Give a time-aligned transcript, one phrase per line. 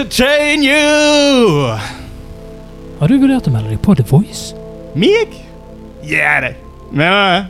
[0.00, 1.76] entertain you.
[3.00, 4.54] Har du vurdert å melde deg på The Voice?
[4.96, 5.34] Meg?
[6.06, 6.54] Ja, det.
[6.90, 7.42] Mener du det?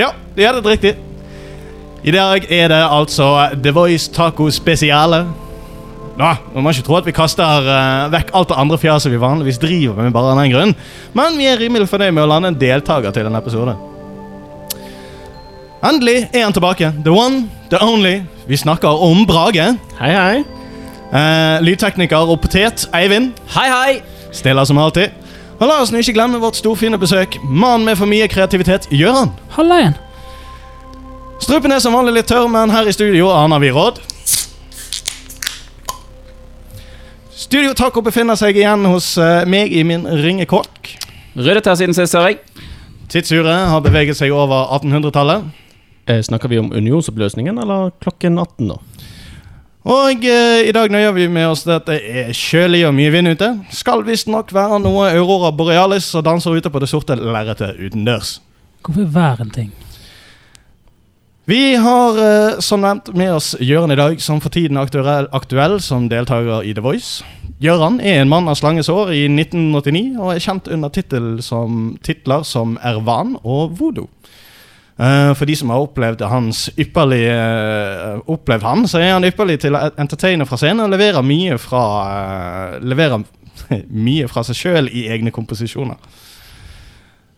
[0.00, 0.94] Ja, det er det riktig.
[2.04, 5.24] I dag er det altså The Voice Taco Spesiale.
[6.14, 9.20] Nå, Man må ikke tro at vi kaster uh, vekk alt det andre fjaset vi
[9.20, 10.74] vanligvis driver med bare av den grunn,
[11.16, 13.76] men vi er rimelig fornøyd med å lande en deltaker til denne episode.
[15.84, 16.94] Endelig er han tilbake.
[17.04, 18.22] The one, the only.
[18.48, 19.74] Vi snakker om Brage.
[19.98, 20.53] Hei, hei.
[21.14, 23.36] Eh, lydtekniker og potet Eivind.
[23.54, 23.92] Hei, hei.
[24.34, 25.12] Stiller som alltid.
[25.60, 27.36] Og la oss nå ikke glemme vårt storfine besøk.
[27.46, 29.30] Mannen med for mye kreativitet, Gøran.
[29.54, 29.94] Halla igjen.
[31.38, 34.02] Strupen er som vanlig litt tørr, men her i studio aner vi råd.
[37.44, 40.96] Studio Taco befinner seg igjen hos eh, meg i min ringekåk.
[41.38, 42.40] Ryddet her siden sist, ser jeg.
[43.12, 45.46] Tidsuret har beveget seg over 1800-tallet.
[46.10, 48.82] Eh, snakker vi om unionsoppløsningen, eller klokken 18 nå?
[49.84, 53.10] Og eh, i dag nøyer vi med oss det at det er kjølig og mye
[53.12, 53.50] vind ute.
[53.68, 58.38] Skal visstnok være noe Aurora Borealis som danser ute på det sorte lerretet utendørs.
[58.84, 59.72] Hvorfor hver en ting?
[61.44, 65.28] Vi har eh, som nevnt med oss Gjøran i dag, som for tiden er aktuell,
[65.36, 67.20] aktuell som deltaker i The Voice.
[67.60, 71.98] Gjøran er en mann av slanges år i 1989 og er kjent under tittel som,
[72.00, 74.08] titler som Ervan og Voodoo.
[74.94, 79.56] Eh, for de som har opplevd hans ypperlige eh, Opplevd han, så er han ypperlig
[79.64, 83.24] til å entertaine fra scenen og leverer mye fra eh, Leverer
[84.06, 85.98] mye fra seg sjøl i egne komposisjoner.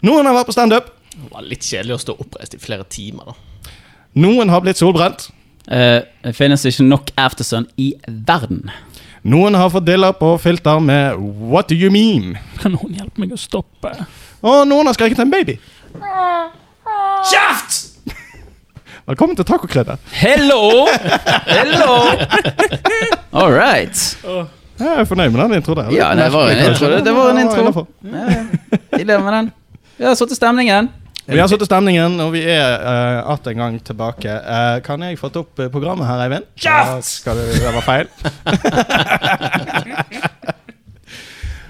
[0.04, 0.90] Noen har vært på standup.
[1.14, 3.72] Det var litt kjedelig å stå oppreist i flere timer, da.
[4.20, 5.28] Noen har blitt solbrent.
[5.66, 8.70] Uh, det finnes ikke nok aftersun i verden.
[9.28, 13.32] Noen har fått diller på filter med 'What do you mean?' Kan noen hjelpe meg
[13.32, 13.92] å stoppe?
[14.40, 15.58] Og noen har skreket en baby.
[17.30, 17.82] Kjeft!
[19.06, 19.96] Velkommen til tacokrydder.
[20.10, 20.86] Hello!
[21.46, 21.96] Hello!
[23.32, 24.18] All right.
[24.78, 25.92] Jeg er fornøyd med den introen der.
[25.94, 27.04] Ja, det var en intro, kanskje.
[27.04, 27.86] det var en intro.
[28.02, 28.44] Ja, ja.
[28.96, 29.52] Vi lever med den.
[29.96, 30.90] Vi har satt i stemningen.
[31.26, 34.30] Vi har satt i stemningen, og vi er uh, att en gang tilbake.
[34.30, 36.44] Uh, kan jeg få opp eh, programmet her, Eivind?
[36.62, 38.06] Ja, skal du, det var feil.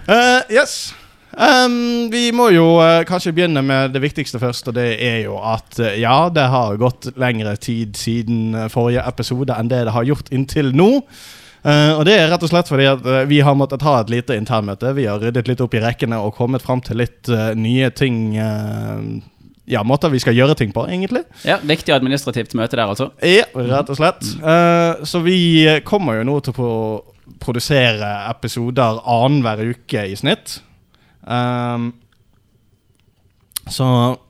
[0.09, 0.95] uh, yes.
[1.37, 5.37] Um, vi må jo uh, kanskje begynne med det viktigste først, og det er jo
[5.37, 9.93] at uh, ja, det har gått lengre tid siden eh, forrige episode enn det det
[9.93, 10.89] har gjort inntil nå.
[11.67, 14.37] Eh, og det er rett og slett fordi at vi har måttet ha et lite
[14.39, 14.95] internmøte.
[14.97, 18.37] Vi har ryddet litt opp i rekkene og kommet fram til litt nye ting.
[19.67, 21.25] ja, måter vi skal gjøre ting på, egentlig.
[21.45, 23.11] Ja, Viktig administrativt møte der, altså.
[23.21, 24.23] Ja, rett og slett.
[24.41, 26.77] Eh, så vi kommer jo nå til å
[27.43, 30.61] produsere episoder annenhver uke i snitt.
[31.27, 31.93] Um,
[33.67, 33.87] så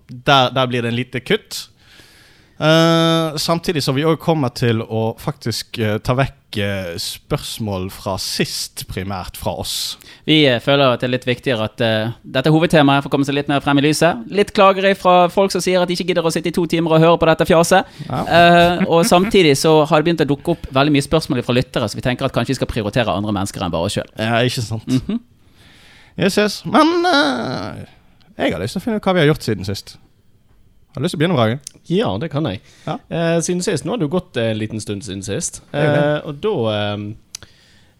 [0.08, 1.68] der, der blir det en lite kutt.
[2.56, 8.14] Uh, samtidig som vi òg kommer til å faktisk uh, ta vekk uh, spørsmål fra
[8.22, 9.74] sist, primært fra oss.
[10.24, 11.82] Vi eh, føler at det er litt viktigere at
[12.24, 14.24] dette hovedtemaet får komme seg litt mer frem i lyset.
[14.32, 16.96] Litt klager fra folk som sier at de ikke gidder å sitte i to timer
[16.96, 17.92] og høre på dette fjaset.
[18.08, 18.24] Ja.
[18.88, 22.00] Og samtidig så har det begynt å dukke opp veldig mye spørsmål fra lyttere, så
[22.00, 24.10] vi tenker at kanskje vi skal prioritere andre mennesker enn bare oss sjøl.
[24.18, 24.88] Ja, ikke sant.
[24.96, 25.20] Mhm.
[26.16, 26.62] Yes, yes.
[26.64, 27.82] Men uh,
[28.38, 29.96] jeg har lyst til å finne ut hva vi har gjort siden sist.
[30.94, 31.58] Har du lyst til å begynne, Brage?
[31.92, 32.62] Ja, det kan jeg.
[32.86, 32.94] Ja.
[33.12, 35.60] Uh, siden sist, Nå har det jo gått en liten stund siden sist.
[35.74, 36.56] Uh, og da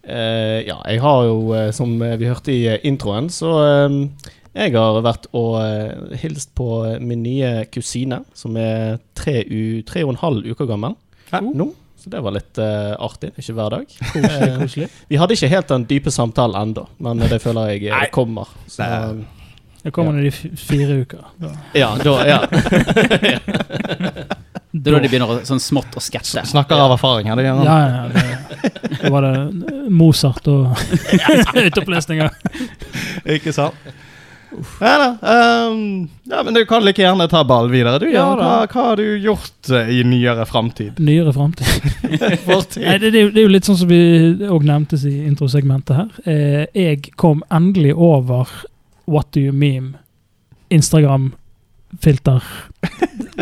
[0.07, 1.39] Ja, jeg har jo,
[1.75, 3.49] som vi hørte i introen, så
[4.55, 5.57] jeg har vært og
[6.23, 6.69] hilst på
[7.03, 10.95] min nye kusine, som er tre, u, tre og en halv uker gammel
[11.33, 11.41] Ja.
[11.43, 11.67] nå.
[12.07, 13.33] Så det var litt uh, artig.
[13.35, 13.95] Ikke hver dag.
[14.15, 18.07] Eh, vi hadde ikke helt den dype samtalen ennå, men det føler jeg eh, Nei.
[18.15, 18.47] kommer.
[18.71, 19.27] Så, Nei.
[19.83, 21.25] Det kommer når de fire uker.
[21.43, 21.51] Da.
[21.75, 22.39] ja, da, ja.
[24.77, 26.45] Det er da de begynner å, sånn smått å sketsje.
[26.47, 27.41] Snakker av erfaring her.
[27.41, 27.63] Det gjør.
[27.67, 28.71] Ja, ja, det,
[29.01, 30.79] det var det Mozart og
[31.59, 32.31] høytopplesninger.
[33.35, 33.75] Ikke sant?
[34.81, 35.09] Ja da.
[35.71, 37.99] um, ja, men du kan like gjerne ta ballen videre.
[38.03, 40.99] Du, Ja hva, hva har du gjort eh, i nyere framtid?
[41.03, 41.67] Nyere framtid.
[42.83, 44.01] Nei, det, det, er jo- det er jo litt sånn som vi
[44.49, 46.09] òg nevntes i introsegmentet her.
[46.25, 48.49] Eh, jeg kom endelig over
[49.07, 49.95] What do you meme?
[50.71, 52.43] Instagram-filter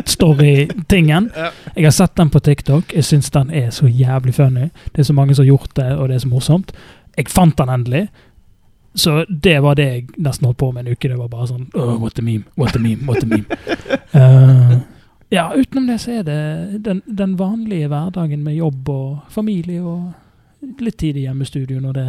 [0.04, 1.30] story-tingen.
[1.76, 2.92] Jeg har sett den på TikTok.
[2.94, 4.68] Jeg syns den er så jævlig funny.
[4.92, 6.72] Det er så mange som har gjort det, og det er så morsomt.
[7.16, 8.04] Jeg fant den endelig.
[8.94, 11.08] Så det var det jeg nesten holdt på med en uke.
[11.08, 13.58] Det var bare sånn oh, What a meme, what a meme, what a meme.
[14.14, 14.76] uh,
[15.34, 16.38] ja, utenom det så er det
[16.86, 22.08] den, den vanlige hverdagen med jobb og familie og litt tid i hjemmestudio når det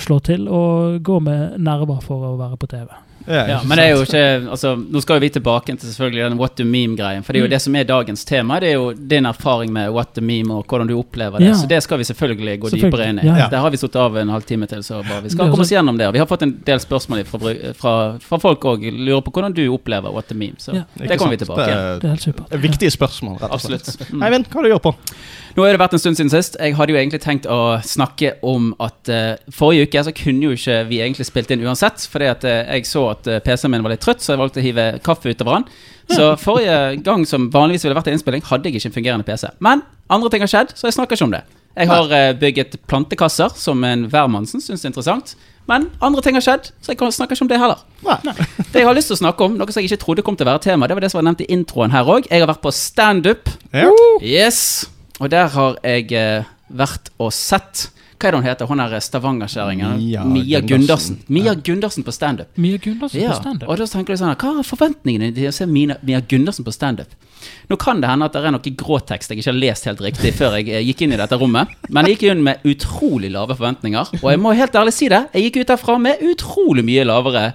[0.00, 2.88] slår til, og gå med nerver for å være på TV.
[3.26, 4.22] Ja, men det er jo ikke
[4.52, 7.24] altså, Nå skal vi tilbake til selvfølgelig den what to meme-greien.
[7.24, 8.58] For det er jo det som er dagens tema.
[8.60, 11.48] Det er jo din erfaring med what to meme og hvordan du opplever det.
[11.48, 11.54] Ja.
[11.58, 13.26] Så det skal vi selvfølgelig gå Selvfølgelig, dypere inn i.
[13.26, 13.48] ja.
[13.52, 15.98] Der har vi satt av en halvtime til, så bare vi skal komme oss gjennom
[16.00, 16.10] det.
[16.12, 18.84] Vi har fått en del spørsmål fra, fra, fra folk òg.
[18.92, 20.58] Lurer på hvordan du opplever what to meme.
[20.58, 20.84] Så Ja.
[20.98, 22.00] det kommer vi tilbake til.
[22.00, 22.52] Det er helt supert.
[22.52, 23.88] Er viktige spørsmål, rett og slett.
[23.88, 24.12] Absolutt.
[24.12, 24.22] Mm.
[24.28, 24.94] Eivind, hva har du gjort på?
[25.54, 26.56] Nå har det vært en stund siden sist.
[26.58, 30.56] Jeg hadde jo egentlig tenkt å snakke om at uh, forrige uke så kunne jo
[30.56, 33.84] ikke vi egentlig spilt inn uansett, fordi at uh, jeg så at eh, PC-en min
[33.84, 35.68] var litt trøtt, så jeg valgte å hive kaffe utover den.
[36.14, 39.48] Så forrige gang som vanligvis ville vært en innspilling, hadde jeg ikke en fungerende PC.
[39.64, 41.44] Men andre ting har skjedd, så jeg snakker ikke om det.
[41.74, 45.34] Jeg har eh, bygget plantekasser som en hvermannsen syns er interessant.
[45.70, 47.80] Men andre ting har skjedd, så jeg snakker ikke om det heller.
[48.04, 48.34] Nei.
[48.70, 50.46] Det jeg har lyst til å snakke om, noe som jeg ikke trodde kom til
[50.46, 52.28] å være tema, det var det som var nevnt i introen her òg.
[52.28, 53.50] Jeg har vært på standup.
[53.72, 53.88] Ja.
[54.20, 54.60] Yes!
[55.22, 57.88] Og der har jeg eh, vært og sett
[58.24, 58.68] Hva er det hun heter?
[58.70, 59.96] Hun er Stavanger-kjerringen?
[60.00, 61.18] Mia Mia Gundersen.
[61.28, 62.48] Mia Gundersen på standup.
[62.56, 63.32] Mia Gundersen Ja.
[63.32, 63.68] på standup.
[63.68, 66.72] Og da tenker du sånn Hva er forventningene til å se Mia, Mia Gundersen på
[66.72, 67.08] standup?
[67.70, 70.34] Nå kan det hende at det er noe gråtekst jeg ikke har lest helt riktig
[70.36, 73.56] før jeg eh, gikk inn i dette rommet, men jeg gikk inn med utrolig lave
[73.56, 74.04] forventninger.
[74.20, 77.44] Og jeg må helt ærlig si det, jeg gikk ut derfra med utrolig mye lavere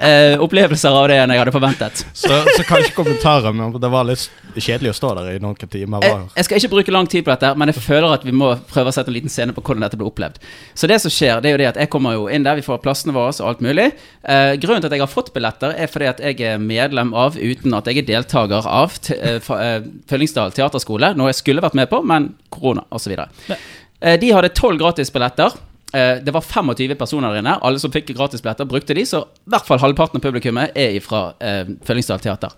[0.00, 2.04] eh, opplevelser av det enn jeg hadde forventet.
[2.12, 6.04] Så, så kanskje kommentarer, men det var litt kjedelig å stå der i noen timer.
[6.04, 8.54] jeg, jeg skal ikke bruke lang tid på dette, men jeg føler at vi må
[8.70, 10.40] prøve å sette en liten scene på hvordan dette ble opplevd.
[10.74, 12.66] Så det som skjer, det er jo det at jeg kommer jo inn der, vi
[12.66, 13.90] får plassene våre og alt mulig.
[14.22, 17.36] Eh, grunnen til at jeg har fått billetter, er fordi at jeg er medlem av,
[17.36, 21.90] uten at jeg er deltaker av, eh, eh, Fyllingsdal teaterskole, noe jeg skulle vært med
[21.90, 23.14] på, men korona osv.
[23.14, 25.60] Eh, de hadde tolv gratisbilletter.
[25.94, 27.52] Det var 25 personer der inne.
[27.62, 31.36] Alle som fikk gratisbilletter, brukte de, så i hvert fall halvparten av publikummet er fra
[31.38, 32.50] eh, Fyllingsdal teater.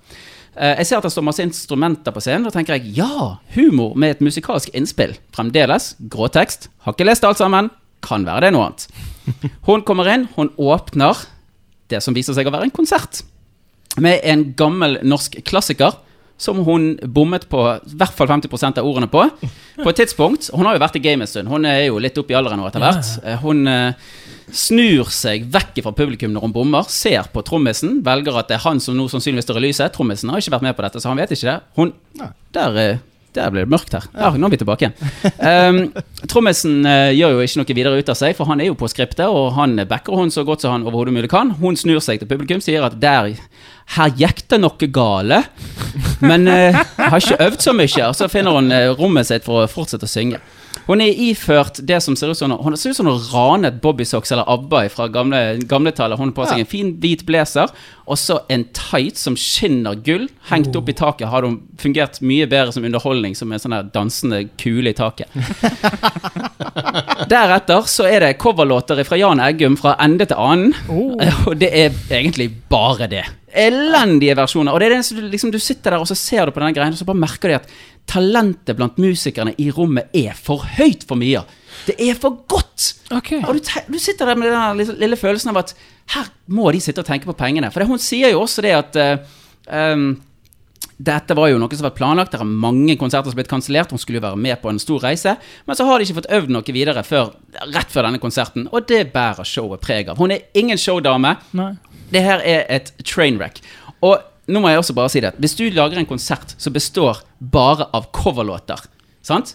[0.56, 2.46] Jeg ser at det står masse instrumenter på scenen.
[2.48, 5.12] Da tenker jeg ja, humor med et musikalsk innspill.
[5.36, 6.70] Fremdeles gråtekst.
[6.86, 7.68] Har ikke lest alt sammen.
[8.00, 8.88] Kan være det noe annet.
[9.68, 11.26] Hun kommer inn, hun åpner
[11.90, 13.22] det som viser seg å være en konsert.
[14.02, 15.94] Med en gammel norsk klassiker
[16.38, 19.22] som hun bommet på i hvert fall 50% av ordene på.
[19.80, 21.48] På et tidspunkt Hun har jo vært i gamet en stund.
[21.48, 23.12] Hun er jo litt opp i alderen nå etter hvert.
[23.40, 24.12] Hun eh,
[24.52, 28.66] snur seg vekk fra publikum når hun bommer, ser på trommisen, velger at det er
[28.66, 29.94] han som nå sannsynligvis står i lyset.
[29.96, 31.58] Trommisen har ikke vært med på dette, så han vet ikke det.
[31.78, 31.94] Hun
[32.52, 32.98] Der, eh,
[33.36, 34.06] der ble det mørkt her.
[34.16, 34.96] Ja, nå er vi tilbake igjen.
[35.36, 35.80] Um,
[36.30, 38.90] trommisen uh, gjør jo ikke noe videre ut av seg, for han er jo på
[38.90, 41.54] skriptet, og han backer hun så godt som han overhodet mulig kan.
[41.60, 43.34] Hun snur seg til publikum, sier at der
[43.96, 45.42] her gikk det noe gale,
[46.24, 48.08] men uh, har ikke øvd så mye.
[48.08, 50.40] Og så finner hun eh, rommet sitt for å fortsette å synge.
[50.86, 54.32] Hun er iført det som ser ut som Hun ser ut som hun ranet Bobbysocks
[54.32, 56.18] eller ABBA fra gamle, gamle tallet.
[56.18, 57.72] Hun har på seg en fin hvit blazer
[58.06, 60.28] og så en tight som skinner gull.
[60.46, 64.44] Hengt opp i taket hadde hun fungert mye bedre som underholdning, som en sånn dansende
[64.60, 65.32] kule i taket.
[67.32, 70.76] Deretter så er det coverlåter fra Jan Eggum fra ende til annen.
[70.86, 71.18] Oh.
[71.48, 73.24] Og det er egentlig bare det.
[73.56, 74.70] Elendige versjoner.
[74.70, 76.76] Og det er det som liksom, du sitter der og så ser du på denne
[76.76, 77.70] greien, og så bare merker du at
[78.06, 81.42] talentet blant musikerne i rommet er for høyt for Mia.
[81.88, 82.92] Det er for godt!
[83.12, 83.42] Okay.
[83.46, 85.74] Og du, du sitter der med den lille, lille følelsen av at
[86.14, 87.70] her må de sitte og tenke på pengene.
[87.74, 89.36] For det, hun sier jo også det at uh,
[89.66, 90.08] um,
[90.96, 92.32] dette var jo noe som var planlagt.
[92.32, 93.92] Det er mange konserter som har blitt kansellert.
[93.92, 95.34] Hun skulle jo være med på en stor reise.
[95.66, 97.34] Men så har de ikke fått øvd noe videre før,
[97.74, 98.68] rett før denne konserten.
[98.72, 100.22] Og det bærer showet preg av.
[100.22, 101.34] Hun er ingen showdame.
[101.58, 101.74] Nei.
[102.14, 103.60] Det her er et trainwreck.
[104.06, 105.34] Og nå må jeg også bare si det.
[105.42, 108.80] Hvis du lager en konsert som består bare av coverlåter,
[109.26, 109.54] sant?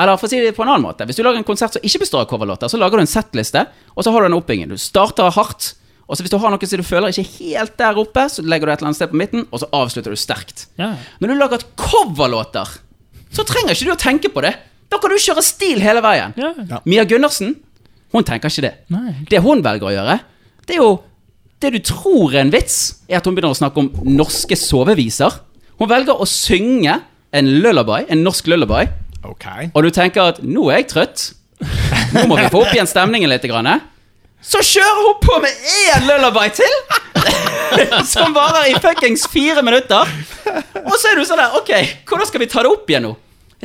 [0.00, 1.04] Eller for å si det på en annen måte.
[1.04, 3.66] Hvis du lager en konsert som ikke består av coverlåter, så lager du en settliste,
[3.92, 4.70] og så har du en oppbygging.
[4.70, 5.74] Du starter hardt,
[6.06, 8.66] og så hvis du har noe som du føler ikke helt der oppe, så legger
[8.66, 10.64] du et eller annet sted på midten, og så avslutter du sterkt.
[10.80, 10.94] Ja.
[11.20, 12.72] Når du lager coverlåter,
[13.30, 14.54] så trenger ikke du å tenke på det.
[14.90, 16.32] Da kan du kjøre stil hele veien.
[16.40, 16.54] Ja.
[16.64, 16.80] Ja.
[16.88, 17.52] Mia Gundersen,
[18.14, 18.72] hun tenker ikke det.
[18.90, 19.12] Nei.
[19.30, 20.18] Det hun velger å gjøre,
[20.66, 20.90] det er jo
[21.60, 25.34] Det du tror er en vits, er at hun begynner å snakke om norske soveviser.
[25.80, 26.98] Hun velger å synge
[27.32, 28.82] en lullaby, en norsk lullaby,
[29.24, 29.46] Ok.
[29.74, 31.32] og du tenker at 'nå er jeg trøtt',
[32.12, 33.42] nå må vi få opp igjen stemningen litt.
[33.42, 33.80] Grann.
[34.42, 36.76] Så kjører hun på med én lullaby til!
[38.04, 40.08] Som varer i fuckings fire minutter.
[40.84, 41.70] Og så er du sånn der Ok,
[42.08, 43.16] hvordan skal vi ta det opp igjen nå?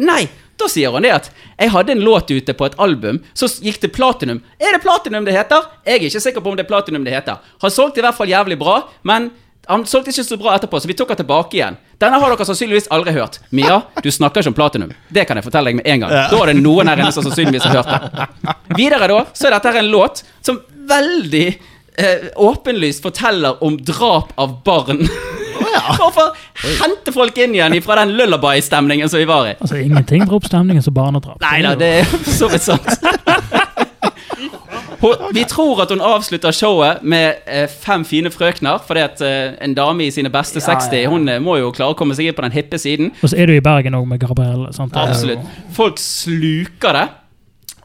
[0.04, 0.28] Nei,
[0.60, 1.30] da sier hun det at
[1.60, 4.42] jeg hadde en låt ute på et album, så gikk det platinum.
[4.60, 5.64] Er det platinum det heter?
[5.86, 7.40] Jeg er ikke sikker på om det er platinum det heter.
[7.64, 9.32] Han solgte i hvert fall jævlig bra, men
[9.68, 11.78] han solgte ikke så bra etterpå, så vi tok han tilbake igjen.
[12.02, 13.40] Denne har dere sannsynligvis aldri hørt.
[13.56, 14.92] Mia, du snakker ikke om platinum.
[15.10, 16.16] Det kan jeg fortelle deg med en gang.
[16.32, 18.56] Da er det noen her inne som sannsynligvis har hørt det.
[18.78, 21.46] Videre da, så er dette her en låt som veldig
[21.98, 25.02] eh, åpenlyst forteller om drap av barn.
[25.98, 26.36] Hvorfor
[26.82, 29.56] hente folk inn igjen fra den lullaby-stemningen som vi var i?
[29.60, 31.40] Altså, ingenting drar oppstemningen som barnedrap.
[31.44, 32.92] Nei da, det er for så vidt sant.
[35.02, 39.58] Hun, vi tror at hun avslutter showet med eh, fem fine frøkner, fordi at eh,
[39.66, 41.12] en dame i sine beste Ja, ja, 60 ja.
[41.12, 43.12] Hun eh, må jo klare å komme seg inn på den hippe siden.
[43.22, 44.72] Og så er du i Bergen òg med Gabrielle.
[44.76, 44.96] sant?
[45.00, 45.46] Absolutt.
[45.76, 47.06] Folk sluker det.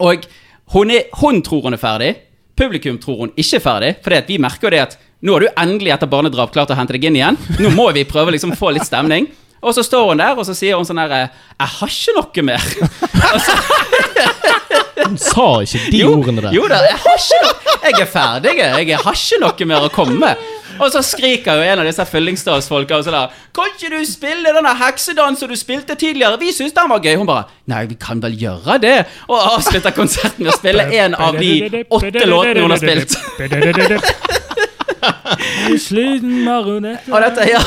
[0.01, 0.27] Og
[0.75, 2.15] hun, er, hun tror hun er ferdig.
[2.61, 3.95] Publikum tror hun ikke er ferdig.
[4.05, 6.97] For vi merker jo det at nå har du endelig etter barnedrap klart å hente
[6.97, 7.37] deg inn igjen.
[7.61, 9.29] Nå må vi prøve liksom å få litt stemning.
[9.61, 11.29] Og så står hun der, og så sier hun sånn eh,
[11.61, 12.65] Jeg har ikke noe mer.
[15.07, 16.55] Hun sa ikke de jo, ordene der.
[16.57, 18.89] Jo da, jeg har ikke noe Jeg er ferdig, jeg.
[18.89, 20.49] Jeg har ikke noe mer å komme med.
[20.81, 24.55] Og så skriker jo en av disse fyllingsdalsfolka og sånn der Kan ikke du spille
[24.57, 26.41] den heksedansen du spilte tidligere?
[26.41, 27.17] Vi syns den var gøy.
[27.21, 28.97] Hun bare Nei, vi kan vel gjøre det?
[29.29, 33.19] Og avslutter konserten med å spille en av de åtte låtene hun har spilt.
[35.71, 37.61] I sliten marionett Og dette, ja,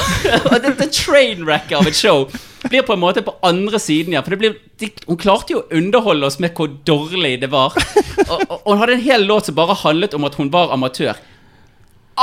[0.51, 2.27] og dette trainwrecket av et show
[2.69, 4.21] blir på en måte på andre siden, ja.
[4.23, 7.75] For det blir, de, hun klarte jo å underholde oss med hvor dårlig det var.
[8.23, 10.71] Og, og, og hun hadde en hel låt som bare handlet om at hun var
[10.71, 11.19] amatør.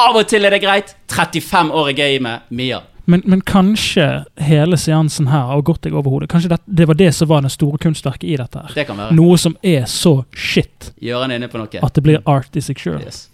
[0.00, 0.94] Av og til er det greit.
[1.12, 2.48] 35 år i gamet.
[2.48, 2.80] Mia.
[3.10, 4.04] Men, men kanskje
[4.38, 6.28] hele seansen her har gått deg over hodet.
[6.30, 8.62] Kanskje det, det var det som var det store kunstverket i dette.
[8.64, 9.16] her Det kan være.
[9.18, 11.82] Noe som er så shit Gjør han inne på noe.
[11.82, 13.00] at det blir art i seg sjøl.
[13.02, 13.24] Yes.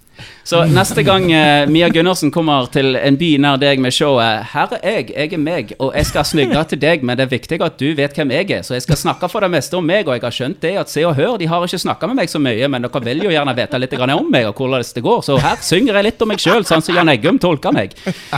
[0.46, 4.76] Så neste gang eh, Mia Gundersen kommer til en by nær deg med showet 'Her
[4.78, 7.58] er jeg, jeg er meg, og jeg skal snygge til deg', men det er viktig
[7.62, 10.06] at du vet hvem jeg er, så jeg skal snakke for det meste om meg,
[10.06, 12.30] og jeg har skjønt det at Se og Hør de har ikke snakka med meg
[12.30, 15.23] så mye, men dere vil jo gjerne vite litt om meg og hvordan det går,
[15.26, 17.96] så her synger jeg litt om meg sjøl, sånn som Jan Eggum tolker meg.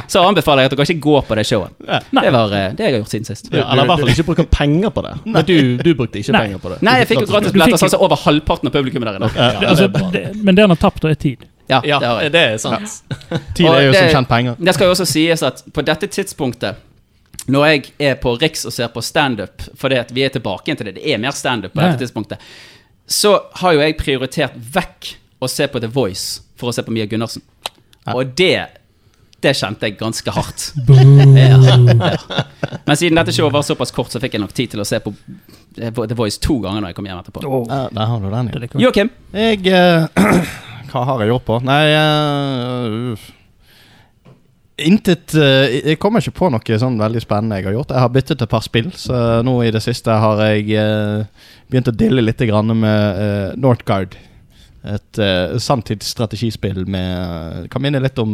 [0.08, 1.76] Så anbefaler jeg at dere ikke går på det showet.
[1.78, 3.52] Det var eh, det jeg har gjort siden sist.
[3.52, 5.14] Ja, eller i hvert fall ikke bruke penger på det.
[5.26, 6.42] Men du, du brukte ikke Nei.
[6.46, 6.80] penger på det.
[6.88, 9.30] Nei, jeg fikk jo gratis billetter, sånn som over halvparten av publikummet der inne.
[9.36, 11.46] Ja, det, altså, det er det, men det han har tapt, da, er tid.
[11.68, 12.32] Ja, Ja, det har jeg.
[12.32, 13.02] det er sant.
[13.54, 14.56] Tid er jo det- som kjent penger.
[14.58, 16.76] Det skal jo også sies at på dette tidspunktet
[17.48, 20.76] når jeg er på Riks og ser på standup, fordi at vi er tilbake igjen
[20.82, 21.92] til det, det er mer standup på Ja.
[21.92, 22.38] dette tidspunktet,
[23.08, 26.92] så har jo jeg prioritert vekk å se på The Voice for å se på
[26.92, 27.40] Mia Gundersen.
[28.12, 28.66] Og det
[29.40, 30.72] det kjente jeg ganske hardt.
[30.88, 31.76] Ja, ja.
[32.84, 34.98] Men siden dette showet var såpass kort, så fikk jeg nok tid til å se
[34.98, 35.14] på
[35.78, 37.42] The Voice to ganger når jeg kom hjem etterpå.
[37.68, 38.80] Ja, der har du den, ja.
[38.82, 40.06] Joakim, Jeg eh,
[40.88, 41.58] Hva har jeg gjort på?
[41.66, 43.26] Nei uh.
[44.78, 47.94] Intet uh, Jeg kommer ikke på noe sånn veldig spennende jeg har gjort.
[47.96, 51.90] Jeg har byttet et par spill, så nå i det siste har jeg uh, begynt
[51.90, 54.16] å dille litt grann med Northgard.
[54.88, 55.18] Et
[55.60, 58.30] sanntidsstrategispill med Kan minne litt om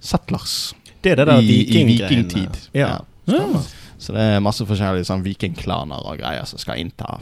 [0.00, 0.72] Settlers
[1.04, 2.24] Det er det der i, i vikinggreiene.
[2.24, 2.62] vikingtid.
[2.74, 2.94] Ja.
[3.28, 3.44] Ja.
[3.98, 7.18] Så det er masse forskjellige sånn vikingklaner og greier som skal innta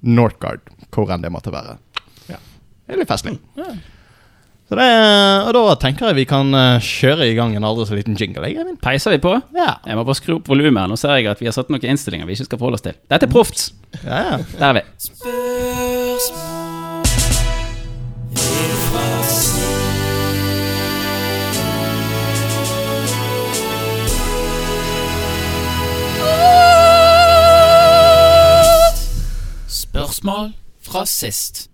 [0.00, 1.76] Northgard, hvor enn det måtte være.
[2.90, 3.36] Det er litt festlig.
[3.54, 3.70] Ja.
[4.66, 4.86] Så det,
[5.46, 8.50] og da tenker jeg vi kan eh, kjøre i gang en aldri så liten jingle.
[8.50, 9.36] Jeg, peiser vi på?
[9.54, 9.76] Ja.
[9.86, 10.90] Jeg må bare skru opp volumet.
[10.90, 12.98] Nå ser jeg at vi har satt noen innstillinger vi ikke skal forholde oss til.
[13.06, 13.70] Dette er proft.
[14.02, 14.42] Ja, ja.
[14.58, 14.84] Der er vi.
[29.78, 31.69] Spørsmål fra sist.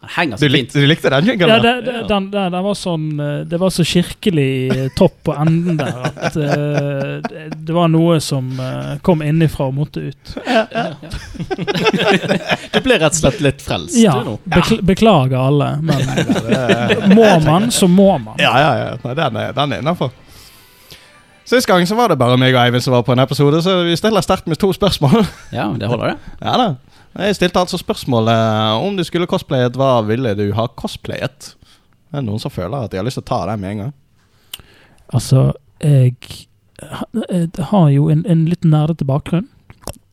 [0.00, 0.52] Du, så fint.
[0.52, 1.48] likte, du likte den jinglen?
[1.48, 5.18] Ja, det, det, den, den, den var sånn eh, Det var så kirkelig eh, topp
[5.28, 10.06] på enden der at uh, det, det var noe som uh, kom innifra og måtte
[10.08, 10.32] ut.
[12.72, 14.38] Du ble rett og slett litt frelst Ja, du nå.
[14.48, 16.00] bekl beklager alle, men
[17.18, 18.40] må man, så må man.
[18.40, 18.90] Ja, ja, ja.
[19.04, 20.14] Nei, den er, den er innafor.
[21.50, 23.82] Sist gang så var det bare meg og Eivind som var på en episode, så
[23.84, 25.24] vi stiller sterkt med to spørsmål.
[25.52, 26.36] Ja, det holder, det.
[26.46, 26.68] ja da.
[27.18, 28.36] Jeg stilte altså spørsmålet
[28.84, 31.54] om du skulle cosplayet, hva ville du ha cosplayet?
[32.10, 33.82] Det er noen som føler at de har lyst til å ta den med en
[33.84, 33.94] gang.
[35.14, 35.52] Altså,
[35.82, 36.14] jeg,
[36.80, 39.48] jeg har jo en, en litt nerdete bakgrunn.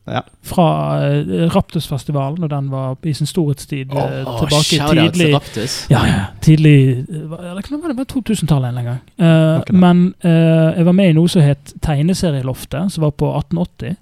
[0.08, 0.22] Ja.
[0.42, 3.92] Fra uh, Raptusfestivalen, når den var i sin storhetstid.
[3.92, 5.76] oh, Åh, tilbake tidlig til Raptus.
[5.90, 6.22] Ja, ja.
[6.40, 9.02] Tidlig eh, Eller kan det være 2000-tallet en gang.
[9.20, 13.98] Uh, men uh, jeg var med i noe som het Tegneserieloftet, som var på 1880.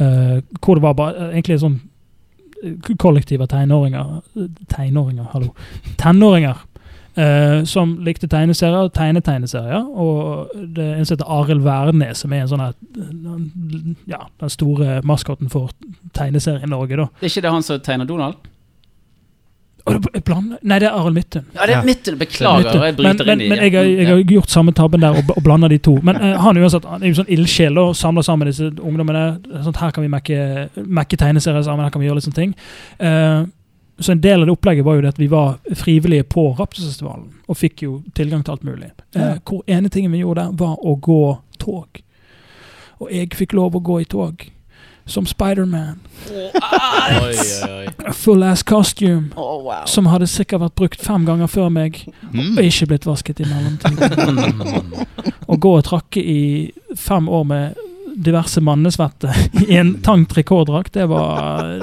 [0.00, 1.89] Uh, hvor det var bare, egentlig en sånn eh,
[2.98, 4.20] kollektiv av tenåringer
[4.68, 5.54] Tenåringer, hallo.
[5.96, 6.66] Tenåringer.
[7.18, 9.88] uh, som likte tegneserier, tegnetegneserier.
[9.88, 15.00] Og det er en som heter Arild Wærnes, som er en sånn ja, den store
[15.06, 15.72] maskoten for
[16.16, 17.08] tegneserien Norge, da.
[17.20, 18.40] Det er ikke det han som tegner Donald?
[19.90, 21.44] Og det- jeg blander- Nei, det er Arild Midtun.
[21.54, 22.16] Ja, det er Ja.
[22.16, 24.72] Beklager, Vet jeg men, bryter men, inn i men jeg, har, jeg har gjort samme
[24.72, 25.98] tabben der og, og blander de to.
[26.02, 29.40] Men uh, han uansett, han er jo sånn ildsjel og samler sammen disse ungdommene.
[29.64, 32.54] Sånn, her kan vi mekke, mekke tegneserier sammen, her kan vi gjøre litt sånne ting.
[33.00, 33.46] Uh,
[34.00, 37.26] så en del av det opplegget var jo det at vi var frivillige på Raptusfestivalen
[37.48, 38.88] og fikk jo tilgang til alt mulig.
[39.14, 42.00] Eh, hvor ene tingen vi gjorde der, var å gå tog.
[43.00, 44.46] Og jeg fikk lov å gå i tog.
[45.10, 45.98] Som Spiderman.
[46.30, 48.12] Oi.
[48.12, 49.30] Full ass costume.
[49.90, 52.00] Som hadde sikkert vært brukt fem ganger før meg,
[52.30, 52.58] Mm.
[52.58, 55.06] og ikke blitt vasket i mellomtiden.
[55.50, 57.74] Å gå og trakke i fem år med
[58.20, 59.32] diverse mannesvette
[59.68, 61.80] i en tang trikotdrakt, det var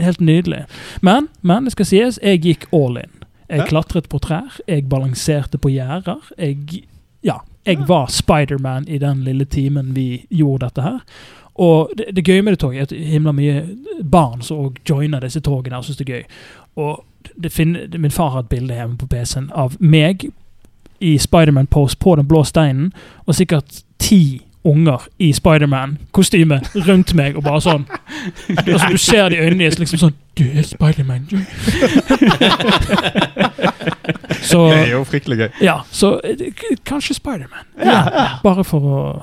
[0.00, 0.64] helt nydelig.
[1.04, 3.10] Men, men det skal sies, jeg gikk all in.
[3.50, 6.20] Jeg klatret på trær, jeg balanserte på gjerder.
[6.38, 6.84] Jeg,
[7.26, 11.00] ja, jeg var Spiderman i den lille timen vi gjorde dette her.
[11.60, 13.62] Og det, det gøye med det toget er at det himla mye
[14.00, 16.22] barn som joiner disse togene og syns det er gøy.
[16.80, 17.02] Og
[17.42, 20.30] det finner, min far har et bilde hjemme på PC-en av meg
[21.00, 22.92] i Spiderman-pose på den blå steinen,
[23.26, 27.86] og sikkert ti unger i Spiderman-kostyme rundt meg, og bare sånn
[28.56, 31.36] altså, Du ser de øynene deres liksom sånn Du er Spiderman, du.
[34.50, 35.48] så Det er jo fryktelig gøy.
[35.64, 36.36] Ja, så eh,
[36.84, 37.64] kanskje Spiderman.
[37.80, 39.22] Ja, bare for å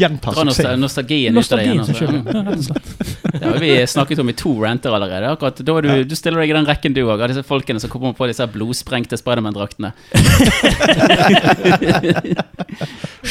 [0.00, 0.80] Gjenta Dra suksessen.
[0.80, 1.74] nostalgien ut av deg.
[1.76, 2.48] Nostalgien igjen.
[2.54, 2.74] altså.
[3.36, 5.28] Det har vi snakket om i to ranter allerede.
[5.30, 7.90] Akkurat, da du, du stiller deg i den rekken du òg, av disse folkene som
[7.92, 9.90] kommer på disse blodsprengte Spiderman-draktene.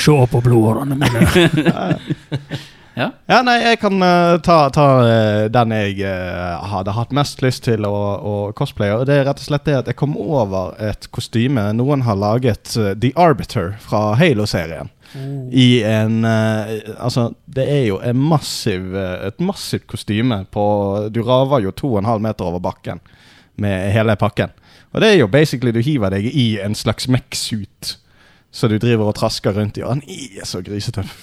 [0.06, 1.22] Se på blodårene mine.
[2.96, 3.10] Ja.
[3.28, 7.66] Ja, nei, jeg kan uh, ta, ta uh, den jeg uh, hadde hatt mest lyst
[7.68, 8.96] til å, å cosplaye.
[8.96, 12.16] Og det er rett og slett det at jeg kom over et kostyme noen har
[12.16, 14.95] laget, The Arbiter fra Halo-serien.
[15.52, 20.66] I en uh, Altså, det er jo massiv, eh, et massivt kostyme på
[21.14, 23.00] Du raver jo to og en halv meter over bakken
[23.56, 24.52] med hele pakken.
[24.92, 27.94] Og det er jo basically du hiver deg i en slags mech-suit.
[28.52, 31.14] Så du driver og trasker rundt i, og han er så grisetøff.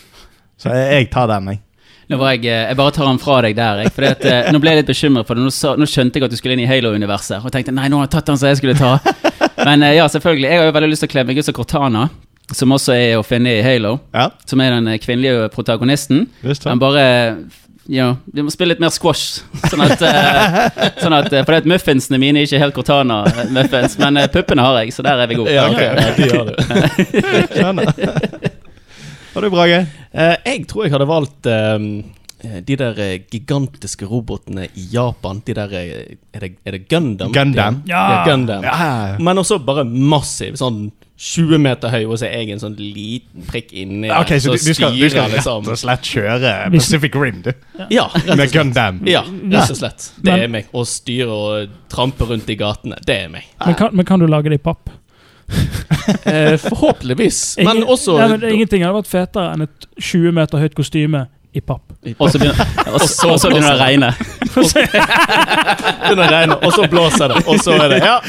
[0.56, 1.60] Så jeg, jeg tar den, jeg.
[2.08, 3.84] Nå var jeg, eh, jeg bare tar den fra deg der.
[3.84, 5.44] Jeg, at, nå ble jeg litt bekymret for det.
[5.44, 7.44] Nå, nå skjønte jeg at du skulle inn i Halo-universet.
[7.44, 8.96] Og tenkte nei, nå har jeg tatt den som jeg skulle ta.
[9.68, 10.48] Men ja, selvfølgelig.
[10.48, 12.08] Jeg har jo veldig lyst til å kle meg ut som Cortana.
[12.50, 13.98] Som også er å finne i Halo.
[14.12, 16.26] Ja, Som er den eh, kvinnelige protagonisten.
[16.66, 17.04] Han bare
[17.90, 19.42] ja, vi må spille litt mer squash.
[19.66, 23.96] Sånn at, eh, sånn at eh, For det at muffinsene mine er ikke helt Cortana-muffins,
[23.98, 25.54] men puppene har jeg, så der er vi gode.
[25.54, 25.90] Ja, okay.
[25.90, 26.54] ja, de har du.
[27.56, 28.50] Skjønner.
[29.32, 29.84] Har du, Brage?
[30.12, 31.88] Eh, jeg tror jeg hadde valgt eh,
[32.62, 33.02] de der
[33.32, 35.42] gigantiske robotene i Japan.
[35.42, 37.34] De der Er det, er det Gundam?
[37.34, 37.82] Gundam.
[37.90, 38.62] Ja, ja Gundam.
[38.66, 39.18] Ja.
[39.18, 40.54] Men også bare massiv.
[40.60, 40.86] Sånn
[41.22, 44.54] 20 meter høy, og så er jeg en sånn liten prikk inni der, Okay, så
[44.54, 45.68] du, du, skal, du skal rett liksom.
[45.70, 47.52] og slett kjøre Pacific Rim, du?
[47.92, 48.54] Ja, rett og Med.
[48.54, 48.98] Gundam?
[49.06, 50.08] Ja, rett og slett.
[50.24, 50.72] Det er meg.
[50.74, 53.46] Å styre og trampe rundt i gatene, det er meg.
[53.62, 54.90] Men kan, men kan du lage det i papp?
[56.24, 57.58] Eh, forhåpentligvis.
[57.62, 61.60] Men også ja, men Ingenting hadde vært fetere enn et 20 meter høyt kostyme i
[61.60, 61.82] papp.
[62.18, 64.12] Og så begynner, begynner det å regne.
[64.52, 68.20] begynner å regne, og så blåser det, og så er det Ja.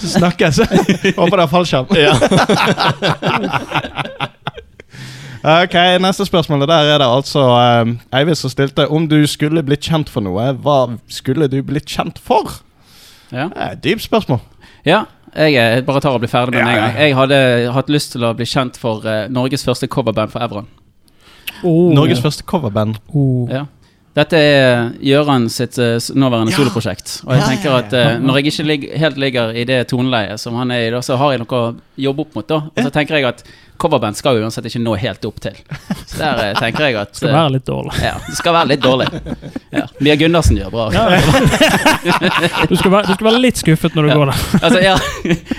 [0.00, 0.56] Så snakkes.
[1.16, 1.86] Håper det er fallskjerm.
[1.98, 2.14] ja.
[5.44, 6.64] Ok, Neste spørsmål.
[6.68, 7.40] Der er det altså
[7.84, 10.54] um, Eivind som stilte om du skulle blitt kjent for noe.
[10.64, 12.48] Hva skulle du blitt kjent for?
[13.28, 13.50] Ja.
[13.50, 14.40] Det et dypt spørsmål.
[14.88, 15.02] Ja,
[15.36, 16.96] jeg eh, bare tar og blir ferdig med det Ja, en gang.
[17.02, 17.36] Jeg hadde
[17.76, 20.64] hatt lyst til å bli kjent for uh, Norges første coverband for Evron.
[21.64, 21.92] Oh.
[21.96, 23.00] Norges første coverband.
[23.14, 23.48] Oh.
[23.50, 23.64] Ja.
[24.14, 26.58] Dette er Gjøran sitt eh, nåværende Ja.
[26.60, 27.16] soloprosjekt.
[27.26, 28.02] Og jeg Ja, tenker ja, at ja.
[28.12, 31.00] eh, når jeg ikke lig helt ligger i det toneleiet som han er i, da,
[31.02, 32.46] så har jeg noe å jobbe opp mot.
[32.46, 33.42] da Og så tenker jeg at
[33.76, 35.56] coverband skal jo uansett ikke nå helt opp til.
[36.06, 37.96] Så der eh, tenker jeg at Skal eh, være litt dårlig.
[38.04, 39.08] ja, Det skal være litt dårlig.
[39.74, 39.82] Ja.
[40.00, 40.86] Mia Gundersen gjør bra.
[42.70, 44.14] Du skal være, du skal være litt skuffet når du Ja.
[44.20, 44.44] går der.
[44.62, 44.94] Altså, ja,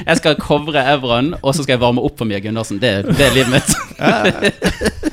[0.07, 2.79] jeg skal covre Evron, og så skal jeg varme opp for Mia Gundersen.
[2.79, 5.11] Det, det er livet mitt.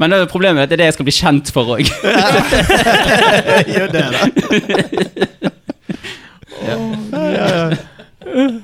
[0.00, 1.84] Men det er problemet er at det er det jeg skal bli kjent for òg.
[3.74, 4.20] Gjør det, da.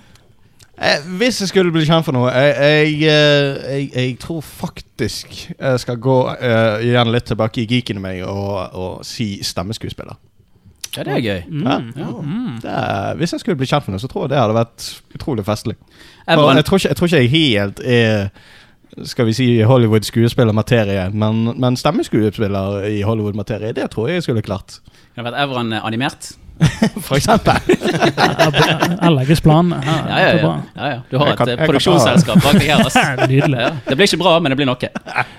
[0.76, 5.32] Eh, Hvis jeg skulle bli kjent for noe Jeg, jeg, eh, jeg, jeg tror faktisk
[5.48, 10.18] jeg skal gå uh, igjen litt tilbake i geeken i meg og, og si stemmeskuespiller.
[10.96, 11.40] Ja, det er gøy.
[11.64, 11.78] Ja.
[11.96, 12.10] Ja.
[12.62, 14.86] Det er, hvis jeg skulle bli kjent for noe, så tror jeg det hadde vært
[15.16, 15.76] utrolig festlig.
[16.26, 18.28] Jeg, tror ikke, jeg tror ikke jeg helt er
[19.04, 24.80] skal vi si Hollywood-skuespillermaterie, men, men stemmeskuespiller i Hollywood-materie, det tror jeg jeg skulle klart.
[25.16, 26.32] har vært Evron eh, animert?
[27.06, 27.52] For eksempel.
[29.02, 29.74] Her legges planen.
[29.84, 30.60] Ja, ja, ja.
[30.76, 31.00] ja, ja.
[31.10, 33.26] Du har Jeg et eh, kan produksjonsselskap bak deg her.
[33.32, 33.58] Nydelig.
[33.60, 33.70] Ja.
[33.88, 34.90] Det blir ikke bra, men det blir noe.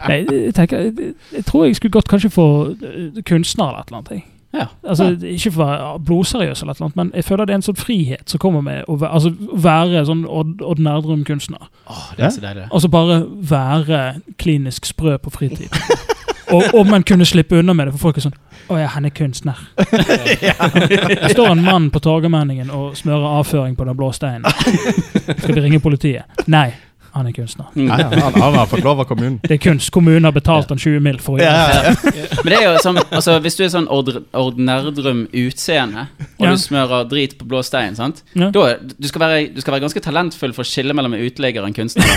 [0.08, 3.90] Nei, jeg, tenker, jeg, jeg tror jeg skulle gått kanskje for eh, kunstner eller et
[3.90, 4.12] eller annet.
[4.20, 4.37] jeg.
[4.58, 4.68] Ja.
[4.84, 7.80] Altså, Ikke for å være blodseriøs, eller noe, men jeg føler det er en sånn
[7.80, 9.34] frihet som kommer med å være, altså,
[9.68, 11.70] være sånn Odd, Odd Nerdrum-kunstner.
[11.88, 12.68] Åh, det er så deilig.
[12.72, 14.02] Altså bare være
[14.42, 15.70] klinisk sprø på fritid.
[16.56, 19.08] og, og man kunne slippe unna med det, for folk er sånn Å ja, han
[19.08, 19.62] er kunstner.
[19.78, 24.44] Det står en mann på Torgallmenningen og smører avføring på den blå steinen.
[25.40, 26.28] Skal vi ringe politiet?
[26.52, 26.72] Nei.
[27.18, 27.68] Han er kunstner.
[27.76, 27.88] Mm.
[27.90, 29.40] Ja, ja, han, han har fått lov av kommunen.
[29.44, 29.90] Det er kunst.
[29.96, 31.18] Kommunen har betalt han 20 mill.
[31.24, 31.54] for å gjøre det.
[31.74, 32.42] Ja, ja, ja.
[32.44, 36.52] Men det er jo sånn, altså, hvis du er sånn ordr- ordnerdrum utseende, og Ja.
[36.54, 38.24] du smører drit på blå stein, sant?
[38.38, 38.52] Ja.
[38.54, 41.26] Da, er- du, skal være, du skal være ganske talentfull for å skille mellom en
[41.26, 42.06] uteligger og en kunstner.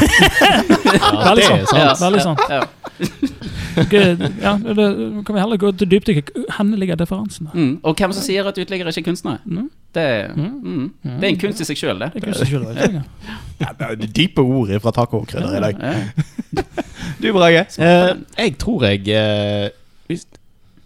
[0.90, 1.68] Ja, det er sant.
[1.70, 1.78] sant.
[1.80, 1.94] Ja.
[2.00, 2.40] Veldig sant.
[2.50, 2.62] Ja.
[3.76, 4.86] Ja, det,
[5.26, 6.30] kan vi heller gå til dypdykk.
[6.56, 7.46] Hvor ligger differansen?
[7.46, 7.58] der?
[7.58, 7.72] Mm.
[7.82, 9.38] Og hvem som sier at uteliggere ikke er kunstnere?
[9.44, 9.70] Mm.
[9.94, 10.06] Det,
[10.36, 10.92] mm.
[11.04, 12.12] det er en kunst i seg sjøl, det.
[12.14, 13.36] Det er kunst i seg selv, vet.
[13.60, 15.82] Ja, det er Dype ord fra tacokrydder i dag.
[17.20, 17.66] Du, Brage.
[17.78, 19.70] Eh, jeg tror jeg eh,
[20.08, 20.24] hvis,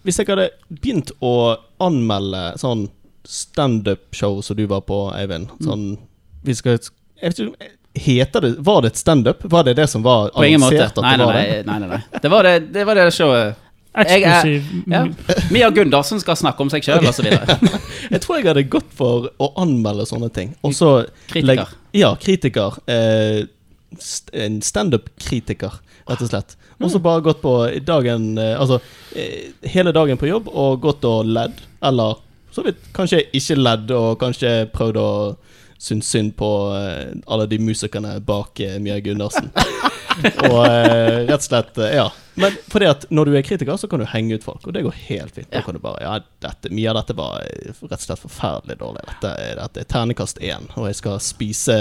[0.03, 2.89] hvis jeg hadde begynt å anmelde sånn
[3.25, 5.95] standup-show som du var på, Eivind Sånn
[6.45, 6.77] vi skal,
[7.21, 9.45] jeg vet ikke, Heter det Var det et standup?
[9.45, 10.75] Var det det som var På ingen måte.
[10.77, 11.45] annonsert at Nei, det var nei.
[11.51, 11.61] det?
[11.69, 12.21] nei, nei, nei.
[12.25, 13.61] Det, var det, det var det showet.
[13.95, 15.03] Eksklusiv Ja.
[15.55, 17.29] Mia Gundersen skal snakke om seg sjøl, osv.
[18.11, 20.51] Jeg tror jeg hadde gått for å anmelde sånne ting.
[20.67, 21.71] Også, Kritiker.
[21.95, 22.81] Ja, kritiker.
[22.91, 23.45] Eh,
[24.03, 25.77] st en standup-kritiker,
[26.11, 26.57] rett og slett.
[26.83, 27.53] Og så bare gått på
[27.87, 28.81] dagen eh, Altså
[29.15, 31.55] eh, hele dagen på jobb og gått og ledd.
[31.87, 32.19] Eller
[32.55, 35.09] så vidt kanskje ikke ledd, og kanskje prøvd å
[35.85, 39.51] synes synd på eh, alle de musikerne bak eh, Mia Gundersen.
[40.51, 42.09] og eh, rett og slett Ja.
[42.41, 44.83] Men fordi at når du er kritiker, så kan du henge ut folk, og det
[44.83, 45.51] går helt fint.
[45.53, 49.05] Da kan du bare Ja, dette, mye av dette var rett og slett forferdelig dårlig.
[49.13, 51.77] Dette, dette er ternekast én, og jeg skal spise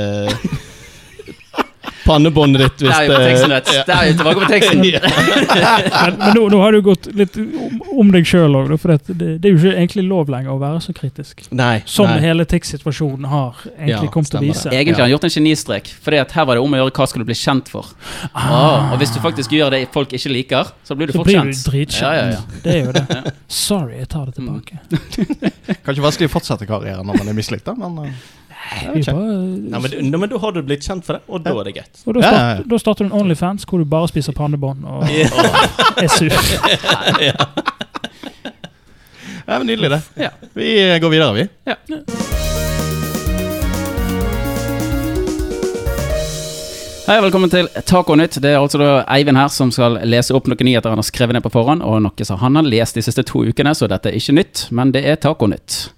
[2.05, 3.53] pannebåndet ditt hvis er på det teksten,
[3.95, 4.81] er jo tilbake på teksten.
[6.03, 9.13] Men, men nå, nå har du gått litt om, om deg sjøl òg, for det,
[9.39, 11.45] det er jo ikke egentlig lov lenger å være så kritisk.
[11.55, 11.81] Nei.
[11.89, 12.19] Som nei.
[12.23, 14.67] hele TIX-situasjonen har egentlig Ja, kommet til å vise.
[14.69, 14.79] det.
[14.79, 15.91] Egentlig har han gjort en genistrek,
[16.23, 17.89] at her var det om å gjøre hva skal du bli kjent for.
[18.33, 21.39] Ah, og hvis du faktisk gjør det folk ikke liker, så blir du Så blir
[21.39, 21.63] du kjent.
[21.69, 22.01] dritkjent.
[22.03, 22.61] Ja, ja, ja.
[22.63, 23.33] Det er jo det.
[23.63, 24.79] Sorry, jeg tar det tilbake.
[25.85, 28.23] Kanskje vanskelig å fortsette karrieren når man er mislikt, da, men eh,
[28.93, 29.13] Vi ikke.
[29.13, 29.37] bare,
[29.73, 31.73] Nei, men, du- men da har du blitt kjent for det, og da er det
[31.75, 32.03] greit.
[32.05, 32.61] og da, start, ja, ja.
[32.73, 35.03] da starter du en Onlyfans hvor du bare spiser pannebånd og
[36.03, 36.31] er sur.
[39.47, 40.01] ja, men Nydelig, det.
[40.23, 40.29] Ja.
[40.55, 41.47] Vi går videre, vi.
[41.67, 41.75] Ja.
[47.03, 48.37] Hei, velkommen til Taconytt.
[48.39, 51.35] Det er altså da Eivind her som skal lese opp noen nyheter han har skrevet
[51.35, 54.07] ned på forhånd, og noe som han har lest de siste to ukene, så dette
[54.07, 55.89] er ikke nytt, men det er Taconytt.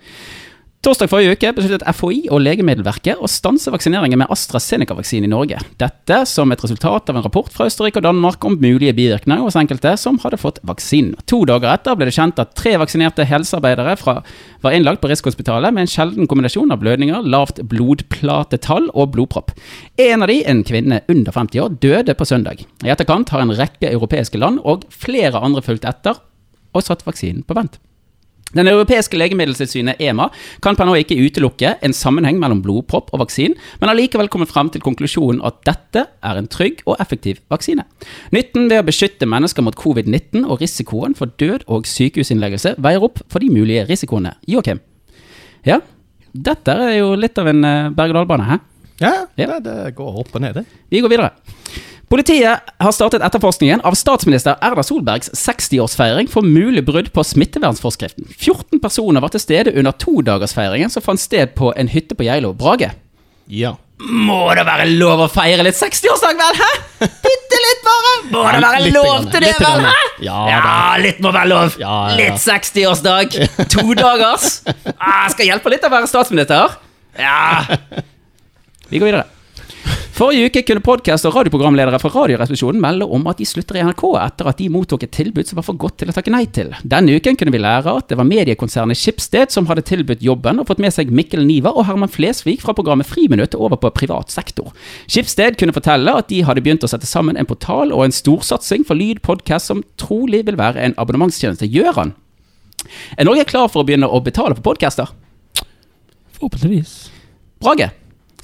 [0.86, 5.58] Torsdag forrige uke besluttet FHI og Legemiddelverket å stanse vaksineringen med AstraZeneca-vaksine i Norge.
[5.82, 9.58] Dette som et resultat av en rapport fra Østerrike og Danmark om mulige bivirkninger hos
[9.58, 11.16] enkelte som hadde fått vaksinen.
[11.26, 14.20] To dager etter ble det kjent at tre vaksinerte helsearbeidere fra,
[14.62, 19.56] var innlagt på Rikshospitalet med en sjelden kombinasjon av blødninger, lavt blodplatetall og blodpropp.
[19.98, 22.62] En av de, en kvinne under 50 år, døde på søndag.
[22.86, 26.22] I etterkant har en rekke europeiske land og flere andre fulgt etter
[26.78, 27.82] og satt vaksinen på vent.
[28.54, 30.30] Den europeiske legemiddeltilsynet EMA
[30.64, 34.52] kan per nå ikke utelukke en sammenheng mellom blodpropp og vaksinen, men har likevel kommet
[34.54, 37.84] frem til konklusjonen at dette er en trygg og effektiv vaksine.
[38.36, 43.20] Nytten ved å beskytte mennesker mot covid-19 og risikoen for død og sykehusinnleggelse veier opp
[43.28, 44.36] for de mulige risikoene.
[44.48, 44.80] Joakim?
[45.66, 45.82] Ja,
[46.32, 48.62] dette er jo litt av en eh, berg-og-dal-bane, hæ?
[49.02, 49.60] Ja, Ja.
[49.60, 50.66] Det, det går opp og ned, det.
[50.94, 51.34] Vi går videre.
[52.10, 58.28] Politiet har startet etterforskningen av statsminister Erna Solbergs 60-årsfeiring for mulig brudd på smittevernforskriften.
[58.38, 62.54] 14 personer var til stede under todagersfeiringen som fant sted på en hytte på Geilo.
[62.54, 62.92] Brage?
[63.50, 63.74] Ja.
[63.98, 66.58] Må det være lov å feire litt 60-årsdag, vel?
[66.62, 66.72] Hæ?
[67.26, 68.14] Bitte litt, bare!
[68.34, 69.86] Må det være lov til det, vel?
[69.88, 69.94] Hæ?
[70.26, 70.64] Ja, Ja,
[71.02, 71.78] litt må være lov.
[71.82, 71.94] Ja.
[72.20, 73.38] Litt 60-årsdag.
[73.72, 74.60] To dagers.
[75.00, 76.76] Ah, skal hjelpe litt å være statsminister.
[77.18, 77.64] Ja.
[78.92, 79.26] Vi går videre.
[80.16, 84.04] Forrige uke kunne podkast- og radioprogramledere fra Radioresepsjonen melde om at de slutter i NRK
[84.22, 86.70] etter at de mottok et tilbud som var for godt til å takke nei til.
[86.88, 90.70] Denne uken kunne vi lære at det var mediekonsernet Schibsted som hadde tilbudt jobben og
[90.70, 94.72] fått med seg Mikkel Niva og Herman Flesvig fra programmet Friminutt over på privat sektor.
[95.12, 98.88] Schibsted kunne fortelle at de hadde begynt å sette sammen en portal og en storsatsing
[98.88, 101.68] for lyd podkast som trolig vil være en abonnementstjeneste.
[101.68, 102.16] Gjør han?
[103.20, 105.12] Er Norge klar for å begynne å betale for podcaster?
[106.40, 106.98] Forhåpentligvis.
[107.60, 107.92] Brage,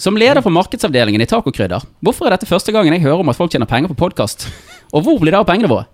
[0.01, 3.37] som leder for markedsavdelingen i Tacokrydder, hvorfor er dette første gangen jeg hører om at
[3.37, 4.47] folk tjener penger på podkast?
[4.91, 5.85] Og hvor blir det av pengene våre?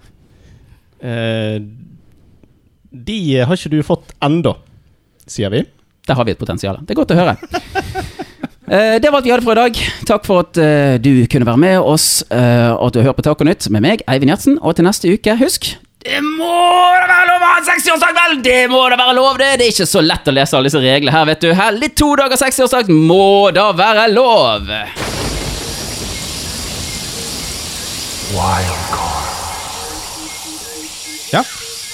[1.03, 1.57] Eh,
[2.97, 4.55] de har ikke du fått ennå,
[5.29, 5.65] sier vi.
[6.07, 6.79] Der har vi et potensial.
[6.87, 7.37] Det er godt å høre.
[8.67, 9.77] Eh, Det var alt vi hadde for i dag.
[10.09, 13.15] Takk for at eh, du kunne være med oss, eh, og at du har hørt
[13.21, 14.57] på Taco Nytt med meg, Eivind Gjertsen.
[14.59, 15.69] Og til neste uke, husk
[16.07, 16.47] det må
[17.01, 18.37] da være lov å ha en 60-årsdag, vel!
[18.45, 19.49] Det må da være lov, det!
[19.59, 21.49] Det er ikke så lett å lese alle disse reglene her, vet du.
[21.57, 24.71] Heldig to dager 60-årsdag må da være lov!
[31.33, 31.43] Ja.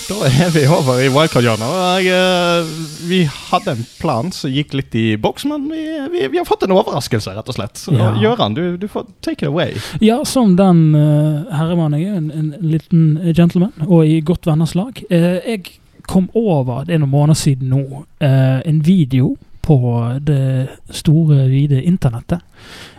[0.03, 2.07] Da er vi over i wildcard-hjørnet.
[2.11, 2.65] eh,
[3.07, 6.65] Vi hadde en plan som gikk litt i boks, men vi, vi, vi har fått
[6.67, 7.79] en overraskelse, rett og slett.
[7.79, 8.09] Så Ja.
[8.19, 9.73] Gjøran, du, du får take it away.
[10.03, 14.75] Ja, som den uh, herremannen jeg er, en, en liten gentleman, og i godt venners
[14.75, 14.99] lag.
[15.11, 15.63] Uh, jeg
[16.07, 19.79] kom over, det er noen måneder siden nå, uh, en video på
[20.27, 22.43] det store, vide internettet,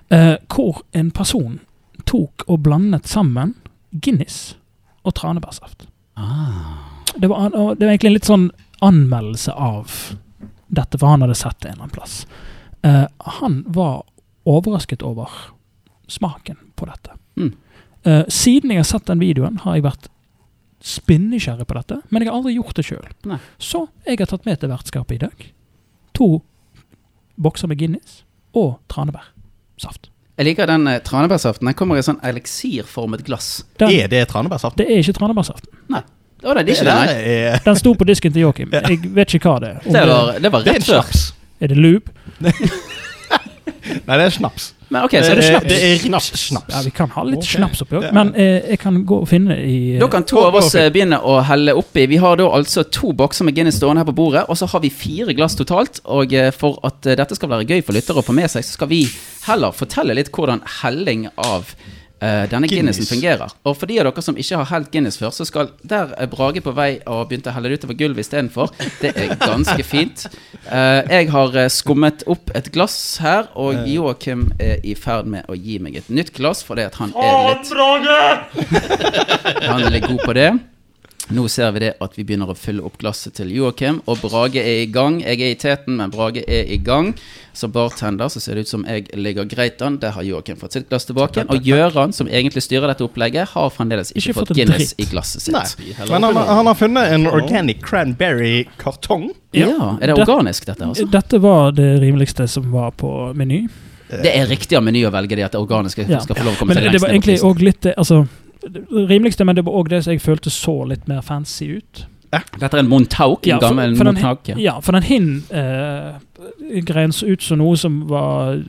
[0.08, 1.60] uh, hvor en person
[2.08, 3.54] tok og blandet sammen
[3.92, 4.56] Guinness
[5.04, 5.84] og tranebærsaft.
[6.16, 6.93] Ah.
[7.16, 8.48] Det var, og det var egentlig en litt sånn
[8.85, 9.92] anmeldelse av
[10.74, 12.16] dette, for han hadde sett det en eller annen plass.
[12.85, 13.07] Uh,
[13.38, 14.03] han var
[14.44, 15.31] overrasket over
[16.11, 17.14] smaken på dette.
[17.40, 17.53] Mm.
[18.05, 20.11] Uh, siden jeg har sett den videoen, har jeg vært
[20.85, 23.07] spinnekjerrig på dette, men jeg har aldri gjort det sjøl.
[23.57, 25.46] Så jeg har tatt med til vertskapet i dag
[26.14, 26.42] to
[27.35, 28.22] bokser med Guinness
[28.55, 30.11] og tranebærsaft.
[30.38, 31.68] Jeg liker den eh, tranebærsaften.
[31.70, 33.64] Den kommer i sånn eliksirformet glass.
[33.79, 34.79] Den, Er det tranebærsaft?
[34.79, 35.70] det er ikke tranebærsaften.
[35.94, 36.03] Nei.
[36.44, 37.37] Å, nei, det er ikke det, nei.
[37.37, 38.74] er, Den sto på disken til Joakim.
[38.74, 39.87] Jeg vet ikke hva det er.
[39.88, 41.24] Det var, det var det er rett før.
[41.64, 42.12] Er det lube?
[43.85, 44.70] Nei, det er snaps.
[44.92, 45.68] Men ok, så er det Eh, snaps.
[45.68, 46.28] Det er snaps.
[46.48, 46.74] snaps.
[46.74, 47.57] Ja, vi kan ha litt okay.
[47.59, 50.57] snaps oppi òg, men eh, jeg kan gå og finne i Da kan to av
[50.61, 52.07] oss eh, begynne å helle oppi.
[52.09, 54.80] Vi har da altså to bokser med Guinness stående her på bordet, og så har
[54.85, 56.00] vi fire glass totalt.
[56.04, 58.64] Og eh, for at eh, dette skal være gøy for lyttere å få med seg,
[58.64, 59.02] så skal vi
[59.48, 61.74] heller fortelle litt hvordan helling av
[62.24, 62.98] eh, denne Guinness.
[62.98, 63.54] Guinnessen fungerer.
[63.68, 66.30] Og for de av dere som ikke har helt Guinness før, så skal der er
[66.32, 68.72] Brage på vei og begynte å helle det utover gulvet istedenfor.
[69.02, 70.26] Det er ganske fint.
[70.66, 75.48] Uh, jeg har eh, skummet opp et glass her, og Joakim er i ferd med
[75.50, 77.72] å gi meg et nytt glass fordi at han er litt
[79.68, 80.52] han er litt god på det.
[81.32, 84.60] Nå ser vi det at vi begynner å fylle opp glasset til Joakim, og Brage
[84.60, 85.22] er i gang.
[85.22, 87.14] Jeg er i teten, men Brage er i gang.
[87.56, 89.96] Som bartender så ser det ut som jeg ligger greit an.
[90.02, 91.46] Der har Joakim fått sitt glass tilbake.
[91.48, 95.00] Og Gjøran, som egentlig styrer dette opplegget, har fremdeles ikke, Ikke fått fått Guinness dritt.
[95.00, 95.54] i glasset sitt.
[95.54, 95.94] Nei.
[96.10, 99.30] Men han, han har funnet en organic cranberry-kartong.
[99.52, 100.84] Ja, Er det Det- organisk, dette?
[100.84, 101.06] altså?
[101.10, 103.68] Dette var det rimeligste som var på Meny.
[104.10, 106.18] Det er riktig av Meny å velge det at det organiske Ja.
[106.20, 107.50] skal få lov å komme Men til det, lengst det var ned på egentlig prisen.
[107.50, 108.28] òg litt Altså,
[108.72, 112.07] det rimeligste, men det var òg det som jeg følte så litt mer fancy ut.
[112.59, 114.48] Dette er en Montauk, en Ja, for- for den- Montauk.
[114.48, 114.55] Ja.
[114.59, 118.61] Ja, for den Hind-greien så ut som noe som var eh,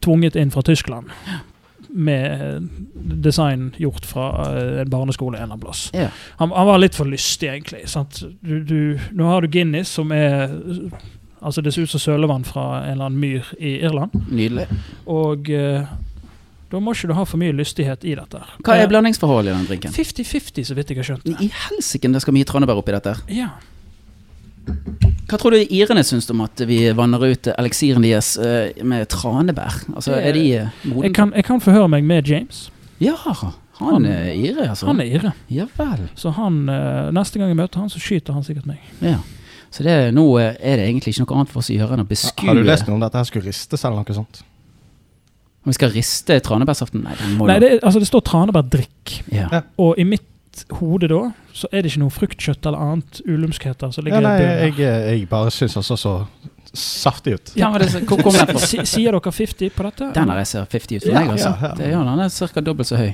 [0.00, 1.06] tvunget inn fra Tyskland.
[1.90, 2.60] Med eh,
[3.24, 5.90] design gjort fra eh, en barneskole en eller annen plass.
[5.94, 6.08] Ja.
[6.38, 7.82] Han, han var litt for lystig, egentlig.
[7.90, 8.22] Sant?
[8.40, 10.48] Du, du, nå har du Guinness, som er
[11.42, 14.10] Altså, det ser ut som sølevann fra en eller annen myr i Irland.
[14.28, 14.66] Nydelig.
[15.08, 15.86] Og eh,
[16.70, 18.40] da må ikke du ha for mye lystighet i dette.
[18.62, 19.92] Hva er Eh, blandingsforholdet i den drinken?
[19.92, 21.24] 50-50, så vidt jeg har skjønt.
[21.24, 21.36] det.
[21.40, 23.14] I helsike, det skal mye tranebær oppi dette.
[23.14, 23.22] her.
[23.28, 23.48] Ja.
[25.30, 29.76] Hva tror du irene syns om at vi vanner ut eliksiren deres eh, med tranebær?
[29.94, 31.04] Altså, er de eh, modne?
[31.08, 32.68] Jeg kan, jeg kan forhøre meg med James.
[33.00, 34.86] Ja, han, Han- er ire, altså.
[34.90, 35.32] Han er ire.
[35.48, 36.08] Ja vel.
[36.18, 38.78] Så han, eh, neste gang jeg møter han, så skyter han sikkert meg.
[39.00, 39.18] Ja.
[39.70, 42.02] Så det, nå eh, er det egentlig ikke noe annet for oss å gjøre enn
[42.04, 44.42] å beskue Har du lest noe om dette her skulle ristes eller noe sånt?
[45.60, 47.02] Om vi skal riste tranebærsaften?
[47.04, 49.16] Nei, den må Nei, det, er- altså, det står tranebærdrikk.
[49.32, 49.48] ja.
[49.52, 49.60] Ja.
[49.78, 50.26] Og i mitt
[50.80, 51.18] hode da,
[51.54, 55.20] så er det ikke noe fruktkjøtt eller annet ulumskheter som Ja, ligger nei, i jeg,
[55.20, 56.14] jeg bare syns han så så
[56.74, 57.52] saftig ut.
[57.58, 58.58] Ja, men det, hvor kom den fra?
[58.62, 60.10] Si- Sier dere 50 på dette?
[60.14, 61.48] Den her ser 50 ut for Ja, meg, altså.
[61.60, 61.74] ja, ja.
[61.78, 62.18] Det gjør den.
[62.18, 62.60] Den er ca.
[62.60, 63.12] dobbelt så høy.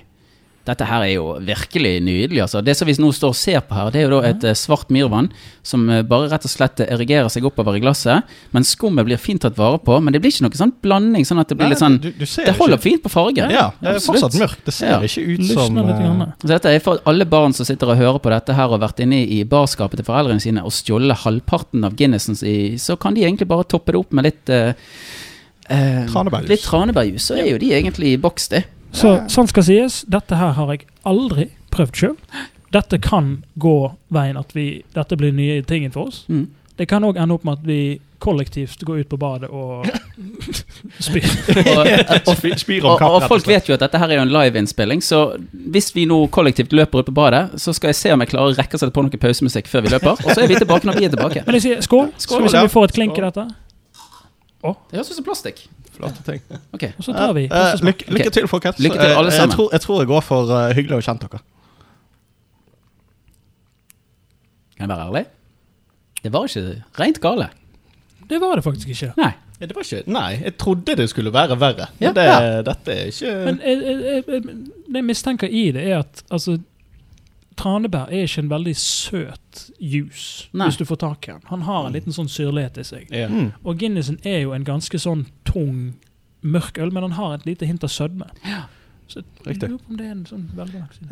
[0.67, 2.41] Dette her er jo virkelig nydelig.
[2.43, 2.61] altså.
[2.65, 4.57] Det som vi nå står og ser på her, det er jo da et eh,
[4.59, 5.29] svart myrvann
[5.63, 8.25] som eh, bare rett og slett erigerer seg oppover i glasset.
[8.53, 11.25] Men skummet blir fint tatt vare på, men det blir ikke noe sånn blanding.
[11.29, 12.83] sånn at Det blir litt sånn du, du Det holder ikke.
[12.89, 13.51] fint på fargen.
[13.55, 14.23] Ja, det er Absolutt.
[14.27, 14.65] fortsatt mørkt.
[14.67, 15.01] Det ser Ja.
[15.01, 16.33] ikke ut som Grann.
[16.43, 18.89] Så dette er for alle barn som sitter og hører på dette her og har
[18.89, 23.15] vært inne i barskapet til foreldrene sine og stjålet halvparten av Guinnessen, i- så kan
[23.15, 24.73] de egentlig bare toppe det opp med litt uh,
[25.71, 26.49] eh, Tranebærjus.
[26.49, 27.23] Litt tranebærjus.
[27.31, 28.65] Så er jo de egentlig i boks, det.
[28.97, 32.17] Så sånn skal sies, dette her har jeg aldri prøvd sjøl.
[32.75, 33.79] Dette kan gå
[34.13, 36.25] veien at vi, dette blir nye tingen for oss.
[36.33, 36.49] Mm.
[36.77, 37.81] Det kan òg ende opp med at vi
[38.21, 39.85] kollektivt går ut på badet og
[41.07, 41.27] spyr.
[41.61, 44.21] Og, og, Spyr om og, kapp, og og folk vet jo at dette her er
[44.21, 45.21] jo en liveinnspilling, så
[45.53, 48.55] hvis vi nå kollektivt løper ut på badet, så skal jeg se om jeg klarer
[48.55, 50.89] å rekke å sette på noe pausemusikk før vi løper, og så er vi tilbake
[50.89, 51.45] når vi er tilbake.
[51.47, 52.11] Men jeg sier skål.
[52.17, 52.65] Skål, skål vi ja.
[52.65, 53.47] vi får et klink i dette?
[54.91, 55.61] Det høres ut som plastikk.
[55.97, 56.41] Flotte ting.
[56.77, 56.93] Okay.
[56.99, 57.87] Og så tar vi Eh, kostesmak.
[57.89, 58.79] lykke, lykke til, folkens.
[58.85, 59.51] Lykke til, alle Eh, sammen.
[59.51, 61.41] Jeg tror, jeg tror jeg går for uh, hyggelig å kjenne dere.
[64.77, 65.25] Kan jeg være ærlig?
[66.25, 67.49] Det var ikke rent gale.
[68.31, 69.13] Det var det faktisk ikke.
[69.17, 69.33] Nei.
[69.61, 71.87] Det var ikke Nei, jeg trodde det skulle være verre.
[72.01, 72.11] Ja.
[72.11, 72.63] Men det, Ja.
[72.67, 74.43] dette er ikke Men jeg, jeg, jeg, jeg,
[74.89, 76.59] det jeg mistenker i det, er at altså,
[77.57, 80.67] tranebær er ikke en veldig søt juice, Nei.
[80.69, 81.41] hvis du får tak i den.
[81.49, 83.07] Han har en liten sånn syrlighet i seg.
[83.11, 83.29] ja.
[83.29, 83.53] Mm.
[83.65, 85.95] Og Guinnessen er jo en ganske sånn tung,
[86.43, 88.29] mørk øl, men han har et lite hint av sødme.
[89.09, 89.69] Så Riktig.
[89.71, 90.49] Jeg om det er en sånn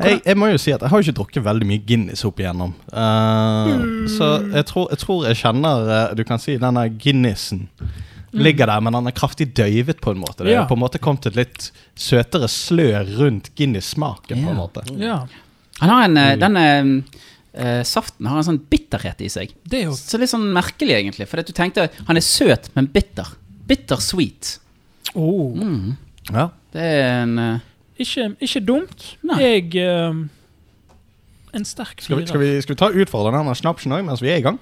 [0.03, 2.73] Jeg, jeg må jo si at jeg har ikke drukket veldig mye Guinness opp igjennom.
[2.91, 7.69] Eh, Så jeg tror, jeg tror jeg kjenner eh, Du kan si denne Guinnessen
[8.35, 10.43] ligger der, men han er kraftig døyvet på en måte.
[10.43, 10.65] Det er Ja.
[10.67, 14.43] på en måte kommet et litt søtere slør rundt Guinness-smaken.
[14.43, 14.59] på en Ja.
[14.59, 15.27] måte Ja,
[15.81, 16.39] Han har en, mm.
[16.39, 17.23] denne eh,
[17.55, 19.55] eh, saften har en sånn bitterhet i seg.
[19.67, 21.27] det er jo Så litt sånn merkelig, egentlig.
[21.31, 23.33] For at du tenkte han er søt, men bitter.
[23.67, 24.57] Bitter sweet.
[25.13, 25.55] oh.
[25.55, 25.95] Mm.
[26.33, 26.49] Ja.
[26.73, 27.65] Det er en uh,
[28.01, 29.03] ikke, ikke dumt.
[29.23, 29.37] Nei.
[29.43, 30.25] Jeg uh,
[31.55, 32.31] En sterk Skal, vi, firer.
[32.31, 34.57] skal, vi, skal vi ta utfordrende denne snapsen òg mens vi er i gang?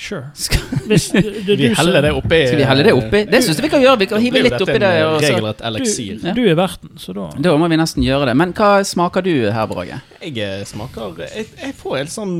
[0.00, 0.30] Sure.
[0.34, 3.18] Skal, Hvis du, du, Vi heller det oppi skal vi helle det oppi?
[3.28, 3.98] Det syns jeg vi kan gjøre.
[4.00, 4.92] Vi kan hive litt oppi det.
[5.04, 6.22] Og så, Regelrett eliksir.
[6.22, 8.36] Du, du er verten, så da da må vi nesten gjøre det.
[8.40, 10.00] Men hva smaker du her, Brage?
[10.24, 12.38] Jeg eh, smaker Jeg, jeg får helt sånn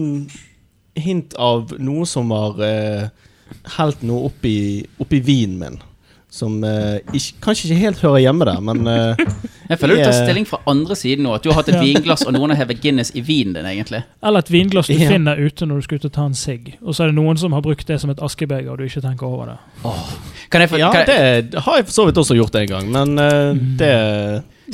[1.01, 3.29] hint av noe som har uh,
[3.77, 4.57] helt noe oppi,
[5.03, 5.79] oppi vinen min.
[6.31, 9.19] Som uh, ikke, kanskje ikke helt hører hjemme der, men uh,
[9.71, 11.33] Jeg føler du tar stilling fra andre siden nå.
[11.37, 14.03] At du har hatt et vinglass, og noen har hevet Guinness i vinen din, egentlig.
[14.23, 15.13] Eller et vinglass du yeah.
[15.13, 16.73] finner ute når du skal ut og ta en sigg.
[16.81, 19.03] Og så er det noen som har brukt det som et askebeger, og du ikke
[19.05, 19.59] tenker over det.
[20.51, 22.71] Kan jeg for Ja, kan jeg, det har jeg for så vidt også gjort en
[22.71, 23.95] gang, men eh, det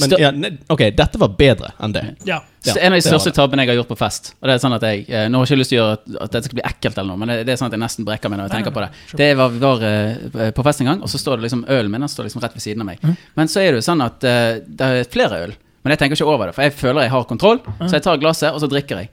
[0.01, 0.31] men, ja,
[0.73, 2.05] OK, dette var bedre enn det.
[2.29, 2.41] Ja.
[2.67, 4.33] Ja, en av de største tabbene jeg har gjort på fest.
[4.41, 5.99] Og det er sånn at jeg eh, Nå har jeg ikke lyst til å gjøre
[5.99, 7.83] at, at dette skal bli ekkelt, eller noe men det, det er sånn at jeg
[7.85, 8.89] nesten brekker meg når jeg tenker på det.
[9.21, 11.93] Det var, Vi var eh, på fest en gang, og så står det liksom ølen
[11.95, 13.05] min den står liksom rett ved siden av meg.
[13.05, 13.15] Mhm.
[13.39, 15.55] Men så er det jo sånn at eh, det er flere øl.
[15.87, 17.63] Men jeg tenker ikke over det, for jeg føler jeg har kontroll.
[17.85, 19.13] Så jeg tar glasset, og så drikker jeg.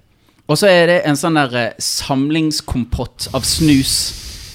[0.49, 3.93] Og så er det en sånn der eh, samlingskompott av snus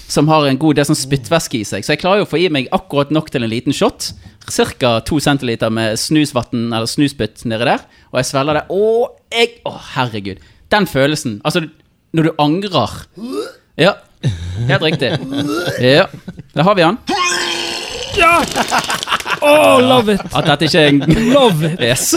[0.09, 1.85] som har en god del sånn spyttvæske i seg.
[1.85, 4.11] Så jeg klarer jo å få i meg akkurat nok til en liten shot.
[4.49, 4.95] Ca.
[5.05, 7.83] to centiliter med snusvann eller snusspytt nedi der.
[8.09, 8.63] Og jeg svelger det.
[8.73, 8.87] Å,
[9.35, 10.41] jeg Å, herregud.
[10.73, 11.37] Den følelsen.
[11.45, 11.67] Altså,
[12.17, 12.95] når du angrer.
[13.77, 13.93] Ja,
[14.67, 15.13] helt riktig.
[15.79, 16.09] Ja.
[16.55, 16.97] Der har vi han.
[18.17, 18.33] ja!
[19.45, 20.25] Oh, love it!
[20.35, 21.79] At dette ikke er en Love it!
[21.79, 22.15] Yes.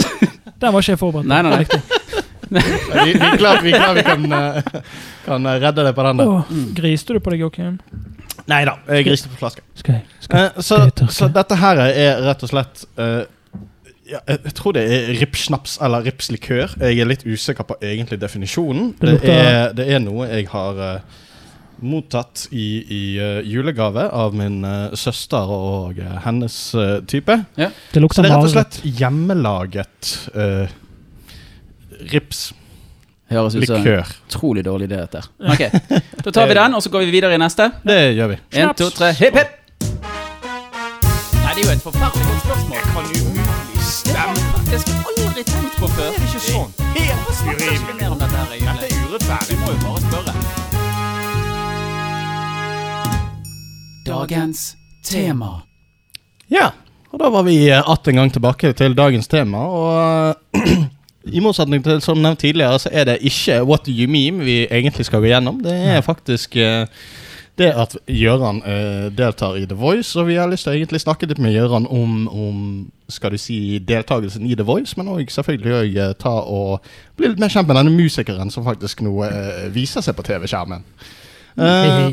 [0.59, 1.29] Den var ikke jeg forberedt på.
[1.29, 2.22] Nei, nei, nei.
[2.53, 4.81] Vi, vi er klar, vi, er klar, vi kan, eh,
[5.25, 6.33] kan eh, redde deg på den der.
[6.33, 7.79] Oh, griste du på deg, Joakim?
[8.49, 9.63] Nei da, jeg griste på flaska.
[9.79, 11.15] Skal jeg, skal Eh, så, jeg tørke?
[11.15, 13.23] så dette her er rett og slett uh,
[14.09, 16.73] ja, jeg jeg tror det er ripsnaps eller ripslikør.
[16.81, 18.93] Jeg er litt usikker på egentlig definisjonen.
[18.99, 21.21] Det er, det er noe jeg har uh,
[21.83, 26.59] mottatt i, i uh, julegave av min uh, søster og hennes
[27.07, 27.39] type.
[27.55, 30.67] Det Så det er rett og slett hjemmelaget uh,
[32.11, 32.59] ripslikør.
[33.33, 35.21] Høres ut som en utrolig dårlig idé, dette.
[35.49, 35.61] Ok,
[36.25, 37.69] Da tar vi den, og så går vi videre i neste.
[37.87, 38.37] Det gjør vi.
[38.61, 39.49] En, to, tre, hipp, hipp!
[41.41, 42.75] Nei, det er jo et forferdelig godt spørsmål.
[42.77, 44.61] Jeg kan umulig stemme.
[44.69, 46.11] Det skal jeg aldri tenkt på før.
[46.27, 46.71] Ikke sånn.
[46.93, 48.11] Helt urimelig.
[48.21, 48.27] Dette.
[48.53, 49.49] Dette er urettferdig.
[49.49, 50.33] Vi må jo bare spørre.
[54.05, 54.59] Dagens
[55.05, 55.51] tema.
[56.51, 56.69] Ja,
[57.13, 59.63] og da var vi eh, atter en gang tilbake til dagens tema.
[59.63, 60.59] Og
[61.25, 64.63] i motsetning til som nevnt tidligere, så er det ikke What do you meme vi
[64.67, 65.61] egentlig skal gå gjennom.
[65.63, 66.83] Det er faktisk uh,
[67.57, 71.03] det at Gøran uh, deltar i The Voice, og vi har lyst til å egentlig
[71.03, 72.61] snakke litt med Gøran om, om
[73.09, 77.31] skal du si, deltakelsen i The Voice, men òg selvfølgelig òg uh, ta og bli
[77.31, 80.83] litt mer kjent med denne musikeren som faktisk nå eh, viser seg på TV-skjermen.
[81.55, 82.09] Eh,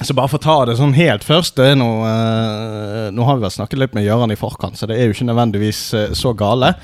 [0.00, 3.54] så bare for å ta det sånn helt først noe, eh, Nå har vi vel
[3.54, 6.74] snakket litt med Gøran i forkant, så det er jo ikke nødvendigvis uh, så gale.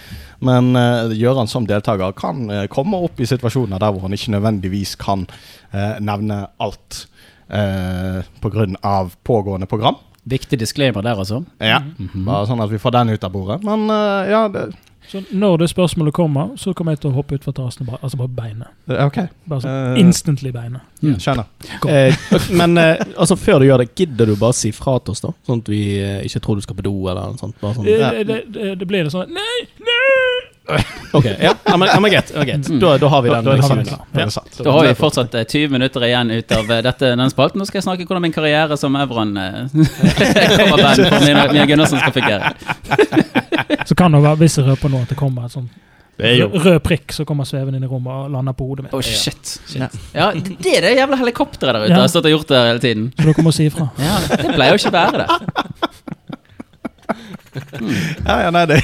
[0.44, 4.35] Men uh, Gøran som deltaker kan uh, komme opp i situasjoner der hvor han ikke
[4.37, 5.27] nødvendigvis kan
[5.74, 7.07] uh, nevne alt
[7.51, 8.92] uh, pga.
[9.27, 9.98] pågående program.
[10.29, 11.40] Viktig disclaimer der, altså.
[11.62, 13.62] Ja, Bare sånn at vi får den ut av bordet.
[13.64, 14.66] Men eh, ja, det,
[15.09, 18.01] Så når det spørsmålet kommer, så kommer jeg til å hoppe utfor terrassen og bare,
[18.05, 18.73] altså bare beinet.
[18.92, 19.18] er ok.
[19.49, 20.85] Bare sånn uh, instantly beinet.
[21.01, 21.14] Mm.
[21.23, 21.49] Skjønner.
[21.88, 22.27] Eh,
[22.61, 25.33] men eh, altså, før du gjør det, gidder du bare si fra til oss, da?
[25.49, 27.57] Sånn at vi eh, ikke tror du skal på do, eller noe sånt?
[27.62, 27.88] Bare sånn.
[27.88, 29.59] Det, det, det, det blir det sånn Nei!
[29.81, 30.58] Nei!
[31.13, 32.31] Ok, ja, ja, ja, men greit.
[32.35, 32.57] ja.
[32.81, 33.45] Da, da har vi den.
[33.45, 33.85] da, er det liksom.
[34.31, 34.59] sant.
[34.59, 34.65] Da.
[34.65, 37.63] Da har vi fortsatt eh, 20 minutter igjen ut av eh, dette, denne spalten.
[37.63, 39.59] Nå skal jeg snakke hvordan min karriere som Evron eh,
[40.59, 42.53] coverband for Mia Mia Gundersen skal fungere.
[43.89, 45.57] Så kan det være, hvis jeg røper nå, at det kommer et
[46.19, 48.95] jo rød prikk som kommer svevende inn i rommet og lander på hodet mitt.
[48.97, 49.55] Oh, shit.
[50.13, 52.01] Ja, det er det jævla helikopteret der ute Ja.
[52.03, 53.05] har stått og gjort det hele tiden.
[53.17, 53.89] Så dere må si ifra.
[54.03, 55.29] Ja, Det pleier jo ikke å være det.
[58.27, 58.83] Ja, ja, nei, det,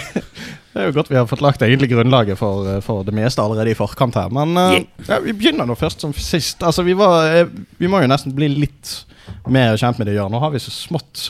[0.74, 3.42] det er jo godt vi har fått lagt egentlig grunnlaget for, eh, for det meste
[3.42, 4.32] allerede i forkant her.
[4.34, 6.64] Men eh, ja, vi begynner nå først som sist.
[6.66, 8.96] Altså, vi, var, eh, vi må jo nesten bli litt
[9.46, 10.34] mer kjent med det, Jørn.
[10.34, 11.28] Nå har vi så smått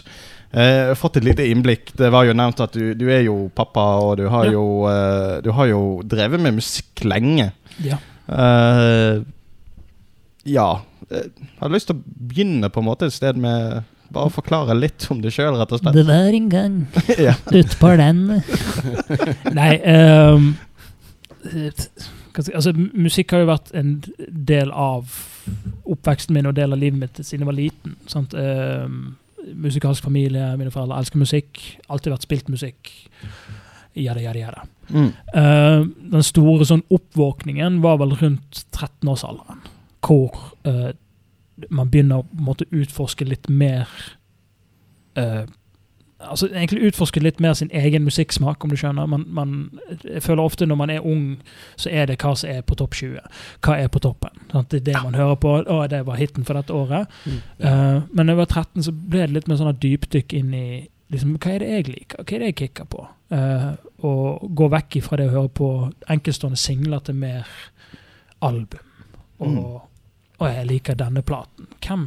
[0.57, 1.93] uh, fått et lite innblikk.
[1.99, 4.55] Det var jo nevnt at du, du er jo pappa, og du har, Ja.
[4.57, 7.53] jo, uh, du har jo drevet med musikk lenge.
[7.85, 8.01] Ja.
[10.49, 10.69] Ja.
[11.11, 11.31] Jeg
[11.61, 13.85] har lyst til å begynne på en måte et sted med
[14.15, 15.97] Bare forklare litt om deg sjøl, rett og slett.
[15.97, 16.77] Det var en gang
[17.27, 17.35] ja.
[17.51, 18.25] utpå den
[19.59, 20.55] Nei jeg-
[22.35, 23.91] Altså, musikk har jo vært en
[24.27, 25.12] del av
[25.87, 27.93] oppveksten min og del av livet mitt siden jeg var liten.
[28.11, 28.35] Sant?
[28.35, 29.12] Um,
[29.55, 31.61] musikalsk familie, mine foreldre elsker musikk.
[31.87, 32.91] Alltid vært spilt musikk.
[33.95, 34.65] Jada, jada, jada.
[34.91, 35.12] Mm.
[35.31, 35.87] Uh,
[36.17, 39.62] den store sånn oppvåkningen var vel rundt 13-årsalderen.
[40.05, 40.35] Hvor
[40.69, 40.91] eh,
[41.71, 43.91] man begynner å utforske litt mer
[45.19, 45.45] uh,
[46.25, 49.05] Altså egentlig utforske litt mer sin egen musikksmak, om du skjønner.
[49.11, 49.51] Man, man,
[50.07, 51.25] jeg føler ofte når man er ung,
[51.77, 53.19] så er det hva som er på topp 20.
[53.67, 54.39] Hva er på toppen?
[54.53, 54.71] Sant?
[54.71, 55.53] Det er det man hører på.
[55.69, 57.12] Å, det var hiten for dette året.
[57.29, 60.67] Eh, men da jeg var 13, så ble det litt mer sånn dypdykk inn i
[61.12, 63.07] liksom, hva er det jeg liker, hva er det jeg kicker på?
[63.35, 63.73] Uh,
[64.07, 65.69] og gå vekk ifra det å høre på
[66.15, 67.51] enkeltstående singler til mer
[68.45, 68.93] album.
[69.43, 69.81] Og, Mm.
[70.45, 71.67] Og jeg liker denne platen.
[71.85, 72.05] Hvem,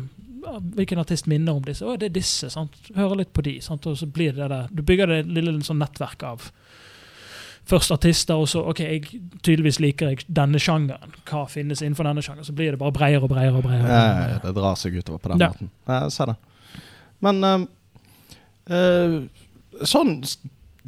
[0.77, 1.85] hvilken artist minner om disse?
[1.85, 2.49] Å, det er disse.
[2.53, 2.75] sant?
[2.95, 3.57] Hører litt på de.
[3.61, 3.85] sant?
[3.89, 6.51] Og så blir det der, Du bygger det lille sånn nettverk av
[7.67, 11.11] først artister, og så ok, jeg, tydeligvis liker jeg denne sjangeren.
[11.27, 12.47] Hva finnes innenfor denne sjangeren?
[12.47, 13.57] Så blir det bare bredere og bredere.
[13.59, 13.89] og bredere.
[13.91, 15.49] Ja, ja, det drar seg utover på den Ja.
[15.51, 15.69] måten.
[15.87, 16.37] Ja, jeg ser det.
[17.19, 17.65] Men uh,
[18.71, 19.17] uh,
[19.83, 20.21] sånn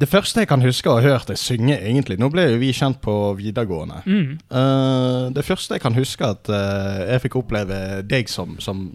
[0.00, 2.72] Det første jeg kan huske å ha hørt deg synge, egentlig Nå ble jo vi
[2.76, 4.00] kjent på videregående.
[4.06, 4.38] Mm.
[4.48, 8.86] Uh, det første jeg kan huske at uh, jeg fikk oppleve deg som, som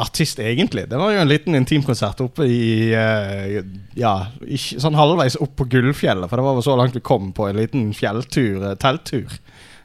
[0.00, 3.60] artist, egentlig, det var jo en liten intimkonsert oppe i uh,
[3.94, 7.30] Ja, ikke, sånn halvveis opp på Gullfjellet, for det var vel så langt vi kom
[7.36, 9.38] på en liten fjelltur, telttur.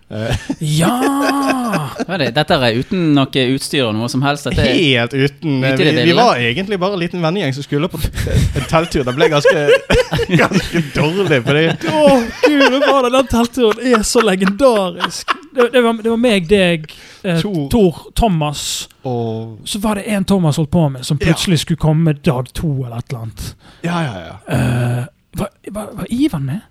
[0.10, 1.89] Eh, Ja!
[2.07, 2.32] Det?
[2.34, 4.47] Dette er uten noe utstyr og noe som helst?
[4.49, 7.89] Dette er, Helt uten Ute vi, vi var egentlig bare en liten vennegjeng som skulle
[7.91, 9.03] på en telttur.
[9.05, 9.66] Det ble ganske,
[10.41, 11.41] ganske dårlig.
[11.45, 12.16] Fordi Å,
[12.47, 13.12] gud, var det?
[13.20, 15.36] Den teltturen er så legendarisk.
[15.53, 16.89] Det, det, var, det var meg, deg,
[17.24, 17.62] eh, Tor.
[17.74, 18.64] Tor, Thomas.
[19.03, 22.72] og, Så var det en Thomas holdt på med, som plutselig skulle komme dag to
[22.86, 23.47] eller et eller annet.
[23.86, 24.36] Ja, ja, ja.
[24.49, 25.05] Uh,
[25.39, 26.66] var, var, var Ivan med?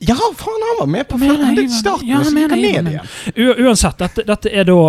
[0.00, 2.08] Ja, faen, han var med på starten.
[2.08, 2.92] ja, så med gikk mener han ned
[3.36, 3.66] igjen.
[3.66, 4.80] Uansett, dette, dette er da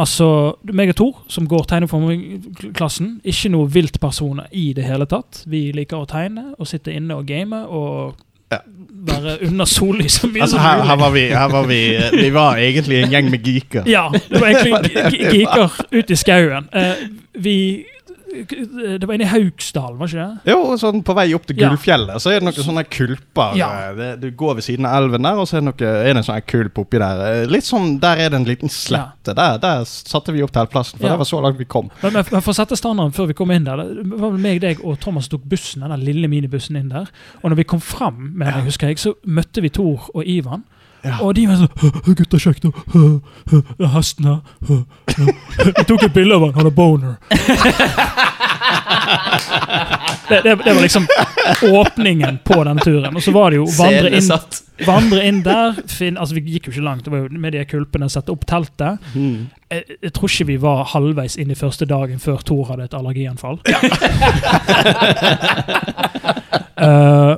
[0.00, 5.42] Altså, meg og Tor, som går tegneformklassen, ikke noe viltpersoner i det hele tatt.
[5.50, 8.14] Vi liker å tegne og sitte inne og game og
[8.50, 8.58] Ja.
[9.06, 12.56] være under sollys så mye Altså, her, her var vi, her var vi Vi var
[12.58, 13.84] egentlig en gjeng med geeker.
[13.86, 16.68] Ja, det var egentlig ge- ge- geeker ut i skauen.
[16.72, 16.94] Eh,
[17.38, 17.84] vi
[18.30, 20.52] Det var inne i Hauksdalen, var ikke det?
[20.52, 21.68] Jo, sånn på vei opp til Ja.
[21.70, 23.56] Gullfjellet, så er det noen sånne kulper.
[23.58, 23.68] Ja.
[23.90, 26.12] eh, Det, du går ved siden av elven der, og så er det, noe, er
[26.14, 27.22] det en sånn kulp oppi der.
[27.42, 29.34] Eh, Litt sånn, Der er det en liten slette.
[29.34, 31.12] Der, der satte vi opp teltplassen, for Ja.
[31.16, 31.90] det var så langt vi kom.
[32.02, 34.80] Men, men for å sette standarden før vi kom inn der Det var meg, deg
[34.84, 37.10] og Thomas tok bussen, den lille minibussen inn der.
[37.42, 40.62] Og når vi kom fram, med jeg husker jeg, så møtte vi Tor og Ivan.
[41.02, 41.16] Ja.
[41.24, 42.70] Og de var sånn «Hø, hø, 'Gutta, sjekk nå.
[43.94, 44.40] Hesten her.
[44.68, 44.82] Hø.»
[45.88, 46.56] Tok et bilde av han.
[46.58, 47.14] Han har boner.
[50.30, 51.06] Det, det, det var liksom
[51.62, 53.16] åpningen på den turen.
[53.16, 54.28] Og så var det jo vandre inn,
[54.86, 55.80] vandre inn der.
[55.90, 57.04] Finn, altså Vi gikk jo ikke langt.
[57.04, 59.02] Det var jo med de kulpene, sette opp teltet.
[59.14, 59.48] Mm.
[59.70, 62.98] Jeg, jeg tror ikke vi var halvveis inn i første dagen før Thor hadde et
[63.00, 63.60] allergianfall.
[66.80, 67.34] Eh,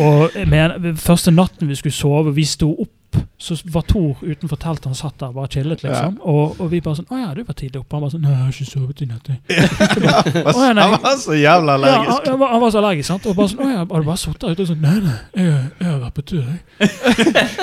[0.00, 4.88] og med, første natten vi skulle sove, vi sto opp, så var Thor utenfor teltet.
[4.88, 6.16] Han satt der bare chillet, liksom.
[6.22, 8.32] Og, og vi bare sånn 'Å ja, du var tidlig oppe.' Han bare sånn 'Nei,
[8.32, 9.28] jeg har ikke sovet i natt'.
[9.28, 9.38] jeg».
[10.48, 10.72] Å, ja.
[10.80, 12.10] Han var så jævla Ja, allergisk.
[12.10, 13.26] han, han, var, han var så allergisk, sant?
[13.28, 15.70] Og bare sånn 'Å ja, har du bare sittet ute?' Og sånn 'Nei, nei, jeg,
[15.80, 16.62] jeg har vært på tur, jeg'.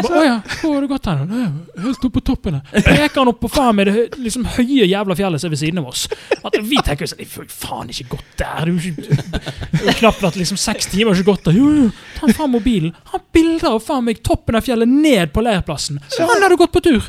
[0.05, 1.49] 'Å ja, hvor har du gått hen?' «Nei,
[1.81, 2.83] Helt oppe på toppen her.
[2.85, 5.81] Peker han opp på faen meg det liksom, høye jævla fjellet som er ved siden
[5.81, 6.05] av oss.
[6.45, 8.61] At vi tenker sånn 'Jeg får faen ikke gått der'.
[8.61, 11.57] Er er jo knapt vært liksom seks timer, ikke gått der.
[11.57, 12.93] Jo, jo, ta faen mobilen.
[13.11, 15.70] Han bilder av faen meg toppen av fjellet ned på leirplassen.
[16.19, 17.01] Han hadde gått på tur!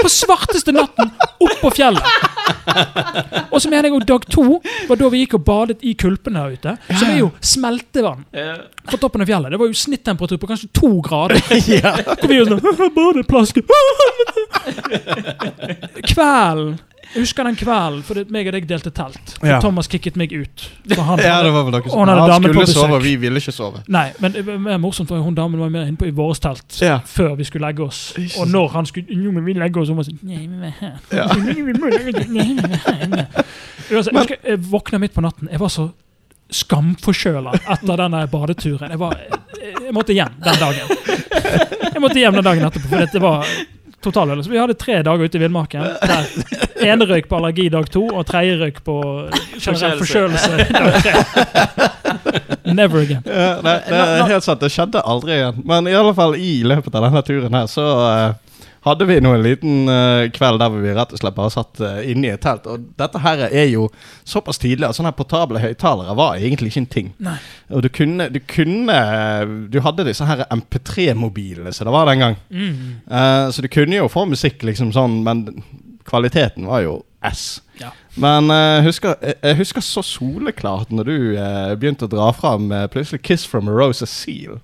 [0.00, 2.04] På svarteste natten, opp på fjellet.
[3.50, 4.44] Og så mener jeg jo dag to
[4.88, 6.72] var da vi gikk og badet i kulpene her ute.
[6.90, 8.24] Som er jo smeltevann
[8.90, 9.50] på toppen av fjellet.
[9.54, 11.38] Det var jo snittemperatur på kanskje to grader.
[12.20, 13.54] Hvor vi jo sånn Badeplask!
[16.10, 16.78] Kvelden.
[17.10, 19.32] Jeg husker den kvelden, for meg og deg delte telt.
[19.40, 19.56] For Ja.
[19.62, 20.66] Thomas kicket meg ut.
[20.94, 23.54] Han, Ja, det var vel dere som han Han skulle sove, og vi ville ikke
[23.54, 23.82] sove.
[23.90, 26.78] Nei, men det var morsomt for hun damen var mer inne på i vårt telt
[26.80, 27.00] Ja.
[27.04, 28.12] før vi skulle legge oss.
[28.38, 30.76] Og når han skulle Jo, men vi legger oss, hun var sånn Nei, vi er
[30.80, 31.00] her.
[31.10, 31.26] Ja.
[31.70, 32.46] Vi må legge oss, nei,
[33.18, 33.26] er
[33.90, 35.48] jeg, husker, jeg våkna midt på natten.
[35.50, 35.88] Jeg var så
[36.50, 38.90] skamforkjøla etter denne badeturen.
[38.94, 40.96] Jeg, var, jeg, jeg måtte hjem den dagen.
[41.90, 43.46] Jeg måtte hjem den dagen etterpå, for det var
[44.04, 44.50] totalødelse.
[44.50, 45.84] Vi hadde tre dager ute i villmarken.
[46.80, 48.96] Ene røyk på allergi dag to, og tredje røyk på
[49.60, 51.88] generell forkjølelse dag tre.
[52.70, 53.22] Never again.
[53.26, 55.60] Ja, det, det er helt sant, det skjedde aldri igjen.
[55.66, 58.30] Men i alle fall i løpet av denne turen her, så eh,
[58.86, 61.98] hadde vi nå en liten uh, kveld der vi rett og slett bare satt uh,
[62.00, 62.68] inne i et telt.
[62.70, 63.88] Og dette her er jo
[64.28, 67.12] såpass tidlig at sånne her portable høyttalere var egentlig ikke en ting.
[67.20, 67.36] Nei.
[67.70, 68.96] Og du kunne, du kunne
[69.70, 72.40] Du hadde disse her MP3-mobilene som det var den gang.
[72.48, 72.80] Mm.
[73.10, 75.46] Uh, så du kunne jo få musikk, liksom sånn, men
[76.08, 77.62] kvaliteten var jo S.
[77.80, 77.92] Ja.
[78.14, 82.86] Men uh, husker, jeg, husker så soleklart når du uh, begynte å dra fram uh,
[82.90, 84.60] plutselig 'Kiss from a Rose a Seal'.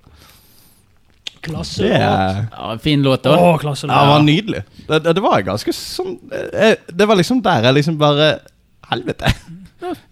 [1.46, 1.82] Klasse.
[1.82, 1.90] låt.
[1.90, 3.36] Å, eh, Ja, fin låt, da.
[3.62, 3.86] klasse.
[3.88, 4.62] ja, det var nydelig.
[4.88, 6.16] Det, det, det var ganske sånn
[6.52, 8.28] eh, Det var liksom der jeg liksom bare
[8.90, 9.32] Helvete!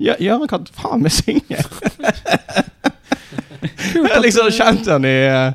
[0.03, 1.61] Gjø- Jørgen kan faen meg synge!
[3.95, 5.53] jeg har liksom kjent han i eh,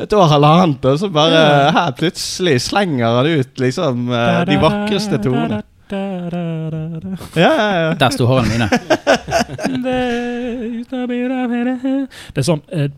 [0.00, 1.40] et år eller annet, og så bare
[1.74, 5.60] her plutselig slenger han ut liksom eh, de vakreste tonene.
[5.90, 7.94] Ja, ja, ja.
[7.98, 8.68] Der sto hårene mine.
[12.30, 12.90] Det er sånn eh, eh,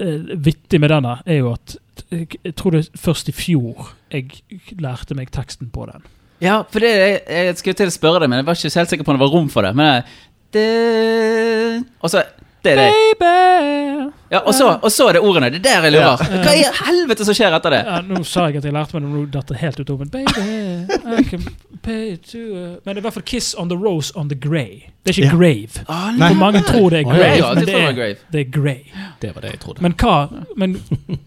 [0.00, 1.76] Vittig med denne er jo at
[2.10, 4.40] jeg, tror det er først i fjor jeg
[4.80, 6.02] lærte meg teksten på den.
[6.40, 8.92] Ja, for det, jeg, jeg skulle til å spørre deg, men jeg var ikke helt
[8.94, 9.74] sikker på om det var rom for det.
[9.76, 10.06] Men
[10.56, 12.24] det, Og så
[12.64, 12.88] Det er det.
[13.20, 14.10] Baby!
[14.30, 15.50] Ja, og så, og så er det ordene.
[15.50, 16.24] Det er der jeg lurer.
[16.44, 17.80] Hva i helvete som skjer etter det?
[17.88, 20.04] Ja, nå sa jeg at jeg lærte meg det, nå datt det helt ut av
[20.12, 20.44] Baby,
[21.20, 21.46] I can
[21.86, 24.90] Men det er i hvert fall 'Kiss on the Rose on the Grey'.
[25.04, 25.32] Det er ikke Ja.
[25.32, 25.84] 'Grave'.
[25.88, 26.28] Ah, Nei.
[26.28, 28.16] For mange tror det er grave, ja, men det er, grave.
[28.32, 28.80] det er grey.
[29.22, 29.82] Det var det jeg trodde.
[29.82, 30.74] Men hva, men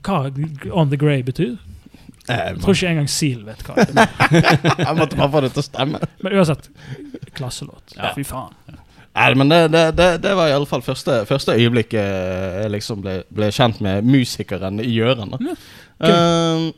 [0.03, 0.29] hva
[0.71, 1.57] 'on the grey' betyr?
[2.29, 4.07] Eh, Jeg tror ikke engang Seal vet hva det er.
[4.87, 5.99] Jeg måtte bare få det til å stemme.
[6.23, 6.69] Men uansett,
[7.35, 7.93] klasselåt.
[7.97, 8.13] Ja.
[8.15, 8.53] Fy faen.
[9.15, 11.99] Nei, men det, det, det, det var i alle fall første, første øyeblikket
[12.63, 15.29] jeg liksom ble, ble kjent med musikeren i Gjøran.
[15.35, 15.37] da.
[15.43, 15.55] Ja,
[16.09, 16.71] Ehm,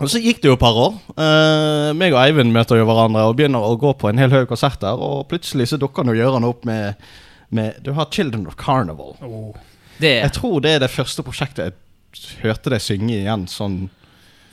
[0.00, 0.94] og så gikk det jo et par år.
[1.12, 4.48] Uh, meg og Eivind møter jo hverandre og begynner å gå på en hel haug
[4.48, 4.96] konserter.
[4.96, 6.98] Og plutselig så dukker nå Gøran opp med,
[7.52, 9.14] med Du har Children of Carnival.
[10.00, 13.82] Det Jeg tror det er det første prosjektet jeg hørte deg synge igjen sånn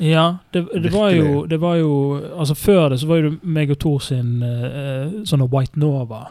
[0.04, 1.94] Ja, det, det, var jo, det var jo
[2.38, 6.28] Altså Før det så var jo meg og Tor sin uh, sånne White Nova.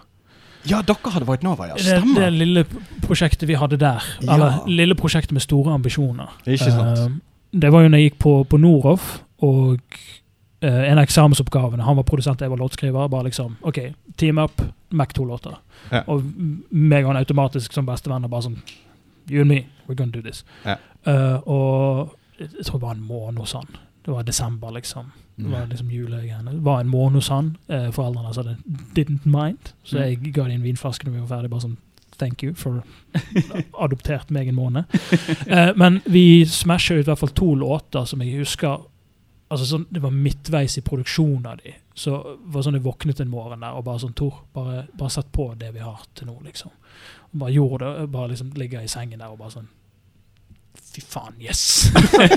[0.67, 1.79] Ja, dere hadde White Nova, ja.
[1.79, 2.65] Det, det lille
[3.05, 4.05] prosjektet vi hadde der.
[4.21, 4.35] Ja.
[4.35, 6.33] Eller lille prosjektet med store ambisjoner.
[6.45, 7.03] Ikke sant.
[7.05, 9.07] Eh, det var jo når jeg gikk på, på Noroff,
[9.47, 9.81] og
[10.61, 13.09] eh, en av eksamensoppgavene Han var produsent, jeg var låtskriver.
[13.13, 13.79] Bare liksom OK,
[14.17, 15.57] team up, Mac 2-låter.
[15.93, 16.03] Ja.
[16.09, 16.25] Og
[16.71, 18.59] meg og han automatisk som bestevenner bare sånn
[19.31, 20.45] You and me, we're gonna do this.
[20.65, 20.77] Ja.
[21.07, 23.67] Uh, og jeg tror det var en måned hos han.
[24.07, 25.09] Det var desember, liksom.
[25.37, 26.53] Det var liksom julegreiene.
[26.53, 27.49] Det var en måned hos han.
[27.69, 28.55] Eh, foreldrene sa det
[28.95, 30.03] didn't mind, så Mm.
[30.05, 31.51] jeg ga dem en vinflaske når vi var ferdig.
[31.51, 31.77] Bare sånn
[32.19, 32.83] Thank you for
[33.85, 34.99] adoptert meg en måned.
[35.47, 38.85] Eh, men vi smasha ut i hvert fall to låter som jeg husker
[39.47, 41.75] altså sånn, Det var midtveis i produksjonen av de.
[41.95, 42.17] Så
[42.51, 45.53] var sånn jeg våknet en morgen der og bare sånn Tor, bare, bare sett på
[45.59, 46.73] det vi har til nå, liksom.
[47.33, 48.09] Og bare gjorde det.
[48.13, 49.71] Bare liksom ligger i sengen der og bare sånn
[50.77, 51.89] Fy faen, yes!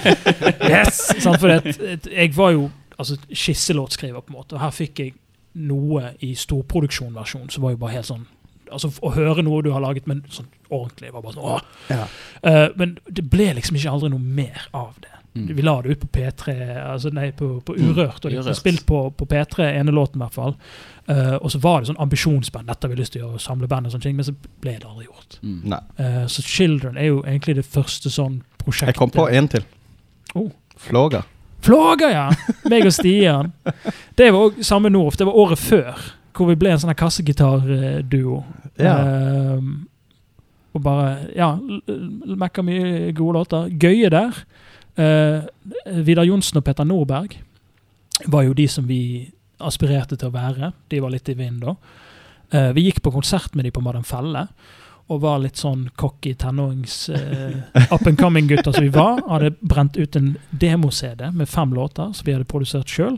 [0.74, 1.02] yes!
[1.24, 4.56] Sånn, for det, jeg var jo altså, skisselåtskriver, på en måte.
[4.58, 5.14] Og her fikk jeg
[5.60, 8.26] noe i storproduksjonversjon som var jo bare helt sånn
[8.72, 11.64] Altså Å høre noe du har laget, men sånn ordentlig var bare sånn åh.
[11.90, 12.04] Ja.
[12.44, 15.16] Uh, men det ble liksom ikke aldri noe mer av det.
[15.34, 15.56] Mm.
[15.56, 16.54] Vi la det ut på P3,
[16.84, 18.24] altså nei, på, på Urørt.
[18.26, 20.56] Og det ble spilt på, på P3, ene låten i hvert fall.
[21.10, 22.70] Uh, og så var det sånn ambisjonsband.
[22.70, 24.76] Dette har vi lyst til å gjøre, samle band og sånne ting, men så ble
[24.78, 25.40] det aldri gjort.
[25.42, 25.74] Mm.
[25.74, 28.94] Eh, så Children er jo egentlig det første sånn prosjektet.
[28.94, 29.66] Jeg kom på en til.
[30.38, 30.52] Oh.
[30.80, 31.24] Flåga.
[31.66, 32.28] Flåga, ja!
[32.72, 33.52] Meg og Stian.
[34.16, 35.18] Det var også samme Norf.
[35.20, 36.06] Det var året før,
[36.36, 38.42] hvor vi ble en sånn kassegitarduo.
[38.80, 38.96] Ja.
[39.00, 39.64] Uh,
[40.78, 43.70] og bare Ja, mekka mye gode låter.
[43.82, 44.44] Gøye der.
[45.00, 45.48] Uh,
[46.06, 47.38] Vidar Johnsen og Petter Nordberg
[48.28, 50.74] var jo de som vi aspirerte til å være.
[50.92, 51.76] De var litt i vinden da.
[52.50, 54.48] Uh, vi gikk på konsert med de på Madam Felle.
[55.10, 57.56] Og var litt sånn cocky tenårings eh,
[57.96, 59.24] up and coming-gutter som vi var.
[59.26, 63.18] Hadde brent ut en demo-CD med fem låter som vi hadde produsert sjøl.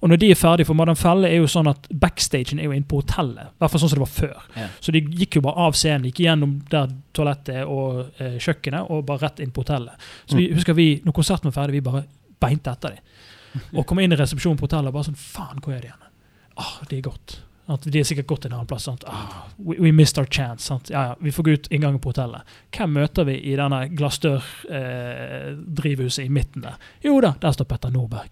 [0.00, 2.74] Og når de er ferdige, for Madam Felle er jo sånn at backstagen er jo
[2.76, 3.46] inne på hotellet.
[3.50, 4.38] I hvert fall sånn som det var før.
[4.54, 4.66] Ja.
[4.84, 6.86] Så de gikk jo bare av scenen, gikk gjennom der
[7.16, 7.88] toalettet og
[8.22, 9.94] eh, kjøkkenet, og bare rett inn på hotellet.
[10.28, 12.04] Så vi husker vi, når konserten var ferdig, vi bare
[12.38, 13.02] beinte etter dem.
[13.74, 16.04] Og kom inn i resepsjonen på hotellet og bare sånn Faen, hvor er de igjen?
[16.58, 17.28] Ah, de er gått.
[17.68, 18.84] De er sikkert gått en annen plass.
[18.88, 19.02] Sant?
[19.06, 20.74] Ah, we, we missed our chance.
[20.88, 22.42] Ja, ja, vi får gå ut inngangen på hotellet.
[22.72, 26.74] Hvem møter vi i denne glassdør-drivhuset i midten der?
[27.04, 28.30] Jo da, der står Petter Nordberg.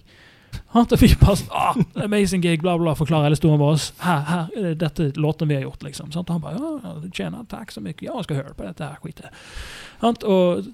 [0.76, 3.86] Han tar vi bare sånn, ah, Amazing gig, bla, bla, forklarer hele historien vår.
[4.04, 6.10] Her, her, er dette låten vi har gjort, liksom.
[6.12, 6.28] Sant?
[6.32, 7.96] Han bare ja, tjener takk så mye.
[8.04, 10.26] Ja, jeg skal høre på dette her skitet.
[10.28, 10.68] Og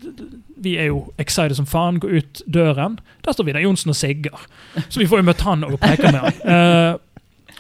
[0.62, 2.00] vi er jo excited som faen.
[2.02, 2.98] Går ut døren.
[3.22, 4.44] Der står Vidar Johnsen og sigger.
[4.88, 6.44] Så vi får jo møtt han og preke med han.
[6.52, 6.94] Eh,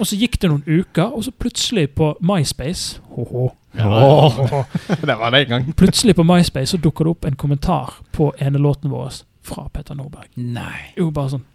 [0.00, 4.64] og så gikk det noen uker, og så plutselig på MySpace ho-ho, Åh,
[5.08, 5.68] det var det en gang.
[5.76, 9.96] Plutselig på MySpace så dukker det opp en kommentar på ene låten vår fra Petter
[9.96, 10.28] Nordberg.
[10.36, 10.92] Nei.
[10.96, 11.46] Jo, bare sånn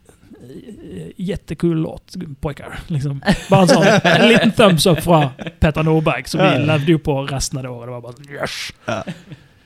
[1.16, 2.80] Jättekul låt, pojkar.
[2.88, 3.22] Liksom.
[3.50, 5.30] Bare en sån en liten thumbs up fra
[5.60, 7.88] Petter Norberg som vi levde ju på resten av det året.
[7.88, 8.74] Det var sånn, yes!
[8.86, 9.04] Ja,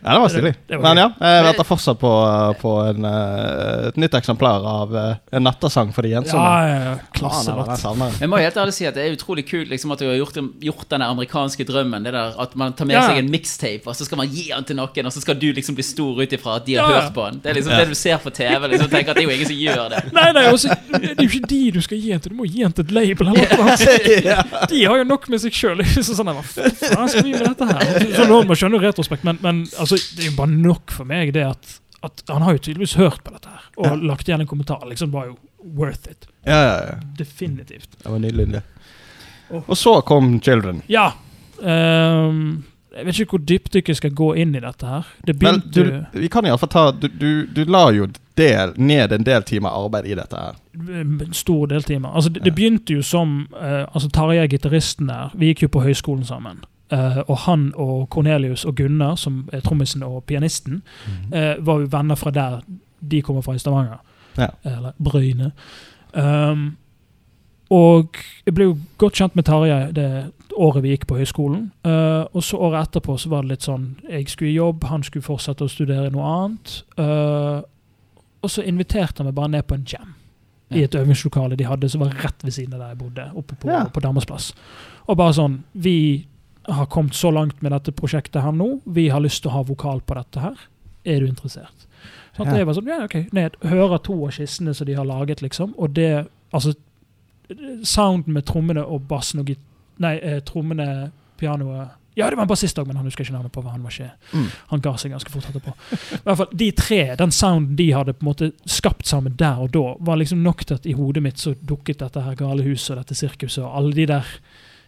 [0.02, 0.52] det var stilig.
[0.68, 2.12] Det var Men ja, jeg venter fortsatt på,
[2.62, 6.42] på en, eh, et nytt eksemplar av eh, en nattasang for de ensomme.
[6.42, 6.96] Ja, ja, ja.
[7.18, 8.18] Klasse, jeg Klasselåt.
[8.22, 10.40] Jeg må helt ærlig si at det er utrolig kult liksom, at du har gjort,
[10.66, 12.04] gjort denne amerikanske drømmen.
[12.08, 13.04] Det der At man tar med Ja.
[13.08, 15.48] seg en mixtape, og så skal man gi den til noen, og så skal du
[15.54, 17.02] liksom bli stor ut ifra at de har Ja, ja.
[17.06, 17.40] hørt på den.
[17.44, 18.68] Det er liksom det du ser på TV.
[18.74, 20.02] Liksom, tenker at Det er jo ingen som gjør det.
[20.18, 22.46] Nei, nei, også, det er jo ikke de du skal gi den til, du må
[22.50, 23.28] gi den til et label.
[23.28, 23.70] Eller noe.
[23.72, 24.68] Altså.
[24.72, 25.84] De har jo nok med seg sjøl.
[26.12, 28.08] Sånn, hva faen skal vi med dette her?
[28.18, 31.06] Så nå må jeg skjønne retrospekt, men, men altså, det er jo bare nok for
[31.06, 33.96] meg det at, at han har jo tydeligvis hørt på dette her og Ja.
[33.96, 34.84] lagt igjen en kommentar.
[34.90, 35.38] liksom var jo
[35.78, 36.28] worth it.
[36.46, 36.96] Ja, ja, ja.
[37.18, 37.90] Definitivt.
[38.04, 38.52] Det var nydelig.
[38.52, 38.64] det.
[39.68, 40.82] Og så kom Children.
[40.88, 41.12] Ja.
[41.60, 42.64] Um,
[42.96, 45.06] jeg vet ikke hvor dypt dere skal gå inn i dette her.
[45.28, 45.84] Det Vel, du,
[46.20, 50.10] vi kan iallfall ta du, du, du la jo del, ned en del timer arbeid
[50.12, 50.58] i dette her.
[50.90, 52.10] en stor del timer.
[52.16, 55.86] Altså, det, det begynte jo som uh, altså Tarjei, gitaristen der, vi gikk jo på
[55.86, 56.64] høyskolen sammen.
[56.92, 60.82] Eh, og han og Cornelius og Gunnar, som er trommisen og pianisten,
[61.32, 62.62] eh, var jo venner fra der
[63.00, 64.02] de kommer fra i Stavanger.
[64.38, 64.48] Ja.
[64.66, 65.52] Eller Bryne.
[66.14, 66.78] Um,
[67.72, 71.70] og jeg ble jo godt kjent med Tarjei det året vi gikk på høyskolen.
[71.88, 75.04] Uh, og så året etterpå så var det litt sånn Jeg skulle i jobb, han
[75.04, 76.74] skulle fortsette å studere noe annet.
[78.42, 80.14] Og så inviterte han meg bare ned på en jam
[80.72, 83.56] i et øvingslokale de hadde som var rett ved siden av der jeg bodde, oppe
[83.60, 83.84] på, Ja.
[83.92, 84.54] på Damers.
[85.08, 86.28] Og bare sånn Vi
[86.68, 88.82] har kommet så langt med dette prosjektet her nå.
[88.86, 90.58] Vi har lyst til å ha vokal på dette her.
[91.06, 91.88] Er du interessert?
[92.38, 92.58] Sånn at Ja.
[92.60, 95.74] jeg var sånn, ja, ok, ned, Hører to av skissene som de har laget, liksom.
[95.78, 96.74] Og det Altså,
[97.84, 99.60] sounden med trommene og bassen og git...
[100.02, 103.52] Nei, eh, trommene, pianoet Ja, det var en bassist òg, men han husker ikke navnet
[103.54, 103.62] på.
[103.64, 104.48] hva Han var ikke Mm.
[104.72, 105.74] Han ga seg ganske fort etterpå.
[106.14, 109.60] I hvert fall, De tre, den sounden de hadde på en måte skapt sammen der
[109.60, 112.64] og da, var liksom nok til at i hodet mitt så dukket dette her gale
[112.64, 114.26] huset og dette sirkuset og alle de der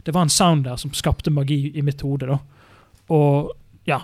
[0.03, 2.39] Det var en sound der som skapte magi i mitt hode, da.
[3.13, 3.51] Og
[3.87, 4.01] ja.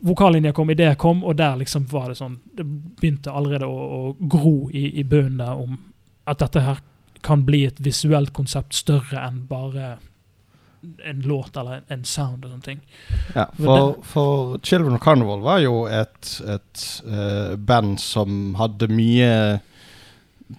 [0.00, 4.28] Vokallinja kom, ideer kom, og der liksom var det sånn Det begynte allerede å, å
[4.30, 5.76] gro i, i bunnen der om
[6.24, 6.80] at dette her
[7.24, 9.96] kan bli et visuelt konsept større enn bare
[11.04, 12.80] en låt eller en, en sound og sånne ting.
[13.34, 19.30] Ja, for, for Children of Carnival var jo et, et uh, band som hadde mye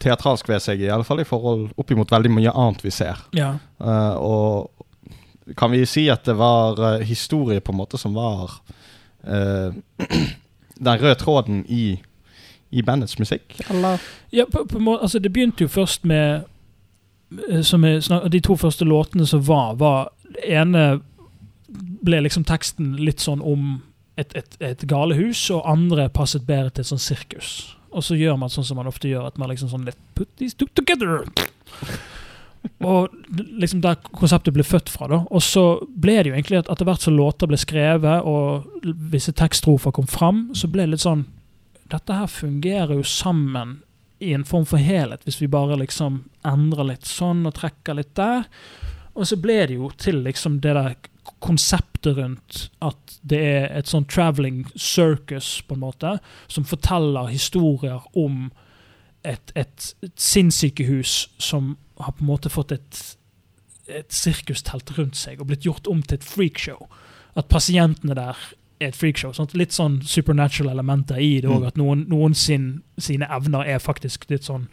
[0.01, 3.21] teatralsk ved seg, i alle fall i forhold oppimot veldig mye annet vi ser.
[3.37, 3.55] Ja.
[3.81, 8.57] Uh, og kan vi si at det var uh, historie på en måte som var
[9.27, 9.75] uh,
[10.87, 11.99] den røde tråden i,
[12.71, 14.01] i bandets musikk, eller?
[14.33, 16.43] Ja, på, på, måte- altså det begynte jo først med
[17.65, 21.01] som snak- De to første låtene som var, var Det ene
[22.05, 23.81] ble liksom teksten litt sånn om
[24.15, 27.74] et, et, et galehus, og andre passet bedre til et sånn sirkus.
[27.95, 30.29] Og så gjør man sånn som man ofte gjør, at man liksom sånn Let's put
[30.39, 31.23] these two together.
[32.83, 35.07] Og liksom der konseptet ble født fra.
[35.07, 38.67] da Og så ble det jo egentlig at etter hvert som låter ble skrevet, og
[39.13, 41.27] visse tekststrofer kom fram, så ble det litt sånn
[41.85, 43.75] Dette her fungerer jo sammen
[44.17, 48.15] i en form for helhet, hvis vi bare liksom endrer litt sånn og trekker litt
[48.17, 48.47] der.
[49.13, 50.95] Og så ble det jo til liksom det der
[51.45, 56.17] konseptet rundt at det er et sånn traveling circus, på en måte,
[56.51, 58.49] som forteller historier om
[59.25, 63.01] et, et, et sinnssykehus som har på en måte fått et,
[63.87, 66.85] et sirkustelt rundt seg og blitt gjort om til et freakshow.
[67.35, 68.37] At pasientene der
[68.79, 69.33] er et freakshow.
[69.35, 69.55] Sant?
[69.57, 71.63] Litt sånn supernatural elementer i det òg.
[71.63, 71.67] Mm.
[71.71, 72.69] At noen, noen sin,
[73.01, 74.69] sine evner er faktisk litt sånn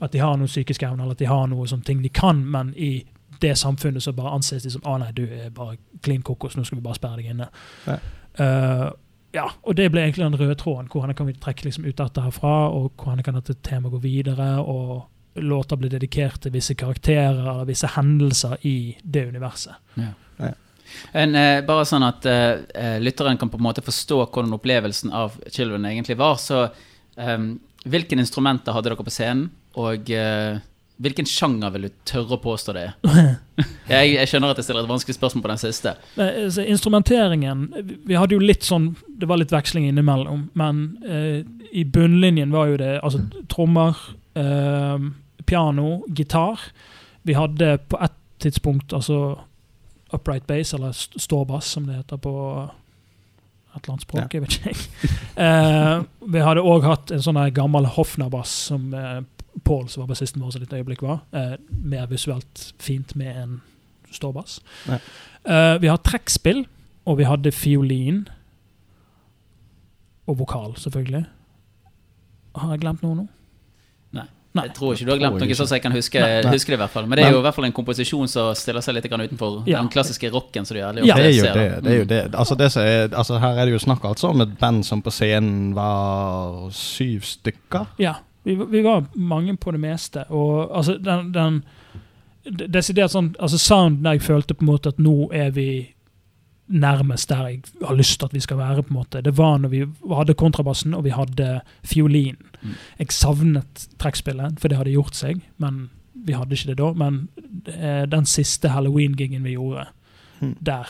[0.00, 2.38] At de har noen psykiske evner, eller at de har noe sånne ting de kan,
[2.48, 3.02] men i
[3.40, 6.80] det samfunnet som bare anses som ah, nei, du er bare klin kokos, nå skal
[6.80, 7.48] vi bare sperre deg inne.
[7.86, 7.96] Ja.
[8.44, 8.88] Eh,
[9.32, 10.88] ja, og det ble egentlig den røde tråden.
[10.90, 13.94] Hvor han kan vi trekke liksom ut dette herfra, og hvor han kan dette temaet
[13.94, 14.56] gå videre.
[14.58, 19.78] og Låter blir dedikert til visse karakterer eller visse hendelser i det universet.
[19.94, 20.10] Ja.
[21.12, 25.12] En, eh, bare sånn at eh, eh, lytteren kan på en måte forstå hvordan opplevelsen
[25.14, 26.34] av Children egentlig var.
[26.42, 27.44] Så eh,
[27.86, 30.58] hvilke instrumenter hadde dere på scenen, og eh,
[31.00, 32.94] hvilken sjanger vil du tørre å påstå det er?
[33.90, 35.92] Jeg, jeg skjønner at jeg stiller et vanskelig spørsmål på den siste.
[36.16, 37.64] Altså, instrumenteringen
[38.06, 41.42] vi- hadde jo litt sånn Det var litt veksling innimellom, men eh,
[41.76, 43.20] i bunnlinjen var jo det altså
[43.52, 43.98] trommer,
[44.38, 44.98] eh,
[45.50, 46.60] piano, gitar.
[47.26, 49.40] Vi hadde på ett tidspunkt altså
[50.14, 52.32] upright bass, eller ståbass, som det heter på
[53.74, 54.32] et eller annet språk.
[54.34, 55.16] Jeg vet ikke.
[55.40, 59.20] Eh, vi hadde òg hatt en sånn gammel Hofner-bass som eh,
[59.64, 61.24] Paul, som var bassisten vår, som et øyeblikk var.
[61.32, 63.60] Eh, mer visuelt fint med en
[64.12, 64.60] ståbass.
[64.88, 64.98] Ja.
[65.44, 66.66] Eh, vi har trekkspill,
[67.06, 68.24] og vi hadde fiolin.
[70.26, 71.24] Og vokal, selvfølgelig.
[72.56, 73.26] Har jeg glemt noe nå?
[74.14, 74.24] Nei.
[74.54, 74.64] Nei.
[74.66, 76.40] Jeg tror ikke du har glemt noe sånn som jeg kan huske, Nei.
[76.42, 76.52] Nei.
[76.54, 76.78] huske det.
[76.78, 78.96] i hvert fall Men det er jo i hvert fall en komposisjon som stiller seg
[78.96, 79.78] litt utenfor Ja.
[79.78, 81.04] den klassiske rocken som du gjør.
[81.06, 81.14] Ja.
[81.14, 81.84] Det er jo det.
[81.84, 82.34] det, er jo det.
[82.34, 85.10] Altså, det er, altså, her er det jo snakk altså om et band som på
[85.10, 87.86] scenen var syv stykker.
[87.98, 88.14] Ja,
[88.44, 90.24] vi, vi var mange på det meste.
[90.30, 91.62] Og altså, den, den
[92.72, 95.66] Desidert sånn Altså, sounden jeg følte på en måte at nå er vi
[96.70, 99.20] nærmest der jeg har lyst til at vi skal være, på en måte.
[99.26, 99.80] Det var når vi
[100.14, 102.36] hadde kontrabassen og vi hadde fiolin.
[102.62, 102.76] Mm.
[103.00, 106.92] Jeg savnet trekkspillet, for det hadde gjort seg, men vi hadde ikke det da.
[106.94, 107.18] Men
[107.74, 109.88] eh, den siste halloween-gigen vi gjorde,
[110.40, 110.54] Mm.
[110.64, 110.88] der,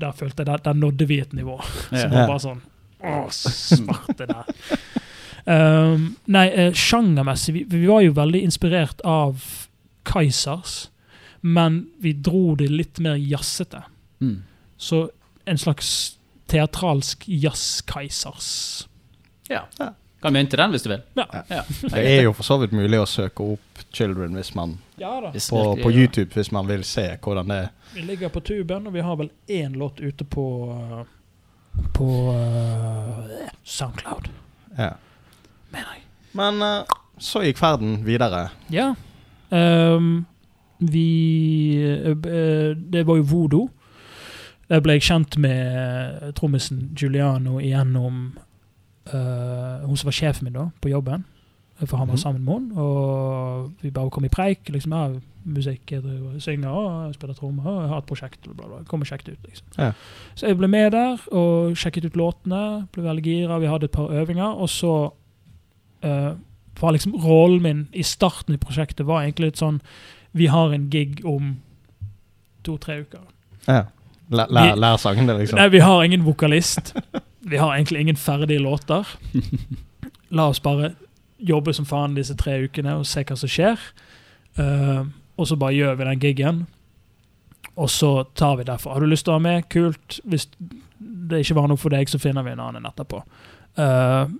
[0.00, 1.54] der følte jeg der, der nådde vi et nivå.
[1.92, 2.02] Ja.
[2.02, 2.58] Som var bare sånn
[3.00, 4.50] Å, smarte der.
[5.44, 9.44] Um, nei, uh, sjangermessig vi, vi var jo veldig inspirert av
[10.08, 10.88] Kaizers,
[11.40, 13.82] men vi dro det litt mer jazzete.
[14.20, 14.42] Mm.
[14.76, 15.10] Så
[15.44, 16.18] en slags
[16.48, 18.88] teatralsk jazz-Kaizers.
[19.48, 19.66] Ja.
[20.22, 21.02] Kan mynte den hvis du vil.
[21.14, 21.26] Ja.
[21.48, 21.62] Ja.
[21.82, 25.30] Det er jo for så vidt mulig å søke opp Children hvis man, Ja da.
[25.32, 27.68] På, på YouTube hvis man vil se hvordan det er.
[27.94, 31.04] Vi ligger på tuben, og vi har vel én låt ute på uh,
[31.94, 34.28] På uh, Soundcloud,
[34.76, 34.96] Ja.
[35.78, 36.04] Mener jeg.
[36.38, 38.48] Men uh, så gikk ferden videre.
[38.70, 38.90] Ja.
[39.50, 40.26] Um,
[40.78, 43.62] vi eh, Det var jo vodo.
[44.68, 48.36] Der ble jeg kjent med trommisen Giuliano igjennom
[49.08, 51.24] hun som var sjefen min da, på jobben.
[51.80, 52.20] For han var Mhm.
[52.20, 52.76] sammen med henne.
[52.82, 54.68] Og vi bare kom i preik.
[54.68, 56.02] liksom, ja, Musikk, jeg
[56.42, 58.40] synger og jeg spiller trommer og jeg har et prosjekt.
[58.42, 58.84] Bla, bla, bla.
[58.84, 59.66] Kom og sjekket ut, liksom.
[59.78, 59.92] Ja.
[60.34, 62.86] Så jeg ble med der og sjekket ut låtene.
[62.92, 63.58] Ble veldig gira.
[63.58, 64.60] Vi hadde et par øvinger.
[64.60, 65.10] Og så
[66.00, 66.32] eh,
[66.80, 69.80] var liksom rollen min i starten i prosjektet var egentlig litt sånn
[70.36, 71.56] Vi har en gig om
[72.62, 73.24] to-tre uker.
[73.66, 73.86] Ja.
[74.28, 75.56] Lær, lær sangene, liksom.
[75.56, 76.92] Nei, vi har ingen vokalist.
[77.48, 79.08] Vi har egentlig ingen ferdige låter.
[80.36, 80.92] La oss bare
[81.38, 83.80] jobbe som faen disse tre ukene og se hva som skjer.
[84.58, 86.66] Uh, og så bare gjør vi den gigen.
[87.78, 88.92] Og så tar vi derfra.
[88.92, 89.68] Har du lyst til å være med?
[89.72, 90.18] Kult.
[90.26, 90.48] Hvis
[90.98, 93.22] det ikke var noe for deg, så finner vi en annen etterpå.
[93.78, 94.32] Eh,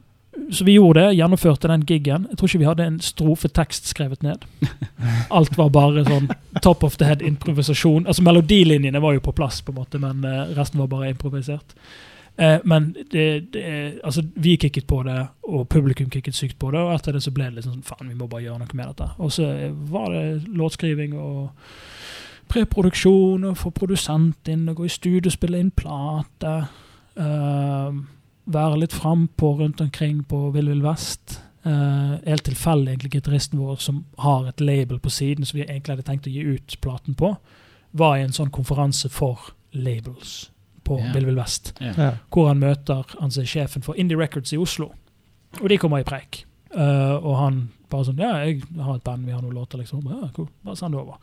[0.51, 2.27] så vi gjorde det, gjennomførte den gigen.
[2.31, 4.45] Jeg tror ikke vi hadde en strofetekst skrevet ned.
[5.37, 6.31] Alt var bare sånn
[6.65, 8.07] top of the head improvisasjon.
[8.07, 11.77] Altså Melodilinjene var jo på plass, på en måte, men eh, resten var bare improvisert.
[12.39, 16.81] Eh, men det, det, altså, vi kicket på det, og publikum kicket sykt på det.
[16.81, 18.93] Og etter det så ble det liksom sånn faen, vi må bare gjøre noe med
[18.93, 19.09] dette.
[19.19, 21.49] Og så eh, var det låtskriving og
[22.49, 26.55] preproduksjon, og få produsent inn, og gå i studio og spille inn plate.
[27.19, 27.99] eh,
[28.49, 31.41] være litt frampå rundt omkring på Vill Vill Vest.
[31.67, 35.97] Uh, helt tilfeldig, egentlig, gitaristen vår som har et label på siden som vi egentlig
[35.97, 37.35] hadde tenkt å gi ut platen på,
[37.99, 40.51] var i en sånn konferanse for labels
[40.87, 41.11] på yeah.
[41.15, 41.99] Vill Vill Vest Yeah.
[41.99, 42.15] Yeah.
[42.33, 44.93] hvor han møter han som er sjefen for Indie Records i Oslo.
[45.61, 46.45] Og de kommer i preik.
[46.73, 50.05] Uh, og han bare sånn Ja, jeg har et band, vi har noen låter, liksom.
[50.09, 50.49] Ja, cool.
[50.65, 51.21] Bare send det over.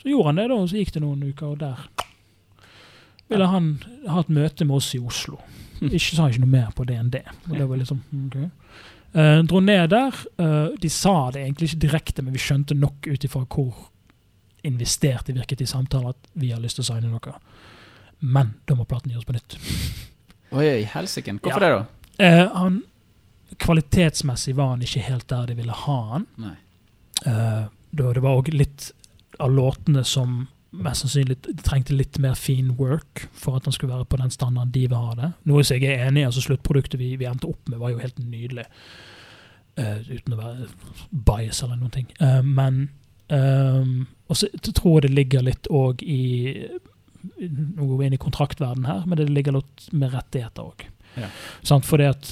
[0.00, 1.88] Så gjorde han det, da, og så gikk det noen uker, og der
[3.28, 3.72] ville han
[4.08, 5.40] ha et møte med oss i Oslo.
[5.80, 7.24] Ikke sa ikke noe mer på det enn det.
[7.48, 8.48] Og det var liksom, okay.
[9.14, 10.16] Uh, dro ned der.
[10.40, 13.86] Uh, de sa det egentlig ikke direkte, men vi skjønte nok ut ifra hvor
[14.66, 17.38] investert det virket i samtalen at vi har lyst til å signe noe.
[18.20, 19.56] Men da må platen gjøres på nytt.
[20.52, 21.32] Oi, helsike.
[21.38, 21.78] Hvorfor Ja.
[21.78, 21.86] det,
[22.18, 22.28] da?
[22.42, 22.82] Uh, han,
[23.62, 26.26] kvalitetsmessig var han ikke helt der de ville ha han.
[26.36, 26.56] Nei.
[27.18, 28.92] Det var òg litt
[29.42, 34.08] av låtene som mest sannsynlig trengte litt mer fin work for at den skulle være
[34.08, 35.30] på den standarden de vil ha det.
[35.48, 36.26] Noe som jeg er enig i.
[36.28, 38.66] altså Sluttproduktet vi, vi endte opp med, var jo helt nydelig.
[39.78, 40.68] Uh, uten å være
[41.28, 42.08] bias eller noen ting.
[42.20, 42.88] Uh, men
[43.30, 46.22] um, Og så tror jeg det ligger litt òg i
[47.38, 50.84] Nå går vi inn i kontraktverden her, men det ligger litt med rettigheter òg.
[51.18, 51.30] Ja.
[51.66, 51.86] Sant?
[51.86, 52.30] Fordi at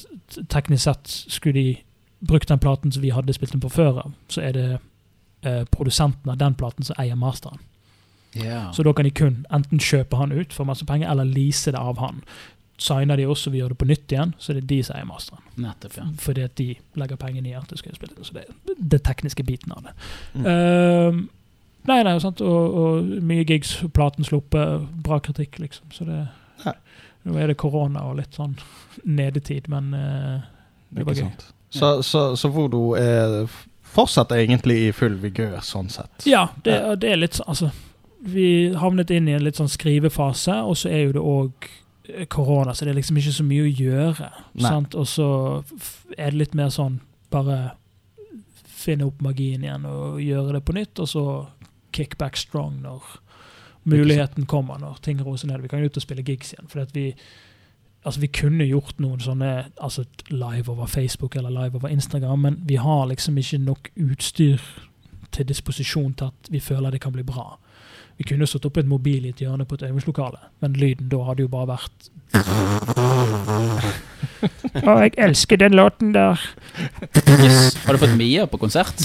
[0.52, 1.74] teknisk sett skulle de
[2.26, 4.68] brukt den platen som vi hadde spilt den på før, av, så er det
[5.42, 7.58] eh, produsenten av den platen som eier masteren.
[8.44, 8.72] Ja.
[8.72, 11.80] Så da kan de kun enten kjøpe han ut for masse penger, eller lease det
[11.80, 12.22] av han.
[12.78, 14.80] Signer de oss og vi gjør det på nytt igjen, så det er det de
[14.84, 15.44] som eier masteren.
[15.64, 16.04] Nettopp, ja.
[16.20, 16.68] Fordi at de
[17.00, 18.26] legger pengene i at det skal spille.
[18.26, 19.94] Så det er det tekniske biten av det.
[20.34, 20.44] Mm.
[20.44, 21.22] Uh,
[21.88, 22.42] nei, nei, sant?
[22.44, 25.88] Og, og mye gigs, platen sluppet, bra kritikk, liksom.
[25.96, 26.26] Så det
[26.66, 26.76] nei.
[27.26, 28.52] Nå er det korona og litt sånn
[29.02, 30.44] nedetid, men uh,
[30.94, 31.32] det var Ikke gøy.
[31.32, 31.48] sant.
[31.76, 33.48] Så, så, så voodoo er
[33.96, 36.28] fortsatt egentlig i full vigør, sånn sett.
[36.28, 37.72] Ja, det, det er litt sånn Altså,
[38.30, 41.68] vi havnet inn i en litt sånn skrivefase, og så er jo det òg
[42.30, 44.30] korona, så det er liksom ikke så mye å gjøre.
[44.62, 44.94] Sant?
[44.94, 45.28] Og så
[46.16, 47.00] er det litt mer sånn
[47.34, 47.76] bare
[48.76, 51.24] finne opp magien igjen og gjøre det på nytt, og så
[51.96, 53.02] kick back strong når
[53.86, 55.62] muligheten kommer, når ting roser ned.
[55.62, 57.12] Vi kan jo ut og spille gigs igjen, for vi
[58.06, 59.48] Altså, vi kunne gjort noen sånne
[59.82, 64.62] altså live over Facebook eller live over Instagram, men vi har liksom ikke nok utstyr
[65.34, 67.56] til disposisjon til at vi føler det kan bli bra.
[68.16, 71.20] Vi kunne satt opp et mobil i et hjørne på et øvingslokale, men lyden da
[71.26, 72.08] hadde jo bare vært
[74.86, 76.40] Å, jeg elsker den låten der.
[77.40, 77.76] Yes.
[77.86, 79.00] Har du fått Mia på konsert?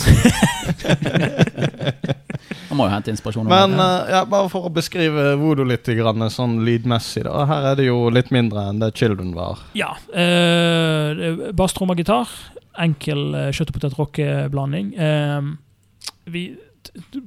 [2.70, 3.48] Han må jo hente inspirasjon.
[3.52, 7.24] Men uh, ja, bare for å beskrive voodoo litt grann, sånn lydmessig.
[7.28, 9.56] da Her er det jo litt mindre enn det Children var.
[9.78, 9.92] Ja.
[10.12, 12.28] Uh, Basstrom og gitar.
[12.80, 14.88] Enkel uh, kjøtt og potet-rock-blanding.
[15.00, 15.42] Uh,
[16.32, 16.42] vi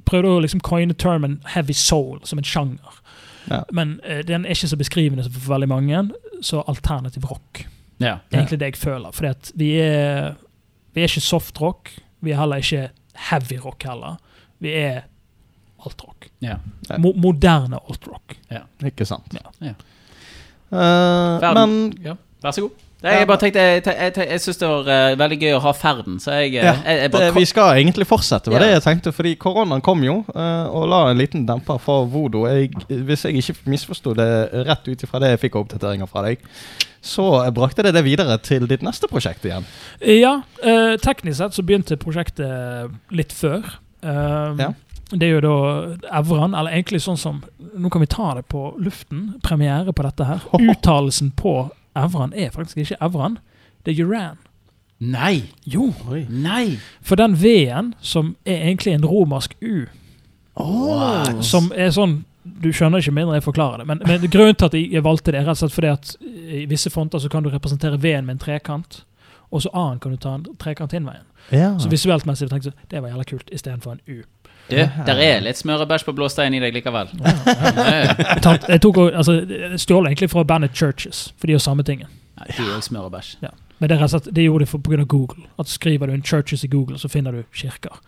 [0.05, 3.01] prøvde å liksom coine termen heavy soul som en sjanger.
[3.49, 3.61] Ja.
[3.71, 6.03] Men eh, den er ikke så beskrivende for veldig mange,
[6.41, 7.65] så alternativ rock.
[7.99, 8.17] ja.
[8.29, 9.11] Det er egentlig det jeg føler.
[9.11, 10.33] Fordi vi er,
[10.93, 11.91] vi er ikke soft rock.
[12.25, 12.87] Vi er heller ikke
[13.29, 14.17] heavy rock heller.
[14.59, 15.01] Vi er
[15.85, 16.29] alt-rock.
[16.41, 16.55] Ja.
[16.89, 16.97] Ja.
[16.97, 18.37] Mo moderne alt-rock.
[18.85, 19.33] Ikke sant?
[19.37, 19.51] Ja.
[19.61, 19.75] Ja.
[20.75, 22.84] Eh, men Ja, vær så god.
[23.05, 25.59] Nei, jeg bare tenkte Jeg, jeg, jeg, jeg syns det var eh, veldig gøy å
[25.61, 28.65] ha ferden, så jeg, eh, Ja, jeg, jeg det, vi skal egentlig fortsette, var Ja.
[28.65, 29.13] det jeg tenkte.
[29.15, 32.45] Fordi koronaen kom jo, eh, og la en liten demper for vodo.
[32.49, 34.27] Jeg, hvis jeg ikke misforsto det
[34.67, 36.41] rett ut ifra det jeg fikk av oppdateringer fra deg,
[37.05, 39.67] så brakte det det videre til ditt neste prosjekt igjen.
[40.01, 43.61] Ja, eh, teknisk sett så begynte prosjektet litt før.
[44.01, 44.71] Um, Ja.
[45.13, 45.57] Det er jo da
[46.17, 47.43] Evran, eller egentlig sånn som
[47.77, 49.35] Nå kan vi ta det på luften.
[49.45, 50.39] Premiere på dette her.
[50.57, 53.37] Uttalelsen på Evran er faktisk ikke Evran,
[53.85, 54.37] det er Uran.
[54.99, 55.43] Nei!
[55.65, 55.93] Jo,
[56.29, 56.77] Nei!
[57.01, 59.85] for den V-en, som er egentlig en romersk U,
[60.55, 61.41] oh.
[61.41, 63.87] som er sånn Du skjønner ikke mindre jeg forklarer det.
[63.89, 66.65] Men, men grunnen til at jeg valgte det, er rett og slett fordi at i
[66.69, 68.99] visse fonter så kan du representere V-en med en trekant,
[69.49, 71.25] og så A-en kan du ta en trekant innveien.
[71.49, 71.73] Ja.
[71.81, 74.21] Så visuelt messig tenkte jeg det var jævla kult istedenfor en U.
[74.69, 77.11] Du, der er litt smørebæsj på blåsteinen i deg likevel.
[77.21, 77.33] Ja,
[77.85, 78.15] ja.
[78.69, 82.07] Jeg, tok, og- altså, jeg stjal egentlig fra bandet Churches, for de gjør samme tingen.
[82.39, 83.35] Ja, de gjør smørebæsj.
[83.79, 84.77] Men det, slett, det gjorde de pga.
[84.77, 85.43] på grunn av Google.
[85.59, 87.99] At Skriver du en Churches i Google, så finner du kirker.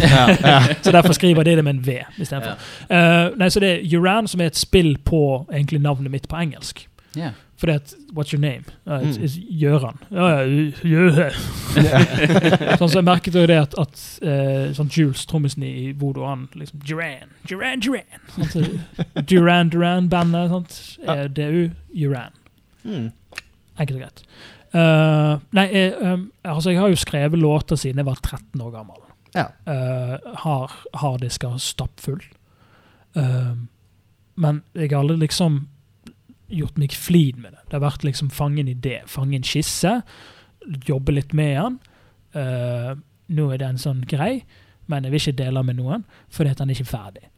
[0.00, 0.60] ja, ja.
[0.82, 2.54] Så derfor skriver de det med en V istedenfor.
[2.90, 3.26] Ja.
[3.26, 6.36] Uh, nei, så det er Uran, som er et spill på egentlig navnet mitt på
[6.36, 6.86] engelsk.
[7.16, 7.30] Ja.
[7.56, 8.64] Fordi at What's your name?
[8.86, 9.24] Uh, it's, Mm.
[9.24, 9.96] it's Gjøran.
[10.10, 11.28] Ja, ja, Gjøhe.
[12.78, 16.46] sånn, så jeg merket jo det at, at uh, sånn Jules, trommisen i Vodo, han
[16.54, 18.26] liksom Duran, Duran, Duran.
[18.36, 20.50] Sånn, så Duran Duran-bandet.
[20.52, 20.76] sant?
[21.08, 22.36] Eh, DU, Duran.
[22.84, 23.08] Mm.
[23.78, 24.22] Enkelt og greit.
[24.76, 28.74] Uh, nei, jeg, um, altså jeg har jo skrevet låter siden jeg var 13 år
[28.74, 29.00] gammel.
[29.36, 29.46] Ja.
[29.68, 32.20] Uh, har harddisker stappfull.
[33.16, 33.54] Uh,
[34.36, 35.62] men jeg har aldri liksom
[36.48, 37.64] gjort meg flid med det.
[37.66, 40.00] Det har vært liksom fange en idé, fange en skisse,
[40.86, 41.78] jobbe litt med den.
[42.36, 42.92] Uh,
[43.32, 44.44] nå er den sånn grei,
[44.86, 47.28] men jeg vil ikke dele med noen, fordi at den er ikke ferdig.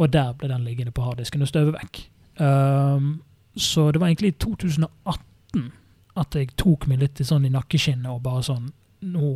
[0.00, 2.02] Og der ble den liggende på harddisken og støve vekk.
[2.40, 3.20] Um,
[3.56, 5.70] så det var egentlig i 2018
[6.20, 9.28] at jeg tok meg litt sånn i nakkeskinnet og bare sånn Nå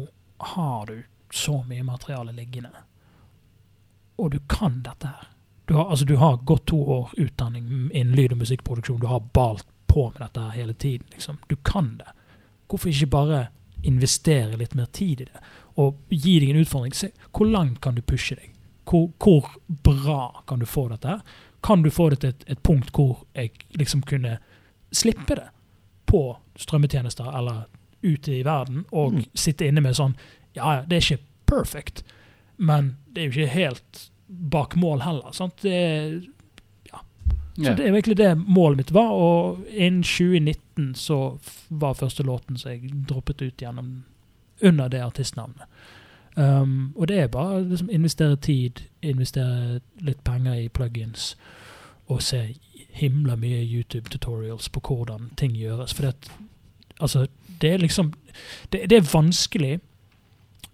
[0.54, 0.98] har du
[1.32, 2.82] så mye materiale liggende,
[4.20, 5.30] og du kan dette her.
[5.66, 9.00] Du har, altså, du har gått to år utdanning innen lyd- og musikkproduksjon.
[9.00, 11.06] Du har balt på med dette hele tiden.
[11.12, 11.38] Liksom.
[11.48, 12.06] Du kan det.
[12.68, 13.46] Hvorfor ikke bare
[13.82, 15.40] investere litt mer tid i det?
[15.76, 16.94] Og gi deg en utfordring.
[16.94, 18.50] Se, hvor langt kan du pushe deg?
[18.84, 21.20] Hvor, hvor bra kan du få dette?
[21.62, 24.38] Kan du få det til et, et punkt hvor jeg liksom kunne
[24.92, 25.48] slippe det
[26.06, 27.64] på strømmetjenester eller
[28.04, 29.24] ute i verden, og Mm.
[29.34, 30.14] sitte inne med sånn
[30.54, 32.02] Ja, ja, det er ikke perfect,
[32.58, 35.32] men det er jo ikke helt bak mål heller.
[35.32, 35.62] Sant?
[35.62, 36.22] Det
[36.90, 37.00] ja.
[37.56, 37.76] så yeah.
[37.76, 42.70] det er egentlig det målet mitt var, og innen 2019 så var første låten som
[42.70, 44.04] jeg droppet ut gjennom
[44.60, 45.66] under det artistnavnet.
[46.36, 51.36] Um, og det er bare liksom investere tid, investere litt penger i plugins,
[52.06, 52.56] og se
[52.94, 55.94] himla mye YouTube-tutorials på hvordan ting gjøres.
[55.94, 56.30] For det,
[57.00, 57.26] altså,
[57.60, 58.12] det er liksom
[58.72, 59.80] det, det er vanskelig,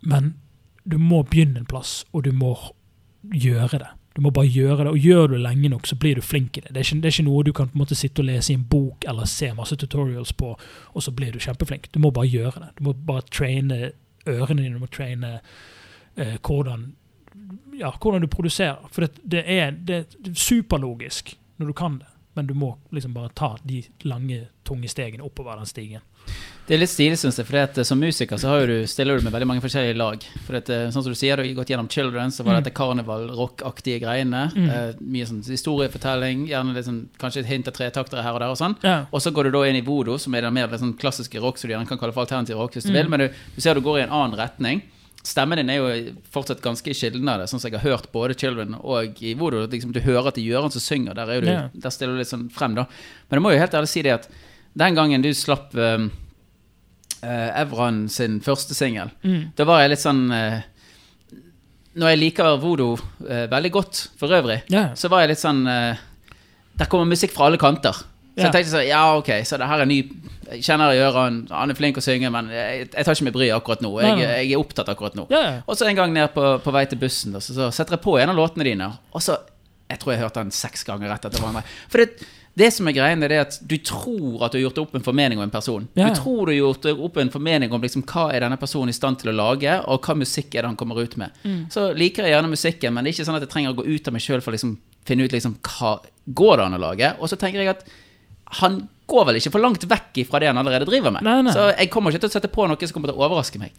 [0.00, 0.34] men
[0.90, 2.56] du må begynne en plass, og du må
[3.22, 3.90] gjøre det.
[4.16, 6.58] Du må bare gjøre det, og gjør du det lenge nok, så blir du flink
[6.58, 6.72] i det.
[6.74, 8.52] Det er ikke, det er ikke noe du kan på en måte sitte og lese
[8.52, 10.50] i en bok eller se masse tutorials på,
[10.92, 11.88] og så blir du kjempeflink.
[11.94, 12.70] Du må bare gjøre det.
[12.78, 13.92] Du må bare traine
[14.28, 15.36] ørene dine, du må traine
[16.16, 16.88] eh, hvordan,
[17.78, 18.90] ja, hvordan du produserer.
[18.90, 22.10] For det, det, er, det er superlogisk når du kan det,
[22.40, 26.00] men du må liksom bare ta de lange, tunge stegene oppover den stigen.
[26.68, 27.46] Det er litt stilig, syns jeg.
[27.48, 30.22] For eh, som musiker så har du, stiller du med veldig mange forskjellige lag.
[30.46, 32.62] For at, eh, sånn som du sier, du har gått gjennom Children, så var Mm.
[32.62, 34.42] dette karneval-rock-aktige greiene.
[34.54, 34.68] Mm.
[34.70, 38.58] Eh, mye sånn historiefortelling, gjerne sånn, kanskje et hint av tretaktere her og der og
[38.60, 38.76] sånn.
[38.84, 39.06] Ja.
[39.12, 41.58] Og så går du da inn i vodo, som er den mer sånn klassiske rock,
[41.58, 42.94] som du gjerne kan kalle for alternativ rock, hvis du Mm.
[43.00, 43.08] vil.
[43.08, 44.82] Men du, du ser du går i en annen retning.
[45.26, 45.88] Stemmen din er jo
[46.32, 49.66] fortsatt ganske skildrende, sånn som jeg har hørt både Children og i voodoo.
[49.68, 51.66] Liksom, du hører at det er Gjøran som synger, der, er du, yeah.
[51.76, 52.86] der stiller du litt sånn frem, da.
[53.28, 54.30] Men jeg må jo helt ærlig si det at
[54.80, 56.06] Den gangen du slapp um,
[57.20, 59.50] uh, Evran sin første singel, Mm.
[59.58, 60.60] da var jeg litt sånn uh,
[62.00, 64.94] Når jeg liker Voodoo uh, veldig godt for øvrig, yeah.
[64.94, 67.98] så var jeg litt sånn Der kommer musikk fra alle kanter.
[68.36, 70.00] Så jeg tenkte sånn, ja ok, så det her er ny
[70.50, 73.36] Jeg kjenner Gøran, han han er flink å synge, men jeg, jeg tar ikke meg
[73.36, 73.92] bryet akkurat nå.
[74.02, 75.28] Jeg, jeg er opptatt akkurat nå.
[75.30, 75.52] Ja, ja.
[75.66, 78.02] Og så en gang ned på, på vei til bussen, da, så, så setter jeg
[78.02, 78.90] på en av låtene dine.
[79.14, 79.38] Og så
[79.90, 81.62] Jeg tror jeg hørte den seks ganger rett etter hverandre.
[81.90, 82.26] For det,
[82.58, 85.02] det som er greien, er det at du tror at du har gjort opp en
[85.06, 85.86] formening om en person.
[85.98, 86.08] Ja.
[86.10, 88.94] Du tror du har gjort opp en formening om liksom, hva er denne personen i
[88.94, 91.30] stand til å lage, og hva musikk er det han kommer ut med.
[91.74, 93.86] Så liker jeg gjerne musikken, men det er ikke sånn at jeg trenger å gå
[93.86, 94.76] ut av meg sjøl for å liksom,
[95.06, 95.96] finne ut liksom, hva
[96.42, 97.12] går det an å lage.
[97.18, 97.82] Og så tenker jeg at
[98.58, 98.80] han
[99.10, 101.22] går vel ikke for langt vekk fra det han allerede driver med.
[101.26, 101.54] Nei, nei.
[101.54, 103.74] Så jeg kommer ikke til å sette på noe som kommer til å overraske meg.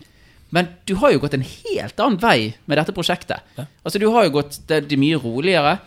[0.51, 3.39] Men du har jo gått en helt annen vei med dette prosjektet.
[3.85, 5.77] Altså Du har jo gått Det, det er mye roligere.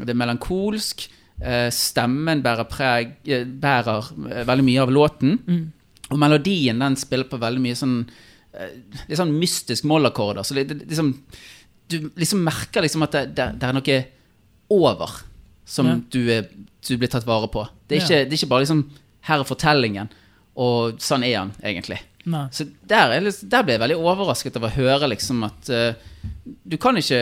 [0.00, 1.08] Det er melankolsk.
[1.44, 5.36] eh, Stemmen bærer, preg, eh, bærer eh, veldig mye av låten.
[5.46, 5.64] Mm.
[6.10, 7.98] Og melodien den spiller på veldig mye sånn
[8.54, 10.44] Litt sånn mystisk mollakkorder.
[10.46, 11.08] Så det, det, liksom,
[11.90, 13.96] du liksom merker liksom at det, det, det er noe
[14.70, 15.16] over
[15.64, 15.96] som Ja.
[16.10, 16.48] du, er,
[16.88, 17.66] du blir tatt vare på.
[17.88, 18.84] Det er ikke, det er ikke bare liksom
[19.24, 20.10] Her er fortellingen,
[20.60, 21.98] og sånn er han egentlig.
[22.28, 22.46] Nei.
[22.52, 25.92] Så der, er, der ble jeg veldig overrasket over å høre liksom at uh,
[26.64, 27.20] du kan ikke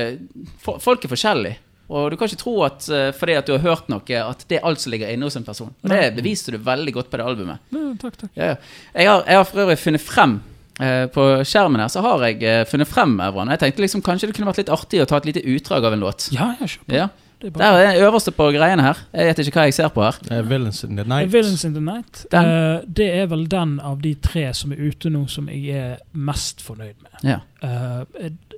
[0.63, 1.59] for, Folk er forskjellige.
[1.93, 4.57] Og du kan ikke tro at eh, fordi at du har hørt noe, at det
[4.57, 5.75] er alt som ligger inne hos en person.
[5.83, 7.61] Og det beviste du veldig godt på det albumet.
[7.75, 8.31] Nei, takk, takk.
[8.39, 8.57] Ja, ja.
[8.95, 10.39] Jeg, har, jeg har for øvrig funnet frem
[10.81, 13.51] eh, På skjermen her så har jeg funnet frem Evron.
[13.53, 15.99] Jeg tenkte liksom kanskje det kunne vært litt artig å ta et lite utdrag av
[15.99, 16.31] en låt.
[16.33, 16.97] Ja, jeg kjør på.
[16.97, 17.11] Ja.
[17.43, 18.99] Det er bare det er det øverste på greiene her.
[19.13, 20.19] Jeg vet ikke hva jeg ser på her.
[20.31, 21.33] Eh, Villains in the Night.
[21.33, 22.21] Villains in the Night.
[22.31, 25.97] Eh, det er vel den av de tre som er ute nå, som jeg er
[26.13, 27.17] mest fornøyd med.
[27.27, 27.41] Ja.
[27.63, 28.03] Uh,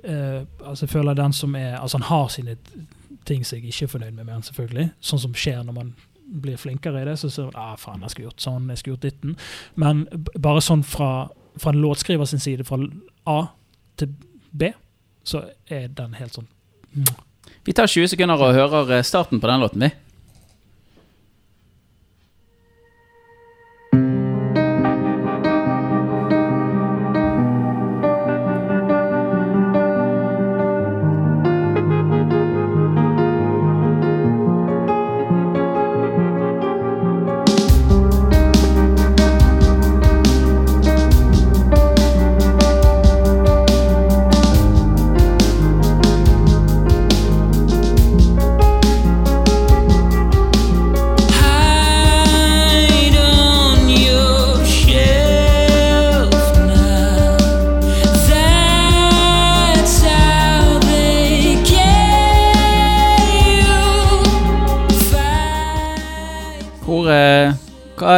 [0.05, 2.55] uh, altså jeg føler den som er Altså Han har sine
[3.25, 4.89] ting som jeg ikke er fornøyd med, med han selvfølgelig.
[5.01, 5.93] Sånn som skjer når man
[6.41, 7.17] blir flinkere i det.
[7.19, 9.37] Så ser man ah, faen, jeg skulle gjort sånn, jeg skulle gjort ditten.
[9.81, 10.05] Men
[10.41, 11.11] bare sånn fra,
[11.57, 12.77] fra en låtskriver sin side, fra
[13.25, 13.39] A
[13.97, 14.13] til
[14.51, 14.69] B,
[15.25, 16.49] så er den helt sånn
[16.93, 17.15] mm.
[17.65, 20.04] Vi tar 20 sekunder og hører eh, starten på den låten, vi.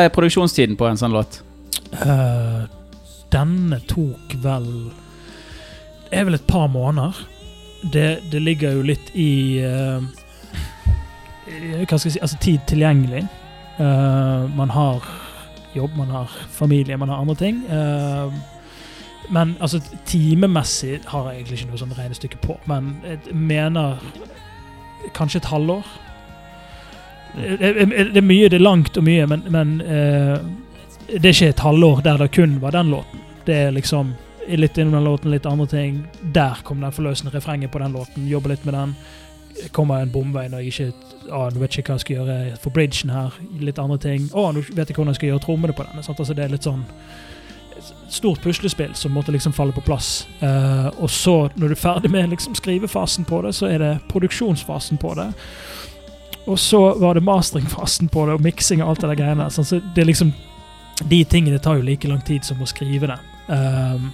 [0.07, 1.41] Er produksjonstiden på en sånn låt?
[1.93, 2.65] Uh,
[3.31, 4.65] denne tok vel
[6.07, 7.15] Det er vel et par måneder.
[7.93, 10.01] Det, det ligger jo litt i uh,
[11.47, 13.25] Hva skal jeg si Altså tid tilgjengelig.
[13.77, 15.03] Uh, man har
[15.75, 17.61] jobb, man har familie, man har andre ting.
[17.69, 18.33] Uh,
[19.29, 22.55] men altså timemessig har jeg egentlig ikke noe sånn regnestykke på.
[22.71, 23.99] Men jeg mener
[25.17, 25.85] kanskje et halvår.
[27.37, 30.37] Det, det, det er mye, det er langt og mye, men, men uh,
[31.07, 33.21] det er ikke et halvår der det kun var den låten.
[33.47, 34.15] Det er liksom
[34.47, 36.01] litt innom den låten, litt andre ting.
[36.33, 38.27] Der kom den forløsende refrenget på den låten.
[38.27, 38.95] Jobber litt med den.
[39.71, 42.75] Kommer en bomvei når jeg ikke ah, nå vet ikke hva jeg skal gjøre for
[42.75, 43.39] bridgen her.
[43.59, 44.27] Litt andre ting.
[44.33, 46.03] Å, nå vet jeg hvordan jeg skal gjøre trommene på den.
[46.05, 46.19] Sant?
[46.19, 46.85] Altså, det er litt sånn
[48.09, 50.27] stort puslespill som måtte liksom falle på plass.
[50.41, 53.91] Uh, og så, når du er ferdig med liksom skrivefasen på det, så er det
[54.11, 55.27] produksjonsfasen på det.
[56.47, 59.49] Og så var det masteringfasen på det, og miksing og alt det der greiene.
[59.51, 60.35] Sånn, så det er liksom
[60.97, 63.17] De tingene tar jo like lang tid som å skrive det.
[63.53, 64.07] Um,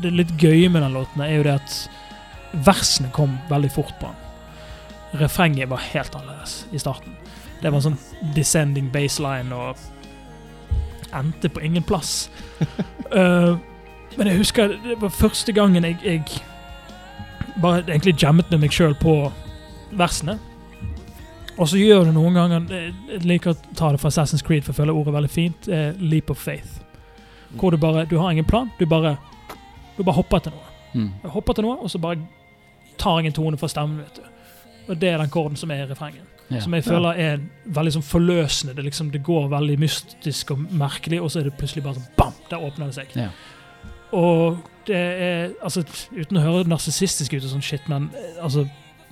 [0.00, 1.74] det litt gøye med den låten er jo det at
[2.64, 5.20] versene kom veldig fort på den.
[5.20, 7.12] Refrenget var helt annerledes i starten.
[7.60, 7.98] Det var sånn
[8.32, 9.76] descending baseline og
[11.12, 12.30] endte på ingen plass.
[13.12, 13.58] Uh,
[14.16, 16.24] men jeg husker det var første gangen jeg, jeg
[17.60, 19.20] bare egentlig jammet med meg sjøl på
[19.98, 20.38] versene.
[21.58, 24.62] Og så gjør du noen ganger Jeg jeg liker å ta det fra Assassin's Creed,
[24.62, 25.68] for jeg føler ordet veldig fint.
[25.68, 26.80] Eh, leap of faith.
[27.58, 28.70] Hvor du bare Du har ingen plan.
[28.78, 29.16] Du bare
[29.96, 30.64] Du bare hopper etter noe.
[30.94, 31.12] Mm.
[31.22, 32.18] Jeg hopper til noe, og så bare
[32.98, 33.98] tar jeg en tone fra stemmen.
[33.98, 34.22] vet du.
[34.88, 36.24] Og Det er den korden som er i refrengen.
[36.50, 36.60] Ja.
[36.60, 38.74] Som jeg føler er veldig sånn forløsende.
[38.76, 42.08] Det, liksom, det går veldig mystisk og merkelig, og så er det plutselig bare sånn
[42.16, 42.32] bam!
[42.50, 43.12] Der åpner det seg.
[43.18, 43.28] Ja.
[44.16, 44.56] Og
[44.88, 45.82] det er altså,
[46.16, 48.64] Uten å høre narsissistisk ut og sånn shit, men eh, altså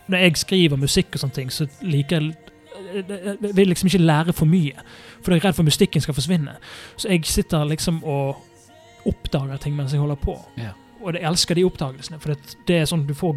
[0.07, 2.35] Når jeg skriver musikk og sånne ting, så liker jeg
[2.95, 4.83] jeg, vil liksom ikke lære for mye.
[5.25, 6.57] For jeg er redd for mystikken skal forsvinne.
[6.97, 8.43] Så jeg sitter liksom og
[9.07, 10.37] oppdager ting mens jeg holder på.
[10.61, 10.75] Ja.
[11.03, 13.37] Og jeg elsker de oppdagelsene, for det, det er sånn du får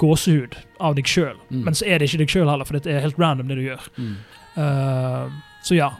[0.00, 1.36] gåsehud av deg sjøl.
[1.50, 1.64] Mm.
[1.66, 3.64] Men så er det ikke deg sjøl heller, for det er helt random, det du
[3.66, 3.88] gjør.
[3.98, 4.14] Mm.
[4.56, 5.90] Uh, så ja.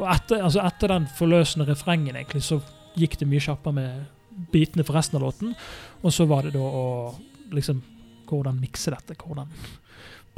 [0.00, 2.60] Og etter, altså etter den forløsende refrengen, egentlig, så
[2.98, 5.54] gikk det mye kjappere med bitene for resten av låten.
[6.00, 6.86] Og så var det da å
[7.54, 7.82] liksom
[8.30, 9.18] Hvordan mikse dette?
[9.18, 9.50] Hvordan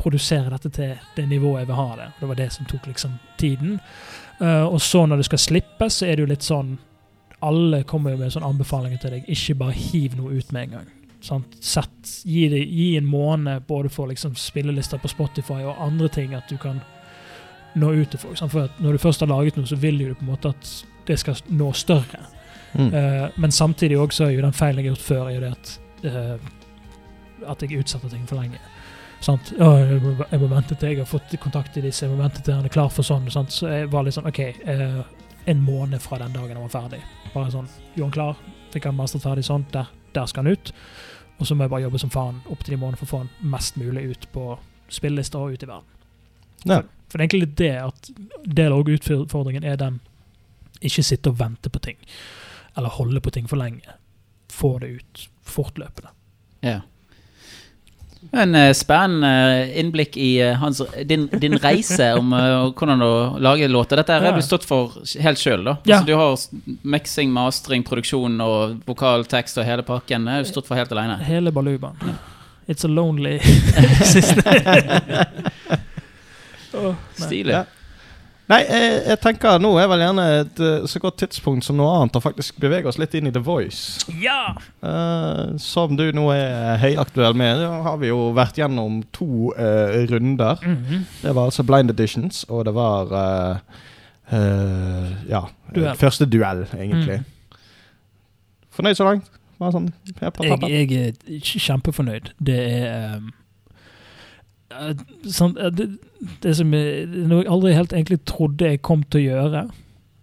[0.02, 2.08] produsere dette til det nivået jeg vil ha det.
[2.20, 3.78] Det var det som tok liksom tiden.
[4.40, 6.78] Uh, og så når det skal slippes, så er det jo litt sånn
[7.42, 9.24] Alle kommer jo med sånne anbefalinger til deg.
[9.26, 10.90] Ikke bare hiv noe ut med en gang.
[11.58, 16.36] Sett, gi, det, gi en måned både for liksom spillelister på Spotify og andre ting
[16.38, 16.78] at du kan
[17.74, 18.38] nå ut til folk.
[18.38, 18.54] Sant?
[18.54, 20.70] For når du først har laget noe, så vil du på en måte at
[21.06, 22.22] det skal nå større.
[22.78, 22.94] Mm.
[22.94, 25.52] Uh, men samtidig også er jo den feilen jeg har gjort før, er jo det
[25.58, 25.72] at
[26.06, 26.50] eh,
[27.48, 28.60] at jeg utsetter ting for lenge.
[29.22, 29.52] Sant?
[29.54, 32.42] Jeg, må, jeg må vente til jeg har fått kontakt i disse, jeg må vente
[32.42, 33.28] til han er klar for sånn.
[33.30, 33.54] Sant?
[33.54, 34.98] Så jeg var litt sånn OK, eh,
[35.52, 37.02] en måned fra den dagen han var ferdig.
[37.32, 38.42] Bare sånn Gjorde han klar,
[38.74, 40.74] fikk han mastert ferdig sånn, der, der skal han ut.
[41.38, 43.22] Og så må jeg bare jobbe som faen opp til de månedene for å få
[43.24, 44.46] han mest mulig ut på
[44.92, 45.88] spillelister og ut i verden.
[46.68, 46.82] Ja.
[47.10, 48.10] For det er egentlig litt det at
[48.58, 49.98] del av utfordringen er den
[50.82, 51.98] ikke sitte og vente på ting.
[52.76, 53.98] Eller holde på ting for lenge.
[54.52, 56.12] Få det ut fortløpende.
[56.62, 56.80] Ja.
[58.30, 59.28] En eh, spennende
[59.66, 63.10] eh, innblikk i eh, hans, din, din reise om hvordan å
[63.42, 63.96] lage låter.
[64.00, 64.32] Dette har Ja.
[64.36, 65.66] du stått for helt sjøl.
[65.66, 65.98] Ja.
[65.98, 66.38] Altså, du har
[66.82, 70.24] mixing, mastering, produksjon og vokal, tekst og hele pakken.
[70.24, 71.18] Det har du stått for helt alene.
[71.26, 71.96] Hele balubaen.
[72.70, 73.40] It's a lonely
[76.72, 76.94] nei.
[77.18, 77.64] Stilig.
[78.52, 81.92] Nei, jeg, jeg tenker nå er vel gjerne et eh, så godt tidspunkt som noe
[81.96, 84.02] annet å faktisk bevege oss litt inn i The Voice.
[84.20, 84.54] Ja!
[84.84, 87.62] Uh, som du nå er høyaktuell med.
[87.64, 90.60] Da har vi jo vært gjennom to uh, runder.
[90.60, 91.06] Mhm.
[91.22, 93.80] Det var altså Blind Editions, og det var uh,
[94.32, 95.96] eh, Ja, Duell.
[95.96, 97.20] første duell, egentlig.
[97.20, 97.58] Mm.
[98.72, 99.30] Fornøyd så langt?
[99.62, 102.32] Sånn Jeg, jeg er kjempefornøyd.
[102.42, 103.41] Det er um, eh,
[105.28, 105.88] sånn, det,
[106.44, 109.64] det som jeg, noe jeg aldri helt egentlig trodde jeg kom til å gjøre.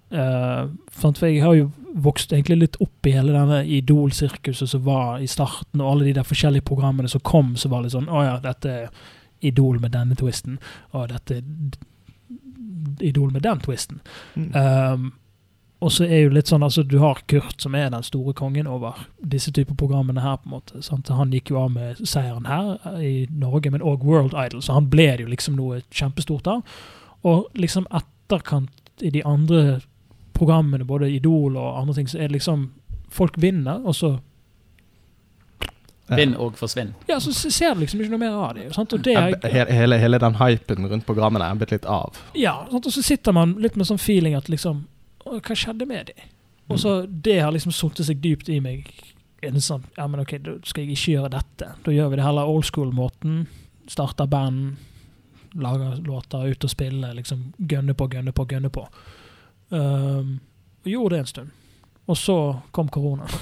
[0.09, 1.69] Uh, for jeg har jo
[2.01, 6.15] vokst egentlig litt opp i hele denne Idol-sirkuset som var i starten, og alle de
[6.17, 8.89] der forskjellige programmene som kom, som var litt sånn Å ja, dette er
[9.45, 10.59] Idol med denne twisten,
[10.91, 14.01] og dette er Idol med den twisten.
[14.35, 14.49] Mm.
[14.55, 15.11] Um,
[15.79, 18.67] og så er jo litt sånn, altså Du har Kurt, som er den store kongen
[18.67, 20.35] over disse typer programmene her.
[20.37, 21.07] på en måte, sant?
[21.07, 24.75] Han gikk jo av med seieren her eh, i Norge, men òg World Idol, så
[24.75, 26.61] han ble det jo liksom noe kjempestort av.
[27.23, 29.79] Og liksom etterkant i de andre
[30.35, 32.71] programmene, både Idol og andre ting, så er det liksom
[33.09, 34.19] Folk vinner, og så
[36.09, 36.91] Vinn og forsvinn.
[37.07, 38.67] ja, så ser du liksom ikke noe mer av det.
[38.73, 38.93] Sant?
[38.93, 39.35] Og det er,
[39.69, 42.17] hele, hele den hypen rundt programmene er blitt litt av.
[42.37, 42.85] Ja, sant?
[42.85, 44.98] og så sitter man litt med sånn feeling at liksom «Å,
[45.37, 46.35] Hva skjedde med dem?
[46.69, 48.91] Og så Det har liksom sunket seg dypt i meg.
[49.41, 51.71] En sånn, ja, men ok, Da skal jeg ikke gjøre dette.
[51.85, 53.47] Da gjør vi det heller old school-måten.
[53.89, 54.75] Starter band,
[55.57, 57.13] lager låter, ut og spiller.
[57.17, 58.85] liksom Gønne på, gønne på, gønne på.
[59.69, 60.39] Um,
[60.83, 61.49] og gjorde det en stund.
[62.09, 62.37] Og så
[62.71, 63.27] kom korona.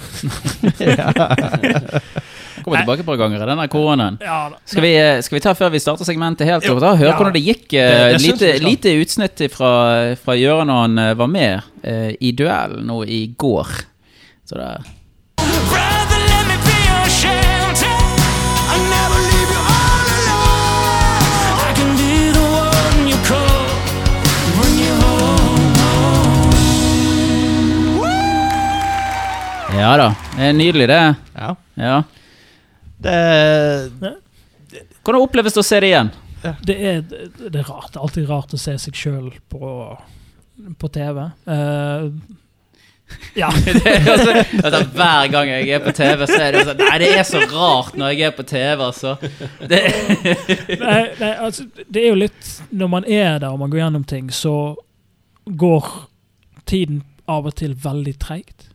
[2.63, 4.17] Kommer tilbake et par ganger i denne koronaen.
[4.21, 4.49] Ja.
[4.65, 6.63] Skal vi, eh, skal vi ta før vi starter segmentet helt?
[6.65, 7.15] Jo, da, Høre Ja.
[7.17, 7.73] hvordan det gikk.
[7.73, 12.11] eh, Det- det lite, lite utsnitt fra, fra Gjøran når han eh, var med uh,
[12.21, 13.67] i duell nå i går.
[14.49, 14.77] Så det
[15.37, 17.97] Brother, let me be your shelter.
[18.71, 21.61] I'll never leave you all alone.
[21.61, 23.65] I can be the one you call
[24.57, 25.75] when you're home.
[29.79, 30.07] Ja da.
[30.37, 31.01] Det er nydelig, det.
[31.37, 31.51] Ja.
[31.77, 31.97] Ja.
[32.97, 34.15] Det
[35.05, 36.09] Hvordan oppleves det å se det igjen?
[36.63, 37.91] det er, det er rart.
[37.93, 39.69] Det er alltid rart å se seg sjøl på,
[40.79, 41.23] på TV.
[41.47, 42.11] Uh,
[43.33, 43.49] ja.
[43.65, 44.31] Det er altså,
[44.63, 47.41] altså, hver gang jeg er på TV, så er det sånn Nei, det er så
[47.51, 49.13] rart når jeg er på TV, altså.
[49.61, 49.81] Det,
[50.83, 54.03] nei, nei, altså, det er jo litt Når man er der og man går gjennom
[54.07, 54.75] ting, så
[55.47, 55.87] går
[56.67, 58.66] tiden av og til veldig treigt.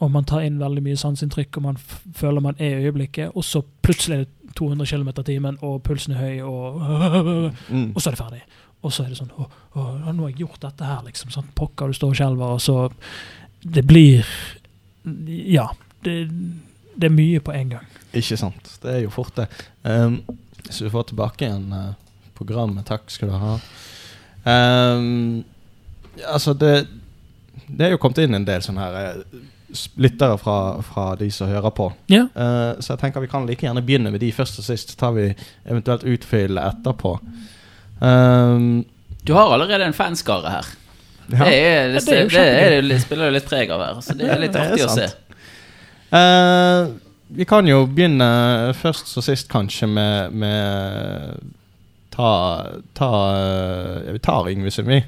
[0.00, 1.78] Og man tar inn veldig mye sanseinntrykk, og man
[2.14, 5.82] føler man er i øyeblikket, og så plutselig er det 200 km i timen, og
[5.84, 6.80] pulsen er høy, og
[7.74, 7.92] mm.
[7.94, 8.42] Og så er det ferdig.
[8.82, 11.30] Og så er det sånn Å, å, nå har jeg gjort dette her, liksom.
[11.32, 12.76] Sånn, pokker, du står og skjelver, og så
[13.64, 14.24] Det blir
[15.50, 15.70] Ja.
[16.04, 16.14] Det,
[16.96, 17.86] det er mye på en gang.
[18.16, 18.68] Ikke sant.
[18.82, 19.48] Det er jo fort det.
[19.82, 20.20] Um,
[20.68, 21.96] så vi får tilbake igjen uh,
[22.36, 22.86] programmet.
[22.88, 23.56] Takk skal du ha.
[24.46, 25.44] Um,
[26.24, 26.86] altså, det
[27.66, 29.52] Det er jo kommet inn en del sånne her s-
[29.98, 30.56] lyttere fra,
[30.86, 31.90] fra de som hører på.
[32.12, 32.26] Ja.
[32.36, 34.92] Uh, så jeg tenker vi kan like gjerne begynne med de først og sist.
[34.94, 35.28] Så tar vi
[35.64, 37.16] eventuelt utfyll etterpå.
[38.00, 38.84] Um,
[39.26, 40.66] Du har allerede en fanskare her.
[41.32, 41.44] Ja.
[41.44, 44.00] Det, er, det, det er det, er, spiller jo litt preg av her.
[44.04, 45.08] Så det er litt Det er artig å se.
[45.10, 45.22] sant.
[46.14, 46.92] Eh,
[47.34, 48.28] vi kan jo begynne
[48.78, 51.54] først og sist, kanskje, med, med
[52.14, 52.30] Ta,
[52.96, 53.10] ta
[54.06, 55.02] Vi tar Yngve Sundby.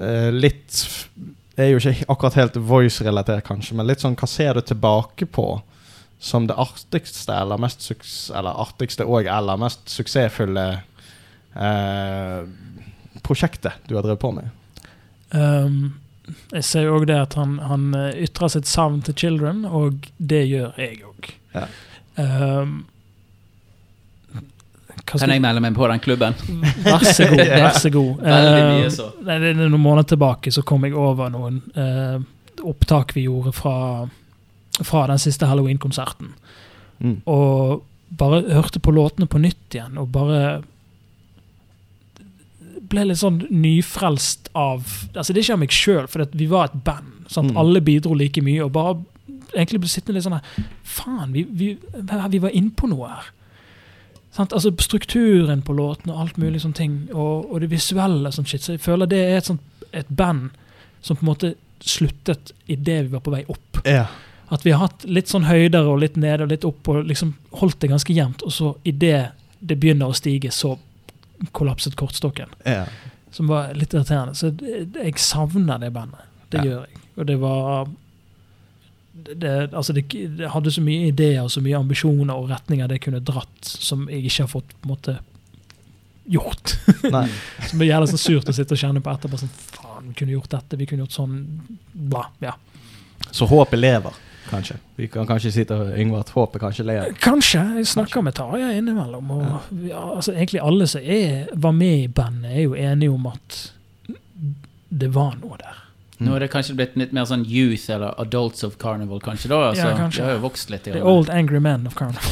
[0.00, 0.80] Eh, litt
[1.56, 5.28] Det er jo ikke akkurat helt voice-relatert, kanskje, men litt sånn hva ser du tilbake
[5.28, 5.46] på
[6.22, 7.82] som det artigste eller mest
[8.30, 10.66] Eller artigste og eller mest suksessfulle
[11.58, 12.44] eh,
[13.26, 14.48] prosjektet du har drevet på med?
[15.34, 15.98] Um,
[16.54, 20.44] jeg ser jo òg det at han, han ytrer sitt savn til children, og det
[20.46, 21.32] gjør jeg òg.
[21.56, 21.66] Ja.
[22.16, 22.84] Um,
[25.04, 26.36] Kan jeg melde meg på den klubben?
[26.84, 27.44] Vær så god.
[27.62, 28.22] vær så god.
[28.22, 29.08] Mye Eh, så.
[29.26, 32.22] nei, det, det, noen måneder tilbake så kom jeg over noen uh,
[32.68, 33.76] opptak vi gjorde fra,
[34.80, 36.34] fra den siste Halloween-konserten.
[37.02, 37.16] Mm.
[37.26, 37.82] Og
[38.18, 40.60] bare hørte på låtene på nytt igjen, og bare
[42.92, 44.84] ble litt sånn nyfrelst av
[45.14, 47.26] Altså, det er ikke av meg sjøl, for vi var et band.
[47.32, 47.52] Sant?
[47.52, 47.60] Mm.
[47.62, 48.98] Alle bidro like mye, og bare
[49.52, 53.30] egentlig ble sittende litt sånn her Faen, vi, vi, vi var innpå noe her.
[54.32, 54.52] Sant?
[54.56, 58.46] Altså Strukturen på låtene og alt mulig sånne ting, og, og det visuelle og sånn
[58.48, 58.62] shit.
[58.64, 59.60] Så jeg føler det er et, sånt,
[59.92, 60.50] et band
[61.04, 63.82] som på en måte sluttet idet vi var på vei opp.
[63.84, 64.06] Ja.
[64.52, 67.34] At vi har hatt litt sånn høyder og litt nede og litt opp, og liksom
[67.60, 68.42] holdt det ganske jevnt.
[68.46, 70.76] Og så idet det begynner å stige, så
[71.52, 72.48] kollapset kortstokken.
[72.64, 72.86] ja.
[73.32, 74.34] Som var litt irriterende.
[74.36, 76.20] Så jeg savner det bandet.
[76.52, 76.64] Det Ja.
[76.64, 76.98] gjør jeg.
[77.16, 77.86] Og det var
[79.12, 80.06] det, altså det,
[80.38, 84.06] det hadde så mye ideer og så mye ambisjoner og retninger det kunne dratt, som
[84.08, 85.16] jeg ikke har fått på en måte
[86.32, 86.76] gjort.
[87.68, 89.40] Som er jævlig sånn surt å sitte og kjenne på etterpå.
[89.42, 91.40] Sånn, faen, vi kunne gjort dette, vi kunne gjort sånn
[91.92, 92.24] Bla.
[92.42, 92.54] Ja.
[93.30, 94.16] Så håpet lever,
[94.48, 94.78] kanskje.
[94.96, 97.12] Vi kan kanskje si til Yngve at håpet kanskje lever.
[97.22, 97.62] Kanskje.
[97.78, 99.30] Jeg snakker med Tarjei innimellom.
[99.36, 103.28] Og ja, altså, egentlig alle som er, var med i bandet, er jo enige om
[103.30, 103.60] at
[104.92, 105.81] det var noe der.
[106.24, 109.60] Nå er det kanskje blitt litt mer sånn youth eller adults of carnival, kanskje da?
[109.70, 110.20] Altså, Ja, kanskje.
[110.22, 110.86] Det har jo vokst litt.
[110.86, 112.22] i The old angry men of Carnival.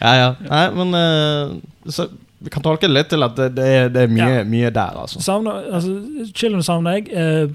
[0.00, 0.34] Ja, ja.
[0.48, 2.08] Nei, men uh, så
[2.38, 4.44] Vi kan tolke det litt til at det, det, er, det er mye, Ja.
[4.44, 5.20] mye der, altså.
[5.24, 5.94] Savner, altså,
[6.36, 7.08] Children savner jeg.
[7.16, 7.48] Eh,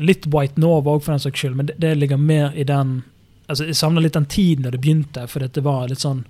[0.00, 3.02] litt White Nova òg, for den saks skyld, men det, det ligger mer i den
[3.48, 6.24] altså Jeg savner litt den tiden da det begynte, for det var litt sånn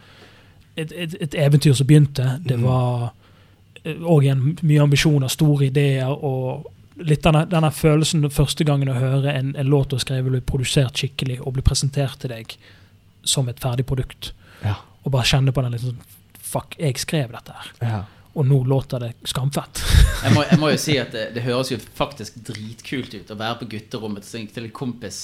[0.79, 2.27] et, et, et eventyr som begynte.
[2.47, 2.67] Det Mhm.
[2.67, 3.09] var
[3.85, 6.67] òg igjen mye ambisjoner, store ideer og
[6.99, 10.43] litt denne, denne følelsen første gangen å høre en, en låt du har skrevet, bli
[10.43, 12.55] produsert skikkelig og bli presentert til deg
[13.23, 14.33] som et ferdig produkt.
[14.65, 14.79] Ja.
[15.05, 16.07] Og bare kjenne på den sånn
[16.49, 17.67] Fuck, jeg skrev dette her.
[17.85, 17.97] Ja.
[18.33, 19.83] Og nå låter det skamfett.
[20.25, 23.37] Jeg må, jeg må jo si at det, det høres jo faktisk dritkult ut å
[23.39, 25.19] være på gutterommet til en kompis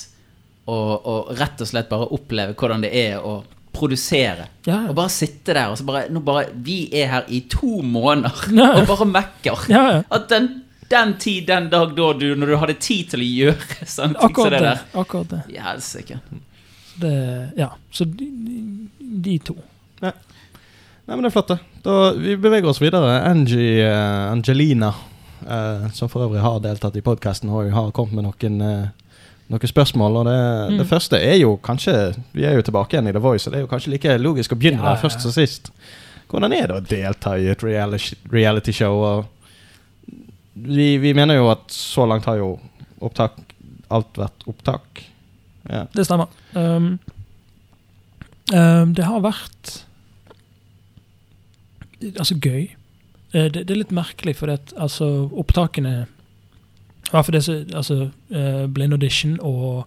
[0.70, 3.40] og, og rett og slett bare oppleve hvordan det er å
[3.74, 4.46] produsere.
[4.66, 7.80] Ja, Og bare sitte der og så bare, nå bare Vi er her i to
[7.82, 8.70] måneder Ja.
[8.80, 9.66] og bare mekker.
[9.72, 10.02] ja, ja.
[10.14, 10.48] At den,
[10.90, 14.20] den tid, den dag da du Når du hadde tid til å gjøre sånne ting
[14.20, 14.84] som Akkurat det der.
[15.02, 15.42] Akkurat det.
[15.60, 16.18] Helsike.
[17.02, 17.14] det
[17.58, 18.60] ja, så de, de,
[19.28, 19.56] de to.
[20.00, 21.58] Nei, men det er flott, det.
[21.84, 23.18] Da, vi beveger oss videre.
[23.28, 24.88] Angie uh, Angelina,
[25.44, 28.86] uh, som for øvrig har deltatt i podkasten, har, har kommet med noen, eh,
[29.50, 30.16] noen spørsmål.
[30.20, 30.38] Og det,
[30.72, 30.78] Mm.
[30.78, 33.58] det første er jo kanskje Vi er jo tilbake igjen i The Voice, og det
[33.58, 35.70] er jo kanskje like logisk å begynne Ja, der først som sist.
[36.28, 39.24] Hvordan er det å delta i et reality- reality-show?
[40.56, 42.58] Vi, vi mener jo at så langt har jo
[43.02, 43.32] opptak
[43.90, 45.02] alt vært opptak.
[45.70, 45.84] Ja.
[45.94, 46.26] Det stemmer.
[46.54, 46.98] Um,
[48.52, 49.84] um, det har vært
[52.18, 52.70] altså gøy.
[53.34, 56.06] Eh, det, det er litt merkelig, for det, altså, opptakene
[57.12, 59.86] i for det som altså, eh, Blind Audition og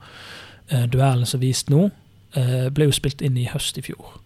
[0.74, 1.90] uh, duellen som er vist nå,
[2.38, 4.20] eh, ble jo spilt inn i høst i fjor.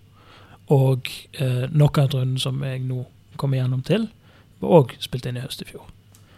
[0.72, 1.10] Og
[1.42, 3.06] uh, knockout-runden som jeg nå
[3.38, 4.10] kommer gjennom til,
[4.62, 5.88] var òg spilt inn i høst i fjor.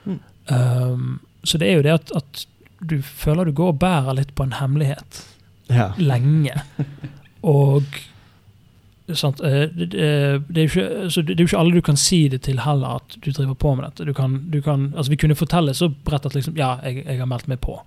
[0.05, 0.19] Mm.
[0.47, 2.45] Um, så det er jo det at, at
[2.83, 5.23] du føler du går og bærer litt på en hemmelighet
[5.71, 5.91] ja.
[5.97, 6.55] lenge.
[7.43, 7.83] Og
[9.11, 12.41] sant, eh, det, er ikke, altså, det er jo ikke alle du kan si det
[12.47, 14.05] til heller, at du driver på med dette.
[14.07, 17.19] Du kan, du kan, altså, vi kunne fortelle så bredt at liksom, ja, jeg, jeg
[17.19, 17.81] har meldt meg på.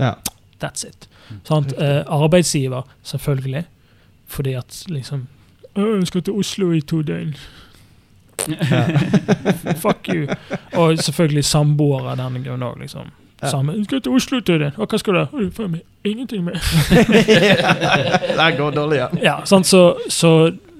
[0.00, 0.14] ja.
[0.60, 1.08] That's it.
[1.44, 1.72] Sant?
[1.72, 3.64] Eh, arbeidsgiver, selvfølgelig.
[4.26, 5.26] Fordi at liksom
[5.76, 7.34] Jeg skal til Oslo i to døgn.
[9.84, 10.26] Fuck you.
[10.72, 13.10] Og selvfølgelig samboere av den grunn òg, liksom.
[13.40, 13.48] Ja.
[13.54, 13.76] Sammen.
[13.78, 14.62] Jeg skal til Oslo til.
[14.76, 15.20] Og hva skal du?
[15.24, 16.58] «Å, Du får med ingenting med.
[17.30, 19.08] Det går dårlig, ja.
[19.22, 19.66] Ja, sant?
[19.66, 19.80] Så,
[20.12, 20.32] så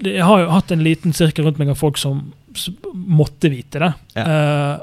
[0.04, 3.80] jeg har jo hatt en liten sirkel rundt meg av folk som, som måtte vite
[3.82, 3.90] det.
[4.20, 4.76] Eh,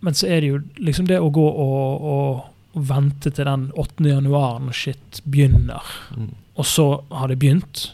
[0.00, 2.44] men så er det jo liksom det å gå og, og,
[2.78, 4.06] og vente til den 8.
[4.10, 5.82] januar når shit begynner,
[6.16, 6.30] Mm.
[6.58, 7.84] og så har det begynt.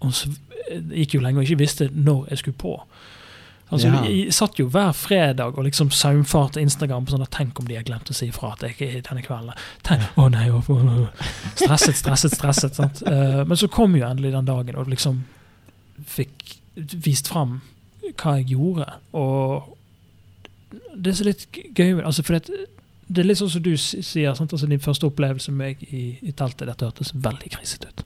[0.00, 0.30] Og så
[0.70, 2.76] gikk jo lenge og ikke visste når jeg skulle på.
[3.70, 4.00] Altså, Ja.
[4.02, 7.76] Vi satt jo hver fredag og liksom saumfarte Instagram på sånn at Tenk om de
[7.78, 9.54] har glemt å si ifra at jeg er denne kvelden.
[9.86, 11.08] Tenk, å nei, å, å.
[11.54, 12.74] Stresset, stresset, stresset.
[12.74, 13.02] sant?
[13.06, 15.22] Uh, men så kom jo endelig den dagen, og liksom
[16.06, 16.56] fikk
[17.04, 17.60] vist fram
[18.18, 18.86] hva jeg gjorde.
[19.12, 19.76] Og
[20.70, 22.66] det er er litt gøy altså for det,
[23.10, 24.34] det er litt sånn som du sier.
[24.34, 24.52] Sant?
[24.52, 28.04] Altså Din første opplevelse med meg i, i teltet Dette hørtes veldig krisete ut.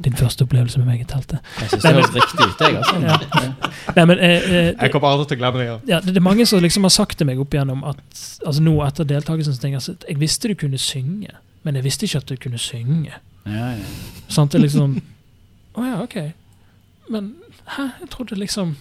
[0.00, 1.38] Din første opplevelse med meg i teltet.
[1.60, 2.96] Jeg syns det høres riktig ut, jeg, altså.
[3.02, 3.72] Ja.
[3.96, 5.66] Nei, men eh, eh, Jeg kommer aldri til å glemme det.
[5.68, 5.78] Ja.
[5.94, 8.64] ja, det, det er mange som liksom har sagt til meg opp igjennom at altså
[8.64, 11.34] nå etter deltakelsen så tenker jeg at jeg visste du kunne synge,
[11.66, 13.18] men jeg visste ikke at du kunne synge.
[13.44, 13.90] Ja, ja.
[14.28, 14.54] Sant?
[14.54, 15.00] Det er liksom
[15.78, 16.16] Å ja, ok.
[17.12, 17.86] Men hæ?
[18.02, 18.74] Jeg trodde liksom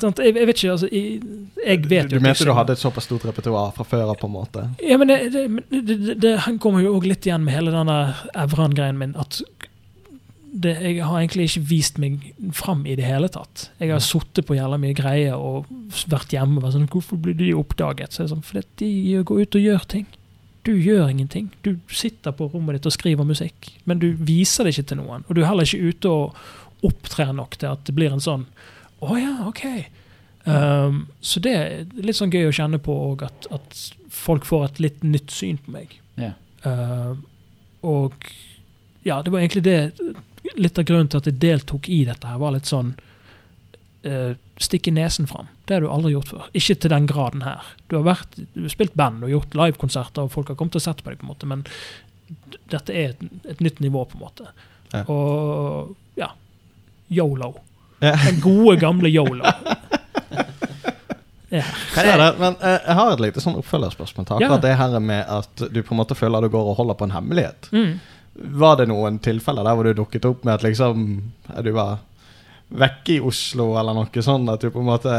[0.00, 0.18] sant?
[0.18, 1.20] jeg, vet ikke, altså jeg,
[1.66, 4.18] jeg vet Du jo at mente du hadde et såpass stort repertoar fra før av,
[4.20, 4.66] på en måte?
[4.84, 7.74] Ja, men det, det, det, det, det han kommer jo òg litt igjen med hele
[7.74, 7.98] denne
[8.38, 9.16] Evran-greien min.
[9.20, 9.42] At
[10.52, 12.24] det, jeg har egentlig ikke vist meg
[12.56, 13.68] fram i det hele tatt.
[13.78, 15.68] Jeg har sittet på jævla mye greier og
[16.10, 18.12] vært hjemme og vært sånn Hvorfor blir de oppdaget?
[18.12, 20.08] Så er det sånn, Fordi de går ut og gjør ting.
[20.66, 21.48] Du gjør ingenting.
[21.62, 25.24] Du sitter på rommet ditt og skriver musikk, men du viser det ikke til noen.
[25.28, 28.46] Og du er heller ikke ute og opptrer nok til at det blir en sånn
[29.00, 29.64] Å ja, OK.
[30.44, 33.82] Um, så det er litt sånn gøy å kjenne på òg, at, at
[34.12, 35.94] folk får et litt nytt syn på meg.
[36.20, 36.36] Yeah.
[36.64, 37.14] Uh,
[37.86, 38.28] og
[39.06, 39.78] ja, det var egentlig det
[40.56, 42.94] Litt av grunnen til at jeg deltok i dette, her var litt sånn
[44.06, 45.46] uh, Stikke nesen fram.
[45.64, 46.48] Det har du aldri gjort før.
[46.52, 47.64] Ikke til den graden her.
[47.88, 50.84] Du har, vært, du har spilt band og gjort livekonserter, og folk har kommet og
[50.84, 51.62] sett på deg, på en måte, men
[52.68, 53.22] dette er et,
[53.54, 54.50] et nytt nivå, på en måte.
[54.92, 55.06] Ja.
[55.08, 56.28] Og ja
[57.10, 57.54] Yolo.
[58.04, 58.12] Ja.
[58.26, 59.44] Den gode, gamle yolo.
[61.50, 61.64] Ja.
[61.94, 62.34] Det?
[62.38, 64.68] Men eh, jeg har et lite sånn oppfølgerspørsmål til akkurat Ja.
[64.68, 67.14] det her med at du på en måte føler du går og holder på en
[67.16, 67.66] hemmelighet.
[67.74, 67.96] Mm.
[68.34, 71.06] Var det noen tilfeller der hvor du dukket opp med at liksom
[71.64, 71.98] du var
[72.70, 74.50] vekke i Oslo, eller noe sånt?
[74.50, 75.14] at du på en måte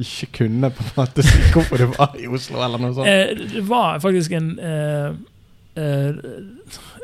[0.00, 3.08] ikke kunne på en måte si hvorfor du var i Oslo, eller noe sånt?
[3.08, 5.10] Eh, det var faktisk en eh,
[5.80, 6.14] eh,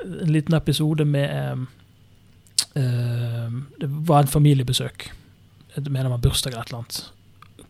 [0.07, 1.65] En liten episode med eh,
[2.83, 5.11] eh, Det var en familiebesøk.
[5.75, 7.01] Jeg mener det bursdag eller et eller annet.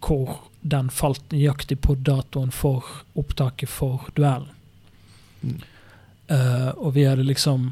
[0.00, 2.84] Hvor den falt nøyaktig på datoen for
[3.18, 4.50] opptaket for duellen.
[5.40, 5.62] Mm.
[6.28, 7.68] Eh, og vi hadde liksom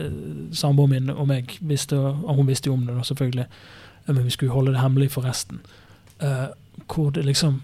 [0.00, 0.06] uh,
[0.52, 3.46] Samboeren min og meg visste, og hun visste jo om det, da, selvfølgelig.
[4.06, 5.60] Men vi skulle holde det hemmelig for resten.
[6.22, 6.50] Uh,
[6.90, 7.62] hvor det liksom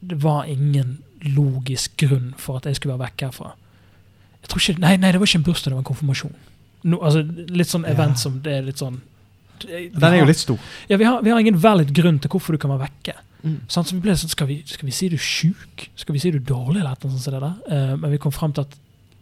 [0.00, 3.54] Det var ingen logisk grunn for at jeg skulle være vekk herfra.
[4.42, 6.34] Jeg tror ikke, Nei, nei det var ikke en bursdag, det var en konfirmasjon.
[6.86, 8.22] No, altså, litt sånn event Ja.
[8.22, 9.00] som det er litt sånn
[9.64, 10.58] Den er jo litt stor.
[10.88, 13.14] Ja, vi har, vi har ingen valid grunn til hvorfor du kan være vekke.
[13.42, 13.60] Mm.
[13.68, 15.88] Sånn, Så vi ble sånn, skal vi, skal vi si du er sjuk?
[15.96, 16.82] Skal vi si du er dårlig?
[16.82, 17.54] eller noe sånt der?
[17.72, 18.76] Eh, men vi kom frem til at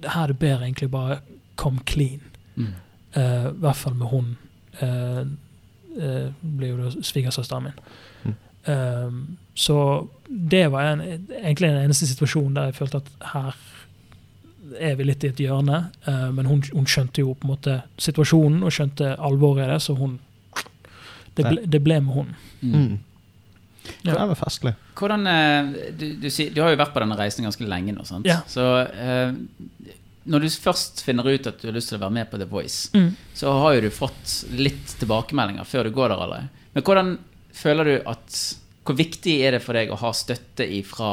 [0.04, 1.18] det her er det bedre egentlig bare
[1.56, 2.20] come clean.
[2.54, 2.74] Mm.
[3.16, 4.36] Uh, I hvert fall med hun.
[4.82, 5.24] Uh,
[6.42, 7.76] blir jo da svigersøsteren min.
[8.24, 8.34] Mm.
[8.64, 9.10] Eh,
[9.54, 11.00] så det var en,
[11.44, 13.56] egentlig den eneste situasjonen der jeg følte at her
[14.80, 15.84] er vi litt i et hjørne.
[16.08, 19.82] Uh, men hun, hun skjønte jo på en måte situasjonen og skjønte alvoret i det,
[19.82, 20.18] så hun
[21.36, 22.28] Det ble, det ble med hun.
[22.60, 22.98] Mm.
[24.04, 24.14] Ja.
[24.14, 24.74] Det var festlig.
[24.96, 28.26] Hvordan eh, du, du, du har jo vært på denne reisen ganske lenge nå, sant?
[28.28, 28.38] Ja.
[28.48, 29.32] Så eh,
[30.24, 32.46] når du først finner ut at du har lyst til å være med på The
[32.48, 33.10] Voice, Mm.
[33.36, 36.48] så har jo du fått litt tilbakemeldinger før du går der allerede.
[36.74, 37.10] Men hvordan
[37.54, 38.38] føler du at
[38.84, 41.10] Hvor viktig er det for deg å ha støtte fra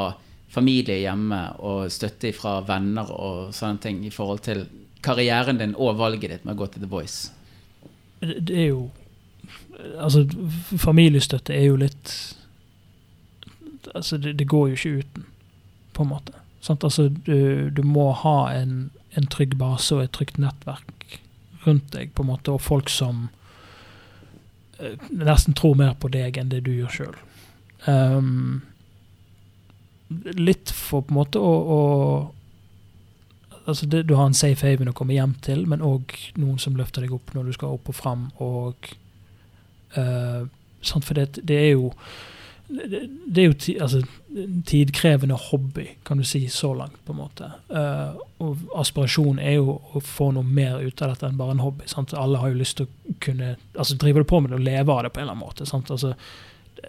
[0.51, 4.65] familie hjemme og støtte fra venner og sånne ting i forhold til
[5.01, 7.29] karrieren din og valget ditt med å gå til The Voice?
[8.19, 8.89] det det er jo
[9.97, 10.25] Altså,
[10.77, 12.11] familiestøtte er jo litt
[13.95, 15.25] Altså, det, det går jo ikke uten,
[15.93, 16.33] på en måte.
[16.69, 21.19] Altså, du, du må ha en, en trygg base og et trygt nettverk
[21.65, 23.29] rundt deg, på en måte, og folk som
[24.79, 27.17] eh, nesten tror mer på deg enn det du gjør sjøl.
[27.85, 28.61] Um,
[30.37, 31.79] litt for på en måte å, å
[33.65, 36.77] altså det, Du har en safe haven å komme hjem til, men òg noen som
[36.77, 38.29] løfter deg opp når du skal opp og fram.
[38.43, 38.97] Og,
[39.91, 40.47] Uh,
[41.03, 41.89] for det, det er jo
[42.71, 44.01] det, det er jo ti, altså,
[44.35, 47.49] en tidkrevende hobby, kan du si, så langt, på en måte.
[47.69, 51.63] Uh, og aspirasjonen er jo å få noe mer ut av dette enn bare en
[51.65, 51.87] hobby.
[51.91, 52.15] Sant?
[52.17, 54.93] Alle har jo lyst til å kunne altså Driver du på med det og lever
[54.93, 55.67] av det på en eller annen måte.
[55.69, 55.91] Sant?
[55.91, 56.13] Altså,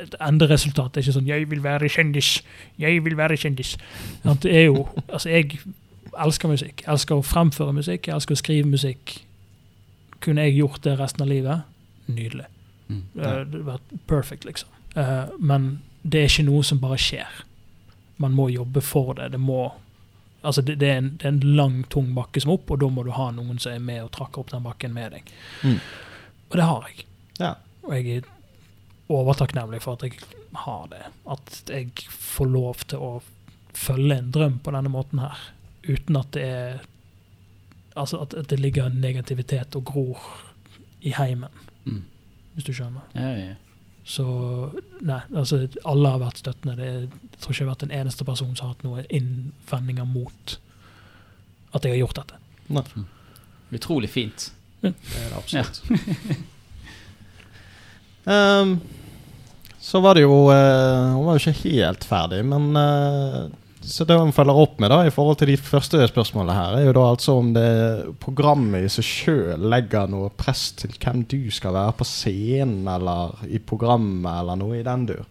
[0.00, 2.42] et enderesultat er ikke sånn 'Jeg vil være kjendis'.
[2.78, 3.76] 'Jeg vil være kjendis'.
[4.22, 4.42] Sant?
[4.42, 5.58] Det er jo Altså, jeg
[6.18, 6.82] elsker musikk.
[6.82, 8.06] Jeg elsker å fremføre musikk.
[8.06, 9.22] Jeg elsker å skrive musikk.
[10.20, 11.62] Kunne jeg gjort det resten av livet?
[12.06, 12.46] Nydelig.
[12.88, 13.02] Mm.
[13.16, 14.68] Eh, Det hadde vært perfect, liksom.
[14.94, 17.42] Eh, men det er ikke noe som bare skjer.
[18.22, 19.30] Man må jobbe for det.
[19.36, 19.72] Det må
[20.42, 22.80] Altså, det, det, er en, det er en lang, tung bakke som er opp, og
[22.82, 25.28] da må du ha noen som er med og trakker opp den bakken med deg.
[25.62, 25.76] Mm.
[26.50, 27.04] Og det har jeg.
[27.38, 27.50] Ja.
[27.86, 28.26] Og jeg er
[29.14, 30.18] overtakknemlig for at jeg
[30.64, 31.04] har det.
[31.30, 33.12] At jeg får lov til å
[33.78, 35.38] følge en drøm på denne måten her,
[35.86, 36.82] uten at det er
[37.94, 40.22] Altså at, at det ligger negativitet og gror
[41.04, 41.52] i heimen,
[41.84, 42.02] Mm.
[42.54, 43.02] hvis du skjønner.
[43.14, 43.54] Ja, ja.
[44.04, 44.24] Så
[45.00, 46.74] nei, altså alle har vært støttende.
[46.76, 49.06] Det, er- jeg tror ikke jeg har vært den eneste person som har hatt noen
[49.10, 50.56] innvendinger mot
[51.72, 52.40] at jeg har gjort dette.
[52.68, 52.82] Nei,
[53.72, 54.50] Utrolig fint.
[54.82, 55.82] det er det absolutt.
[58.24, 58.76] Ehm,
[59.82, 63.48] så var det jo uh, Hun var jo ikke helt ferdig, men eh,
[63.82, 66.86] Så det man følger opp med da i forhold til de første spørsmålene her, er
[66.86, 67.68] jo da altså om det
[68.22, 73.42] programmet i seg sjøl legger noe press til hvem du skal være på scenen, eller
[73.50, 75.24] i programmet, eller noe i den dur.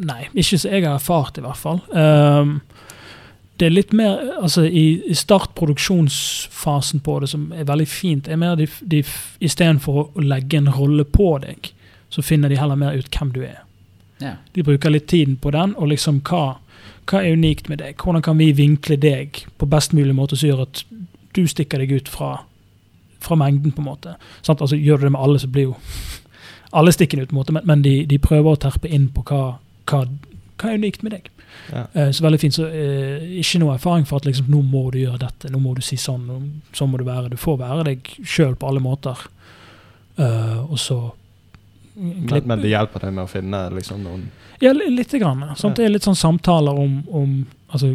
[0.00, 1.80] Nei, ikke som jeg har erfart, i hvert fall.
[1.90, 2.58] Um,
[3.60, 8.40] det er litt mer altså I, i startproduksjonsfasen på det, som er veldig fint, er
[8.40, 9.02] mer de, de
[9.44, 11.72] istedenfor å legge en rolle på deg,
[12.10, 13.60] så finner de heller mer ut hvem du er.
[14.20, 14.38] Ja.
[14.52, 16.58] De bruker litt tiden på den, og liksom hva,
[17.10, 17.98] hva er unikt med deg?
[17.98, 20.84] Hvordan kan vi vinkle deg på best mulig måte som gjør at
[21.36, 22.30] du stikker deg ut fra,
[23.22, 24.14] fra mengden, på en måte.
[24.42, 24.60] Sant?
[24.60, 25.76] Altså, gjør du det med alle, så blir jo
[26.70, 29.24] alle stikkende ut, på en måte, men, men de, de prøver å terpe inn på
[29.30, 29.44] hva,
[29.90, 30.04] hva,
[30.60, 31.30] hva er unikt med deg.
[31.70, 31.84] Ja.
[31.94, 32.56] Uh, så veldig fint.
[32.56, 35.74] Så uh, ikke noe erfaring for at liksom, nå må du gjøre dette, nå må
[35.76, 36.28] du si sånn,
[36.76, 37.32] sånn må du være.
[37.32, 39.26] Du får være deg sjøl på alle måter.
[40.18, 41.00] Uh, og så
[42.00, 44.28] Men, men det hjelper deg med å finne liksom noen
[44.60, 45.42] ja, lite grann.
[45.56, 45.76] Sant?
[45.76, 47.30] Det er litt sånn samtaler om, om
[47.72, 47.94] altså,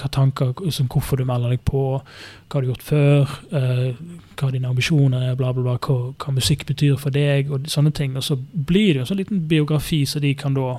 [0.00, 3.98] hva tanker, som hvorfor du melder deg på, hva du har gjort før, eh,
[4.40, 7.92] hva dine ambisjoner er, bla, bla, bla, hva, hva musikk betyr for deg, og sånne
[7.96, 8.16] ting.
[8.16, 10.78] Og så blir det jo en sånn liten biografi, så de kan da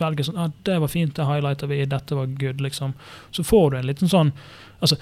[0.00, 2.94] velge sånn ah, 'Det var fint, det highlighter vi, dette var good', liksom.
[3.30, 4.32] Så får du en liten sånn
[4.80, 4.96] Altså,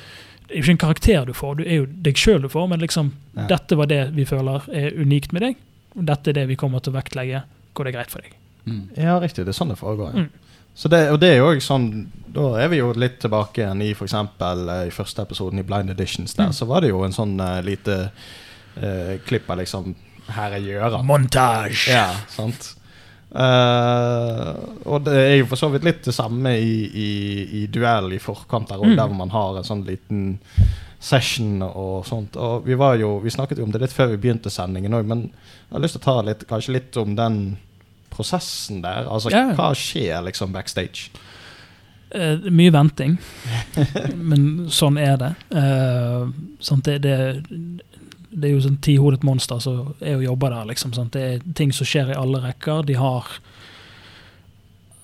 [0.47, 2.69] det er jo ikke en karakter du får, du er jo deg sjøl du får,
[2.69, 3.47] men liksom Ja.
[3.47, 5.57] 'Dette var det vi føler er unikt med deg',
[5.95, 7.43] dette er det vi kommer til å vektlegge,
[7.75, 8.33] hvor det greit for deg.
[8.67, 8.89] Mm.
[8.97, 9.45] Ja, riktig.
[9.45, 10.13] Det er sånn det foregår.
[10.15, 10.25] Ja.
[10.27, 10.31] Mm.
[10.75, 13.91] Så det, og det er jo sånn Da er vi jo litt tilbake igjen i
[13.93, 16.33] eksempel eh, i første episoden i Blind Editions.
[16.39, 16.53] Der Mm.
[16.57, 18.11] så var det jo en sånn uh, lite
[18.81, 19.95] uh, klipp av liksom
[20.33, 21.03] Her er gjøra.
[21.05, 21.91] Montage!
[21.93, 22.71] Ja, sant.
[23.33, 24.53] Uh,
[24.89, 27.11] og det er jo for så vidt litt det samme i, i,
[27.63, 28.97] i duell i forkant der, og Mm.
[28.97, 30.39] der man har en sånn liten
[31.03, 32.37] session og sånt.
[32.39, 35.09] Og vi var jo, vi snakket jo om det litt før vi begynte sendingen òg,
[35.11, 37.39] men jeg har lyst til å ta litt, kanskje litt om den
[38.13, 39.09] prosessen der.
[39.11, 39.49] Altså Ja.
[39.59, 41.11] hva skjer liksom backstage?
[42.15, 43.17] Uh, mye venting,
[44.31, 45.33] men sånn er det.
[45.51, 46.29] Uh,
[46.61, 46.85] sant?
[46.85, 47.35] Det, det.
[48.33, 50.93] Det er jo sånn tihodet monster som er og jobber der, liksom.
[50.97, 51.13] Sant?
[51.13, 52.85] Det er ting som skjer i alle rekker.
[52.89, 53.27] De har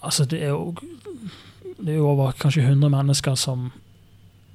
[0.00, 0.74] Altså, det er jo
[1.82, 3.72] Det er jo over kanskje 100 mennesker som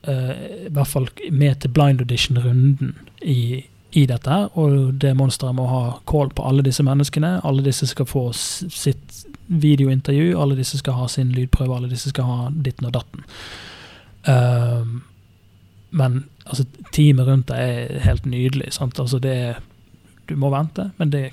[0.03, 2.89] I hvert fall med til blind audition-runden
[3.23, 3.63] i,
[3.95, 4.49] i dette her.
[4.59, 7.37] Og det monsteret må ha call på alle disse menneskene.
[7.47, 12.27] Alle disse skal få sitt videointervju, alle disse skal ha sin lydprøve, alle disse skal
[12.27, 13.25] ha ditten og datten.
[14.27, 14.99] Uh,
[15.93, 16.65] men altså,
[16.95, 18.73] teamet rundt deg er helt nydelig.
[18.77, 18.99] Sant?
[18.99, 19.63] Altså, det er,
[20.29, 21.25] du må vente, men det,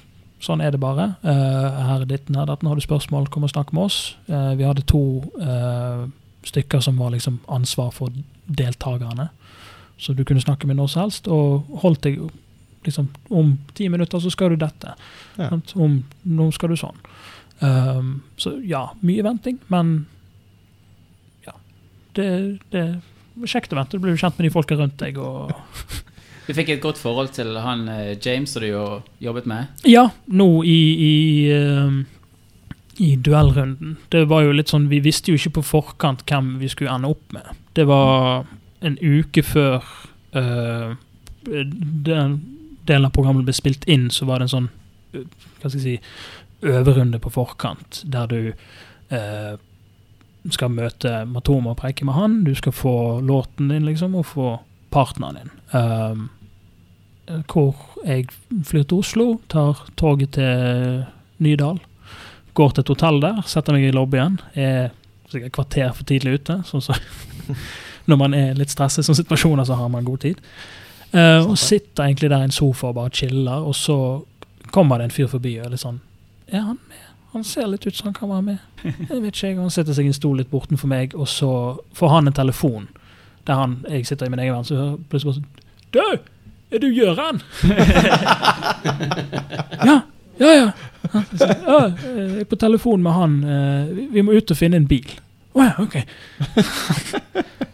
[0.42, 1.14] sånn er det bare.
[1.24, 2.68] Uh, her er ditten, her datten.
[2.68, 4.00] Har du spørsmål, kom og snakk med oss.
[4.28, 5.04] Uh, vi hadde to
[5.40, 6.08] eh,
[6.46, 8.12] stykker som var liksom ansvar for
[8.56, 9.28] deltakerne.
[10.00, 12.22] Så du kunne snakke med når som helst, og holdt deg
[12.84, 14.94] liksom Om ti minutter så skal du dette.
[15.36, 15.50] Ja.
[15.74, 16.96] Om nå skal du sånn.
[17.60, 20.06] Um, så ja, mye venting, men
[21.44, 21.52] ja.
[22.16, 22.28] Det,
[22.72, 23.98] det er kjekt å vente.
[23.98, 25.20] Du blir jo kjent med de folka rundt deg.
[25.20, 25.52] Og
[26.48, 28.84] Du fikk et godt forhold til han eh, James som du jo
[29.22, 29.68] jobbet med?
[29.86, 31.12] ja, nå i, i,
[31.54, 32.00] ehm,
[32.98, 33.98] i duellrunden.
[34.10, 37.12] Det var jo litt sånn Vi visste jo ikke på forkant hvem vi skulle ende
[37.12, 37.46] opp med.
[37.76, 38.46] Det var
[38.80, 39.84] en uke før
[40.36, 40.96] uh,
[41.46, 42.36] den
[42.88, 44.68] delen av programmet ble spilt inn, så var det en sånn
[45.14, 45.26] eh,
[45.60, 48.50] hva skal jeg si øverrunde på forkant, der du
[49.12, 49.54] uh,
[50.52, 52.36] skal møte Matoma og preike med han.
[52.44, 52.94] Du skal få
[53.24, 54.54] låten din, liksom, og få
[54.92, 55.54] partneren din.
[55.72, 56.28] Um,
[57.52, 58.26] hvor jeg
[58.66, 61.04] flyr til Oslo, tar toget til
[61.38, 61.78] Nydal.
[62.58, 64.40] Går til et hotell der, setter meg i lobbyen.
[64.58, 64.90] Er
[65.32, 66.60] sikkert kvarter for tidlig ute.
[66.68, 66.96] Sånn så
[68.10, 70.40] når man er litt stresset i sånne situasjoner, så har man god tid.
[71.10, 73.96] Uh, og sitter egentlig der i en sofa og bare chiller, og så
[74.70, 75.96] kommer det en fyr forbi og er litt sånn
[76.46, 77.06] Er han med?
[77.32, 78.58] Han ser litt ut som han kan være med.
[79.10, 79.56] Jeg vet ikke.
[79.58, 81.50] Han setter seg i en stol litt bortenfor meg, og så
[81.94, 82.88] får han en telefon
[83.48, 85.48] der han, jeg sitter i min egen verden, så hører plutselig bare sånn
[85.96, 86.18] Du!
[86.70, 87.40] Er du Gøran?
[89.88, 89.96] ja.
[90.40, 90.68] Ja, ja.
[91.04, 91.80] Ja.
[92.04, 93.38] Jeg er på telefon med han.
[93.44, 95.08] eh, Vi må ut og finne en bil.
[95.56, 95.96] Å ja, OK.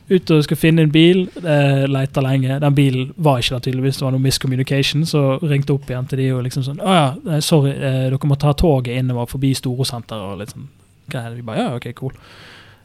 [0.07, 1.25] Ut og skal finne en bil.
[1.43, 2.61] Eh, leter lenge.
[2.63, 3.99] Den bilen var ikke der, tydeligvis.
[3.99, 5.03] Det var noe miscommunication.
[5.09, 8.39] Så ringte opp igjen til de og liksom sånn Å ja, sorry, eh, dere må
[8.39, 10.63] ta toget innover forbi Storosenteret og
[11.11, 11.35] greier.
[11.35, 12.15] Vi bare ja, ok, cool.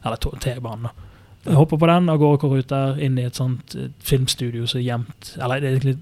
[0.02, 1.08] Eller T-banen, da.
[1.46, 4.66] Jeg hopper på den, av gårde går ut der, inn i et sånt eh, filmstudio
[4.70, 5.96] som er gjemt Eller det er egentlig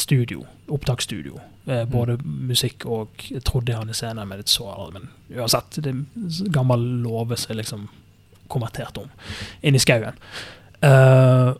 [0.00, 0.44] studio.
[0.72, 1.40] Opptaksstudio.
[1.66, 4.68] Eh, både musikk og Jeg trodde jeg hadde scenen men litt så.
[4.92, 7.86] Men uansett, det er gammel låve som er liksom
[8.52, 9.08] konvertert om.
[9.64, 10.18] Inn i skauen.
[10.84, 11.56] Uh,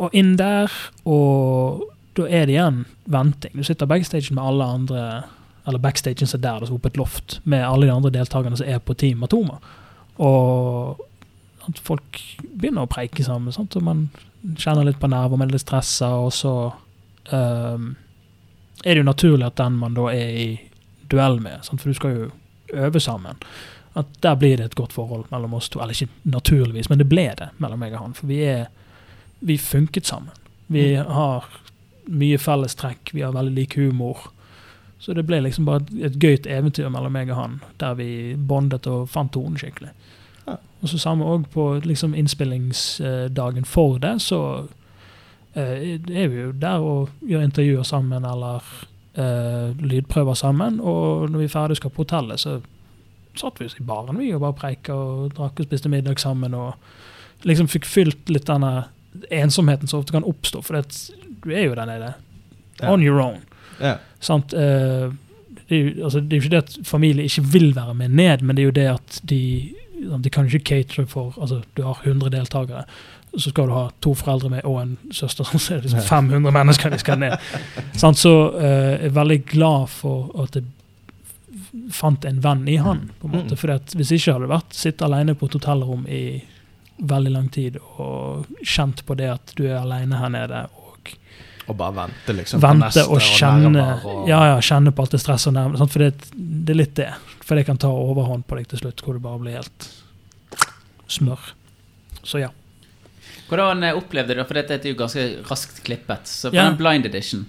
[0.00, 0.68] og inn der,
[1.08, 1.86] og
[2.18, 3.54] da er det igjen venting.
[3.56, 5.04] Du sitter backstage med alle andre
[5.68, 8.66] Eller backstagen som er der, altså oppe et loft, med alle de andre deltakerne som
[8.66, 9.58] er på Team Atoma.
[10.18, 11.00] Og
[11.68, 13.76] at folk begynner å preike sammen, sant?
[13.76, 14.06] og man
[14.56, 16.54] kjenner litt på nerver, man er litt stressa, og så
[17.36, 17.92] ehm,
[18.84, 20.48] er det jo naturlig at den man da er i
[21.10, 21.82] duell med, sant?
[21.82, 22.30] for du skal jo
[22.72, 23.36] øve sammen,
[23.98, 25.80] at der blir det et godt forhold mellom oss to.
[25.80, 28.14] Eller ikke naturligvis, men det ble det mellom meg og han.
[28.14, 28.68] For vi er
[29.42, 30.34] Vi funket sammen.
[30.66, 31.44] Vi har
[32.04, 34.18] mye fellestrekk, vi har veldig lik humor.
[34.98, 38.36] Så det ble liksom bare et, et gøyt eventyr mellom meg og han, der vi
[38.36, 39.94] bondet og fant tonen skikkelig.
[40.44, 40.58] Ja.
[40.82, 44.68] Og så samme òg på liksom innspillingsdagen for det, så
[45.54, 48.62] er vi jo der og gjør intervjuer sammen eller
[49.18, 50.80] eh, lydprøver sammen.
[50.80, 52.60] Og når vi er ferdig skal på hotellet, så
[53.38, 56.54] satt vi oss i baren vi og bare preika og drakk og spiste middag sammen.
[56.54, 58.88] Og liksom fikk fylt litt denne
[59.34, 62.12] ensomheten som ofte kan oppstå, for det, du er jo der nede.
[62.80, 62.92] Yeah.
[62.92, 63.42] On your own.
[63.80, 63.98] Yeah.
[64.20, 64.54] Sant?
[64.54, 65.10] Eh,
[65.66, 68.08] det, er jo, altså, det er jo ikke det at familie ikke vil være med
[68.08, 69.42] ned, men det er jo det at de
[70.00, 72.84] de kan ikke catere for altså Du har 100 deltakere,
[73.36, 76.52] så skal du ha to foreldre med og en søster, så er det liksom 500
[76.56, 77.38] mennesker de skal ned.
[77.96, 80.64] Så uh, jeg er veldig glad for at jeg
[81.94, 83.10] fant en venn i han.
[83.20, 85.56] på en måte, for fordi at Hvis ikke hadde det vært sitte alene på et
[85.58, 86.22] hotellrom i
[87.00, 91.14] veldig lang tid og kjent på det at du er alene her nede, og
[91.70, 92.60] Og bare vente, liksom.
[92.60, 95.88] vente neste og kjenne og- ja, ja, kjenne på alt det stresset og nærmere.
[95.88, 97.12] For det, det er litt det.
[97.44, 99.88] For det kan ta overhånd på deg til slutt, hvor du bare blir helt
[101.08, 101.38] smør.
[102.22, 102.50] Så ja.
[103.50, 104.46] Hvordan eh, opplevde du det?
[104.48, 106.26] For dette er jo ganske raskt klippet.
[106.30, 106.68] Så på Ja.
[106.70, 107.46] den blind edition,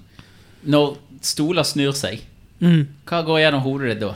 [0.65, 2.21] når stoler snur seg,
[2.61, 2.87] Mm.
[3.07, 4.15] hva går gjennom hodet ditt da?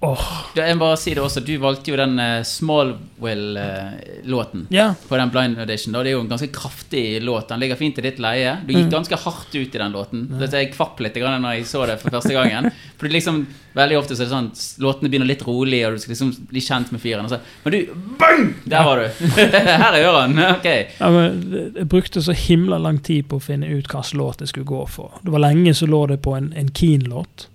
[0.00, 4.90] Du, Jeg bare si det også, du valgte jo den uh, Smallwell-låten Ja.
[5.08, 5.92] på den blind edition.
[5.96, 6.02] Da.
[6.04, 7.48] Det er jo en ganske kraftig låt.
[7.48, 8.58] Den ligger fint i ditt leie.
[8.66, 8.90] Du gikk Mm.
[8.92, 10.26] ganske hardt ut i den låten.
[10.38, 11.20] Dette Jeg kvapp litt da
[11.54, 12.70] jeg så det for første gangen.
[12.98, 13.46] For det liksom,
[13.76, 14.50] Veldig ofte så er det sånn
[14.80, 17.28] låtene begynner litt rolig, og du skal liksom bli kjent med fyren.
[17.28, 17.86] så- Men du
[18.18, 18.54] bang!
[18.64, 19.08] Der var du!
[19.36, 20.38] Her er øren.
[20.56, 20.64] Ok.
[21.00, 24.38] Ja, men jeg brukte så himla lang tid på å finne ut hva slags låt
[24.40, 25.10] jeg skulle gå for.
[25.22, 27.46] Det var lenge så lå det på en, en Keen-låt.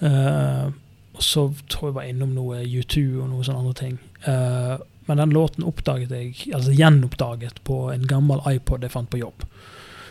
[0.00, 0.68] Eh,
[1.14, 3.98] og så tror jeg var innom noe U2 og noe sånne andre ting.
[4.26, 9.20] Uh, men den låten oppdaget jeg, altså gjenoppdaget på en gammel iPod jeg fant på
[9.20, 9.44] jobb.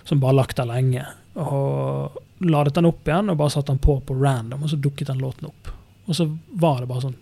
[0.08, 1.06] Som bare lagt der lenge.
[1.40, 5.10] Og ladet den opp igjen og bare satte den på på random, og så dukket
[5.10, 5.74] den låten opp.
[6.06, 6.28] Og så
[6.60, 7.20] var det bare sånn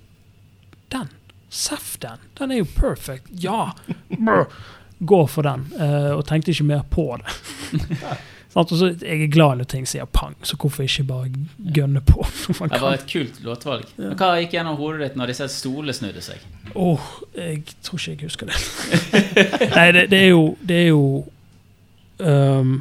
[0.91, 1.09] Den!
[1.51, 2.21] Seff den!
[2.39, 3.27] Den er jo perfect!
[3.43, 3.71] Ja!
[4.09, 4.45] Brr.
[4.99, 5.65] Gå for den.
[5.73, 7.33] Uh, og tenkte ikke mer på det.
[8.51, 8.71] Sant?
[8.71, 11.29] Også, jeg er glad når ting sier pang, så hvorfor ikke bare
[11.75, 12.25] gønne på?
[12.73, 13.85] Det var et kult låtvalg.
[13.95, 16.43] Men Hva gikk gjennom hodet ditt når disse stolene snudde seg?
[16.75, 17.07] Åh,
[17.37, 18.59] jeg tror ikke jeg husker det.
[19.77, 21.05] Nei, det, det er jo Det er jo
[22.19, 22.75] um,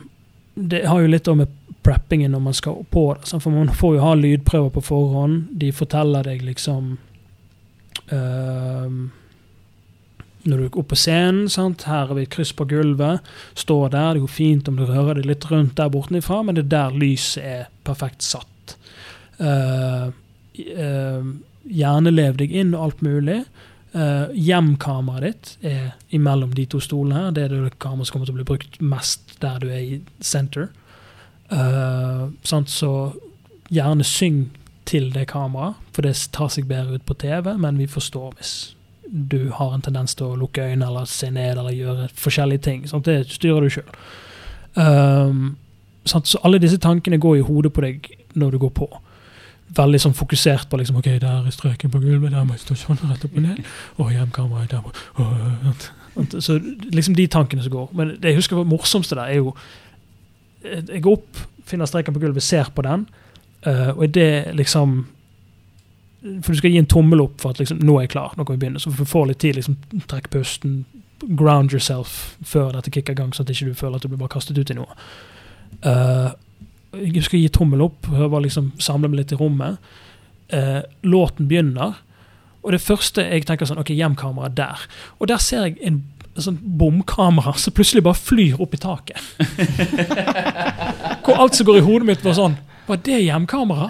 [0.55, 1.55] Det har jo litt med
[1.87, 3.31] preppingen når man skal på det.
[3.31, 5.47] For man får jo ha lydprøver på forhånd.
[5.63, 6.97] De forteller deg liksom
[8.13, 8.99] ehm,
[10.43, 11.85] Når du er oppe på scenen, sant?
[11.89, 13.27] her har vi et kryss på gulvet.
[13.59, 14.15] Står der.
[14.15, 16.97] Det går fint om du rører deg litt rundt der bortenfra, men det er der
[16.97, 18.77] lyset er perfekt satt.
[19.41, 20.09] Uh,
[21.65, 23.43] gjerne lev deg inn og alt mulig.
[23.93, 27.37] Uh, Hjemkameraet ditt er imellom de to stolene her.
[27.37, 30.01] Det er det kameraet som kommer til å bli brukt mest der du er i
[30.25, 30.71] center.
[31.53, 32.73] Uh, sant?
[32.73, 33.13] Så
[33.69, 34.47] gjerne syng
[34.89, 38.55] til det kameraet, for det tar seg bedre ut på TV, men vi forstår hvis
[39.11, 42.89] du har en tendens til å lukke øynene eller se ned eller gjøre forskjellige ting.
[42.89, 43.09] Sant?
[43.09, 43.91] Det styrer du sjøl.
[44.77, 45.57] Um.
[46.07, 48.07] Så alle disse tankene går i hodet på deg
[48.39, 48.87] når du går på
[49.77, 52.77] veldig sånn fokusert på liksom, ok, der er strøken på gulvet, der må jeg stå
[52.79, 53.61] sånn rett opp og ned.
[54.03, 56.41] Og hjemkameraet der må og?
[56.43, 56.57] Så
[56.91, 57.93] liksom de tankene som går.
[57.97, 59.55] Men det jeg husker det morsomste der, er jo
[60.65, 63.07] eh, Jeg går opp, finner streken på gulvet, ser på den,
[63.67, 65.05] uh, og det liksom
[66.21, 68.45] For du skal gi en tommel opp for at liksom, nå er jeg klar, nå
[68.45, 68.83] kan vi begynne.
[68.83, 69.79] Så du får litt tid, liksom,
[70.11, 70.83] trekk pusten,
[71.21, 74.21] ground yourself før dette kicker i gang, så at ikke du føler at du blir
[74.21, 75.01] bare kastet ut i noe.
[75.85, 76.31] Uh,
[76.97, 79.81] jeg skal gi tommel opp, bare liksom samle meg litt i rommet.
[80.53, 82.01] Uh, låten begynner,
[82.61, 84.83] Og det første jeg tenker sånn, ok, hjemkamera der.
[85.17, 86.03] Og der ser jeg en
[86.37, 89.17] sånn bomkamera som plutselig bare flyr opp i taket.
[91.25, 93.89] Hvor alt som går i hodet mitt, var sånn Var det hjemkamera?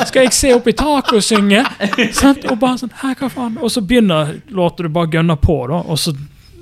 [0.08, 1.62] Skal jeg se opp i taket og synge?
[2.50, 3.56] Og bare sånn, Hæ, hva faen?
[3.60, 5.80] Og så begynner låter du bare gønner på, da.
[5.80, 6.14] Og så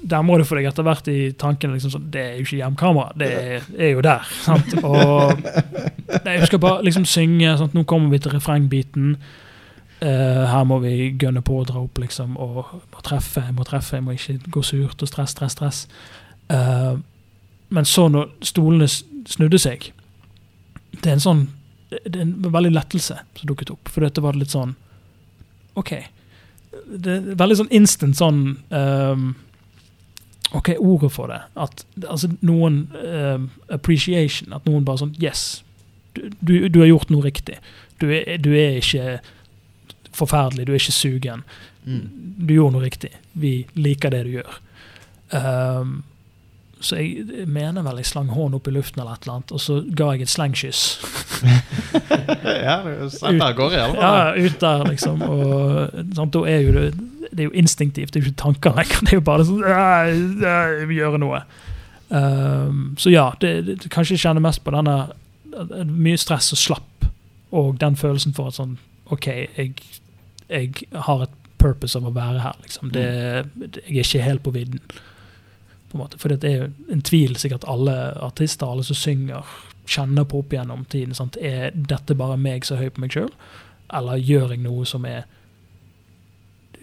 [0.08, 3.12] demrer du for deg etter hvert i tanken liksom sånn, Det er jo ikke hjemkamera,
[3.18, 3.32] det
[3.74, 4.30] er, jo der.
[4.44, 4.78] Sant?
[4.82, 5.42] Og
[6.24, 7.56] nei, jeg skal bare liksom synge.
[7.60, 7.76] Sant?
[7.76, 9.16] Nå kommer vi til refrengbiten.
[9.98, 12.36] Uh, her må vi gønne på og dra opp, liksom.
[12.38, 12.62] Og
[12.94, 15.86] må treffe, jeg må treffe, jeg må ikke gå surt og stress, stress, stress.
[16.46, 17.00] Uh,
[17.74, 19.90] men så, når stolene snudde seg
[20.98, 21.42] Det er en sånn
[21.88, 23.88] Det er en veldig lettelse som dukket opp.
[23.88, 24.74] For dette var litt sånn
[25.78, 25.92] OK.
[26.88, 29.30] Det er veldig sånn instant sånn um,
[30.58, 31.40] OK, ordet for det.
[31.60, 34.52] At altså noen um, Appreciation.
[34.56, 35.62] At noen bare sånn Yes,
[36.12, 37.58] du, du, du har gjort noe riktig.
[38.02, 39.18] Du er, du er ikke
[40.18, 41.44] forferdelig, du er ikke sugen.
[41.88, 43.12] Du gjorde noe riktig.
[43.38, 44.58] Vi liker det du gjør.
[45.36, 46.00] Ehm,
[46.80, 49.62] så jeg, mener vel jeg slang hånden opp i luften, eller et eller annet, og
[49.62, 50.82] så ga jeg et slengkyss.
[52.68, 54.02] ja, du er av gårde, i alle fall.
[54.02, 55.24] Ja, ut der, liksom.
[55.26, 56.88] Og sant, da er jo det
[57.28, 59.00] Det er jo instinktivt, det er jo ikke tanker lenger.
[59.04, 59.72] Det er jo bare sånn «Æ,
[60.48, 61.42] æ, Vi gjør noe.
[62.08, 64.94] Um, så ja, det, det, kanskje jeg kjenner mest på denne
[65.52, 67.08] eh, Mye stress og slapp,
[67.52, 68.78] og den følelsen for at sånn
[69.12, 69.74] OK, jeg,
[70.48, 72.94] jeg har et purpose av å være her, liksom.
[72.94, 73.04] Det,
[73.58, 74.80] det, jeg er ikke helt på vidden.
[75.88, 76.18] På en måte.
[76.20, 77.94] For det er jo en tvil sikkert alle
[78.24, 79.48] artister, alle som synger,
[79.88, 81.14] kjenner på opp gjennom tiden.
[81.16, 81.38] Sant?
[81.40, 83.30] Er dette bare meg som er høy på meg sjøl,
[83.96, 85.24] eller gjør jeg noe som er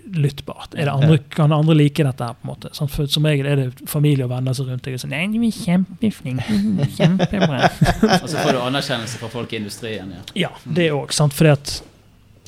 [0.06, 0.74] lyttbart?
[0.74, 2.34] Er det andre, kan andre like dette her?
[2.34, 2.70] på en måte?
[2.78, 2.94] Sant?
[2.94, 5.40] For som regel er det familie og venner som rundt deg og sånn Nei, du
[5.42, 6.46] er kjempeflink.
[6.98, 7.62] Kjempebra.
[8.24, 10.14] Og så får du anerkjennelse fra folk i industrien.
[10.18, 10.24] ja.
[10.48, 11.14] Ja, det òg.
[11.14, 11.76] Fordi at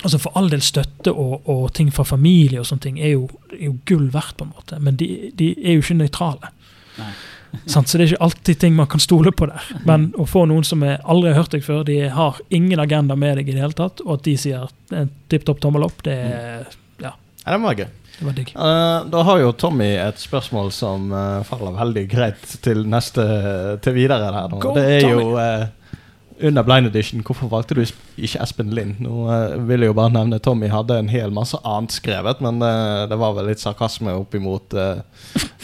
[0.03, 3.25] altså For all del støtte og, og ting fra familie og sånne ting er jo,
[3.51, 4.77] er jo gull verdt, på en måte.
[4.83, 6.51] Men de, de er jo ikke nøytrale.
[7.65, 9.69] Så det er ikke alltid ting man kan stole på der.
[9.87, 13.15] Men å få noen som er aldri har hørt deg før, de har ingen agenda
[13.17, 16.03] med deg i det hele tatt, og at de sier en tipp topp tommel opp,
[16.05, 16.17] det,
[17.01, 17.13] Ja,
[17.47, 17.87] det var gøy.
[18.19, 18.51] det var digg.
[18.51, 23.25] Eh, da har jo Tommy et spørsmål som uh, faller veldig greit til neste
[23.85, 24.59] til videre Der, Nå.
[24.61, 25.73] Go, det er jo Tommy.
[26.39, 27.23] Eh, under Blind Edition.
[27.25, 29.01] Hvorfor valgte du ikke Espen Lind?
[29.03, 32.61] Nå eh, vil jeg jo bare nevne Tommy hadde en hel masse annet skrevet, men
[32.61, 35.01] eh, det var vel litt sarkasme oppimot uh,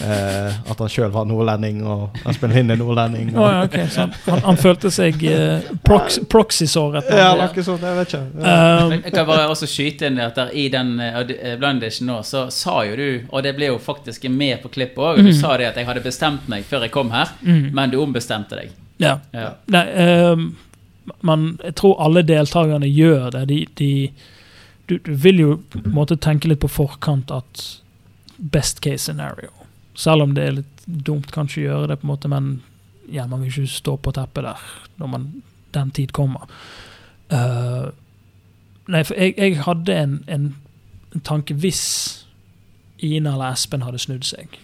[0.03, 3.31] at han sjøl var nordlending, og Espen Lind er nordlending.
[3.35, 3.87] Og, oh, ja, okay.
[3.93, 4.13] sånn.
[4.27, 7.09] han, han følte seg uh, prox, proxy-såret.
[7.13, 7.83] ja, noe sånt.
[7.83, 8.23] Jeg vet ikke.
[8.43, 12.09] Um, Jeg kan bare også skyte inn at der i den uh, eh, Blind Edition
[12.11, 15.33] nå, så sa jo du, og det ble jo faktisk med på klippet òg, du
[15.35, 18.57] sa det at jeg hadde bestemt meg før jeg kom her, mm, men du ombestemte
[18.59, 18.73] deg.
[19.03, 19.17] Ja.
[19.35, 19.49] Ja.
[19.73, 19.83] Nei,
[20.33, 20.47] um,
[21.27, 23.45] men jeg tror alle deltakerne gjør det.
[23.51, 23.89] De, de,
[24.89, 25.55] du, du vil jo
[25.85, 27.65] måtte tenke litt på forkant at
[28.37, 29.51] best case scenario.
[29.95, 32.53] Selv om det er litt dumt kanskje å gjøre det, på en måte, men
[33.11, 34.63] ja, man vil ikke stå på teppet der
[34.99, 35.29] når man,
[35.75, 36.49] den tid kommer.
[37.31, 37.91] Uh,
[38.87, 40.49] nei, for jeg, jeg hadde en, en,
[41.15, 41.83] en tanke Hvis
[43.03, 44.59] Ina eller Espen hadde snudd seg,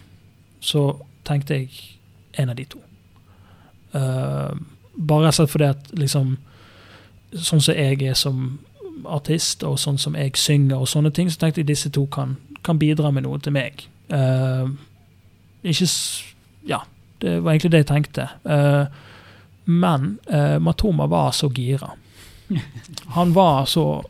[0.64, 0.84] så
[1.28, 1.98] tenkte jeg
[2.40, 2.82] en av de to.
[3.94, 4.52] Eh,
[4.94, 6.38] bare rett og slett fordi at liksom
[7.30, 8.38] Sånn som jeg er som
[9.06, 12.32] artist, og sånn som jeg synger, og sånne ting, så tenkte jeg disse to kan,
[12.66, 13.84] kan bidra med noe til meg.
[14.10, 14.74] Uh,
[15.62, 15.86] ikke
[16.66, 16.80] Ja,
[17.22, 18.26] det var egentlig det jeg tenkte.
[18.50, 18.90] Uh,
[19.70, 20.16] men
[20.66, 21.92] Matoma var så gira.
[23.16, 24.04] Han var så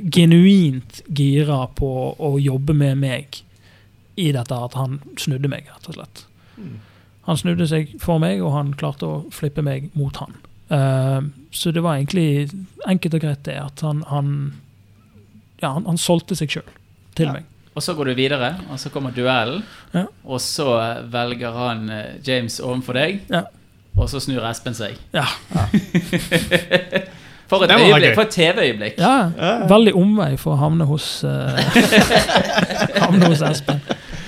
[0.00, 3.42] genuint gira på å jobbe med meg
[4.16, 6.22] i dette at han snudde meg, rett og slett.
[7.26, 10.34] Han snudde seg for meg, og han klarte å flippe meg mot han.
[10.70, 11.22] Uh,
[11.54, 12.50] så det var egentlig
[12.90, 14.32] enkelt og greit det at han Han,
[15.62, 16.66] ja, han, han solgte seg sjøl
[17.14, 17.32] til Ja.
[17.38, 17.44] meg.
[17.76, 19.62] Og så går du videre, og så kommer duellen,
[19.92, 20.06] Ja.
[20.24, 23.42] og så eh, velger han eh, James overfor deg, Ja.
[23.96, 24.96] og så snur Espen seg.
[25.12, 25.26] Ja.
[27.46, 28.96] For et øyeblikk, for et TV-øyeblikk.
[28.98, 29.28] ja,
[29.70, 31.54] veldig omvei for å havne hos uh,
[33.04, 33.78] Havne hos Espen.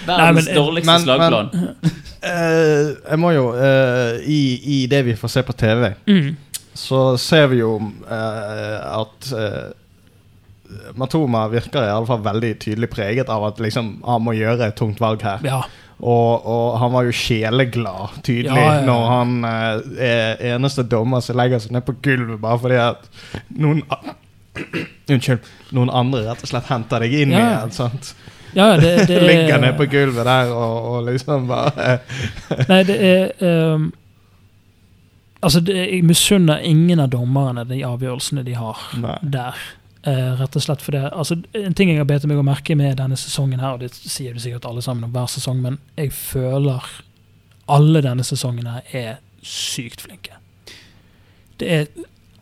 [0.06, 1.50] Verdens men- dårligste men-
[2.22, 4.40] Eh, jeg må jo uh, i,
[4.78, 6.36] I det vi får se på TV, Mm.
[6.78, 9.32] så ser vi jo uh, at
[10.98, 14.76] Matoma virker i alle fall veldig tydelig preget av at liksom, han må gjøre et
[14.76, 15.40] tungt valg her.
[15.46, 15.62] Ja.
[15.98, 21.38] Og, og han var jo sjeleglad, tydelig, Ja, ja, når han er eneste dommer som
[21.40, 23.08] legger seg ned på gulvet bare fordi at
[23.58, 23.80] noen
[25.08, 25.46] Unnskyld.
[25.74, 27.70] Noen andre rett og slett henter deg inn igjen.
[27.74, 28.12] sant?
[28.56, 31.98] Ja det, det Ligger ned på gulvet der og, og liksom bare
[32.70, 33.90] Nei, det er um,
[35.38, 39.18] Altså, det, jeg misunner ingen av dommerne de avgjørelsene de har Nei.
[39.22, 39.60] der.
[40.02, 42.74] Uh, rett og slett for det altså, En ting jeg har bedt meg å merke
[42.78, 45.78] med denne sesongen, her, og det sier du sikkert alle sammen om hver sesong, men
[45.98, 46.86] jeg føler
[47.70, 50.38] alle denne sesongen her er sykt flinke.
[51.60, 51.88] Det er,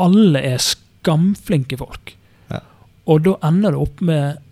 [0.01, 2.15] alle er skamflinke folk.
[2.53, 2.61] Ja.
[3.09, 4.45] Og da ender det opp med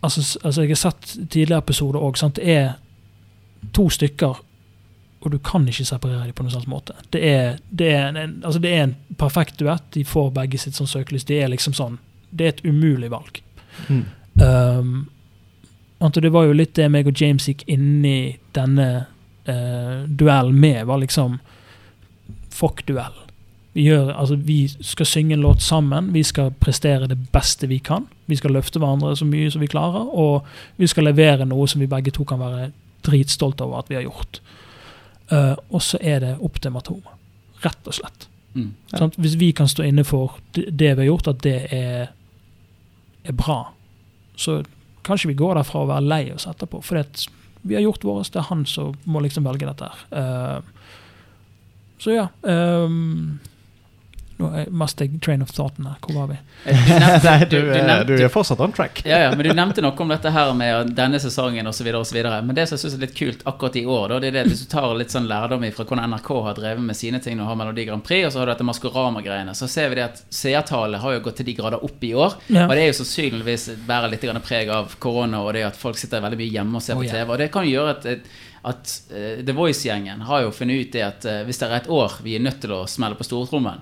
[0.00, 2.20] altså, altså Jeg har sett tidligere episoder òg.
[2.34, 2.72] Det er
[3.76, 4.40] to stykker,
[5.20, 6.96] og du kan ikke separere dem på noen slags måte.
[7.12, 9.84] Det er, det, er en, altså det er en perfekt duett.
[9.94, 11.28] De får begge sitt sånn søkelys.
[11.28, 11.98] Det er liksom sånn
[12.30, 13.42] Det er et umulig valg.
[13.88, 14.04] Mm.
[14.40, 15.08] Um,
[16.14, 18.86] det var jo litt det meg og James gikk inn i denne
[19.48, 21.40] uh, duellen med, var liksom
[22.50, 23.16] Fuck duell.
[23.72, 27.78] Vi, gjør, altså, vi skal synge en låt sammen, vi skal prestere det beste vi
[27.78, 28.08] kan.
[28.26, 31.82] Vi skal løfte hverandre så mye som vi klarer, og vi skal levere noe som
[31.82, 32.70] vi begge to kan være
[33.06, 34.40] dritstolte over at vi har gjort.
[35.30, 37.14] Uh, og så er det opp til Matoma.
[37.62, 38.26] Rett og slett.
[38.54, 38.72] Mm.
[38.90, 39.18] Sant?
[39.22, 42.10] Hvis vi kan stå inne for det vi har gjort, at det er,
[43.22, 43.60] er bra,
[44.34, 44.64] så
[45.06, 46.82] kanskje vi går derfra og være lei oss etterpå.
[46.82, 46.98] For
[47.62, 49.86] vi har gjort vårt, det er han som må liksom velge dette.
[49.86, 50.58] her.
[50.58, 50.80] Uh,
[52.00, 52.28] så ja.
[52.48, 53.38] ehm,
[54.40, 55.96] nå er- jeg train of thoughten her.
[56.04, 56.38] Hvor var vi?
[56.64, 59.02] Eh, Du nevnte, Nei, du, du, er- nevnte, du er fortsatt on track.
[59.04, 61.90] ja, ja, men du nevnte noe om dette her med denne sesongen osv.
[61.92, 64.46] Men det som jeg synes er litt kult akkurat i år, da, det er det
[64.50, 67.46] hvis du tar litt sånn lærdom fra hvordan NRK har drevet med sine ting og
[67.52, 70.22] har Melodi Grand Prix, og så har du dette Maskorama-greiene, så ser vi det at
[70.34, 72.36] seertallet har jo gått til de grader opp i år.
[72.48, 72.66] Ja.
[72.66, 75.98] Og det er jo sannsynligvis bærer litt grann preg av korona og det at folk
[76.00, 77.18] sitter veldig mye hjemme og ser på ja.
[77.20, 77.30] TV.
[77.34, 78.28] Og det kan jo gjøre at,
[78.70, 81.88] at uh, The Voice-gjengen har jo funnet ut det at uh, hvis det er et
[81.92, 83.80] år vi er nødt til å smelle på stortrommen,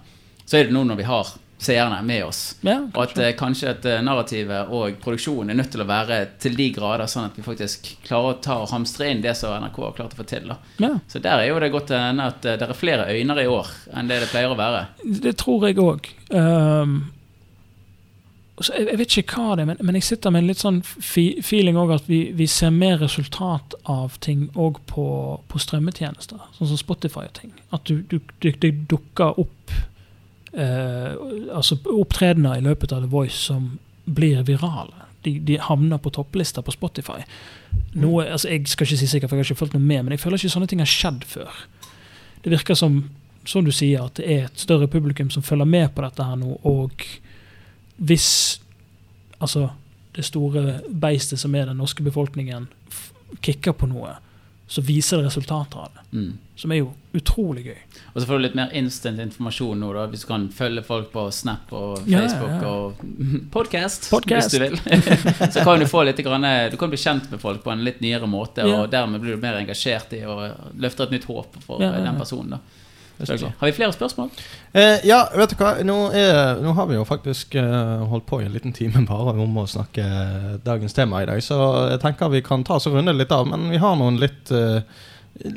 [0.49, 2.57] så er det nå når vi har seerne med oss.
[2.61, 6.21] Ja, Og at eh, kanskje at eh, narrativet og produksjonen er nødt til å være
[6.41, 9.57] til de grader, sånn at vi faktisk klarer å ta og hamstre inn det som
[9.59, 10.55] NRK har klart å få til.
[10.79, 10.93] ja.
[11.11, 13.75] Så der er jo det godt hende at eh, det er flere øyner i år
[13.93, 14.87] enn det det pleier å være.
[15.27, 16.13] Det tror jeg òg.
[16.31, 16.97] Um,
[18.63, 20.63] så jeg, jeg vet ikke hva det er, men, men jeg sitter med en litt
[20.63, 25.11] sånn feeling òg at vi, vi ser mer resultat av ting òg på,
[25.51, 27.55] på strømmetjenester, sånn som Spotify og ting.
[27.75, 29.79] At du, du, det dukker opp
[30.53, 31.13] eh,
[31.55, 35.07] altså opptredener i løpet av The Voice som blir virale.
[35.27, 37.21] De, de havner på topplister på Spotify.
[37.99, 40.15] Noe, altså Jeg skal ikke si sikkert, for jeg har ikke fulgt noe med, men
[40.15, 41.65] jeg føler ikke sånne ting har skjedd før.
[42.45, 43.03] Det virker som
[43.49, 46.37] som du sier, at det er et større publikum som følger med på dette her
[46.37, 47.05] nå, og
[47.97, 48.61] hvis
[49.41, 49.71] altså
[50.17, 52.69] det store beistet som er den norske befolkningen,
[53.45, 54.19] kicker på noe,
[54.69, 56.05] så viser det resultater av det.
[56.13, 56.33] Mm.
[56.61, 57.81] Som er jo utrolig gøy.
[58.19, 61.13] Og så får du litt mer instant informasjon nå, da, hvis du kan følge folk
[61.13, 62.73] på Snap og Facebook ja, ja.
[62.73, 64.51] og podcast, Podcast.
[64.51, 65.13] hvis du vil.
[65.55, 66.43] så kan du få litt grann,
[66.73, 68.81] Du kan bli kjent med folk på en litt nyere måte, Ja.
[68.83, 72.01] og dermed blir du mer engasjert i og løfter et nytt håp for Ja, ja,
[72.01, 72.05] ja.
[72.11, 72.59] den personen.
[72.59, 72.63] da.
[73.19, 74.31] Har vi flere spørsmål?
[74.73, 75.73] Eh, ja, vet du hva.
[75.87, 79.35] Nå, er, nå har vi jo faktisk uh, holdt på i en liten time bare
[79.43, 80.05] om å snakke
[80.67, 81.59] dagens tema i dag, så
[81.95, 83.47] jeg tenker vi kan ta oss og runde litt av.
[83.51, 84.83] Men vi har noen litt, uh,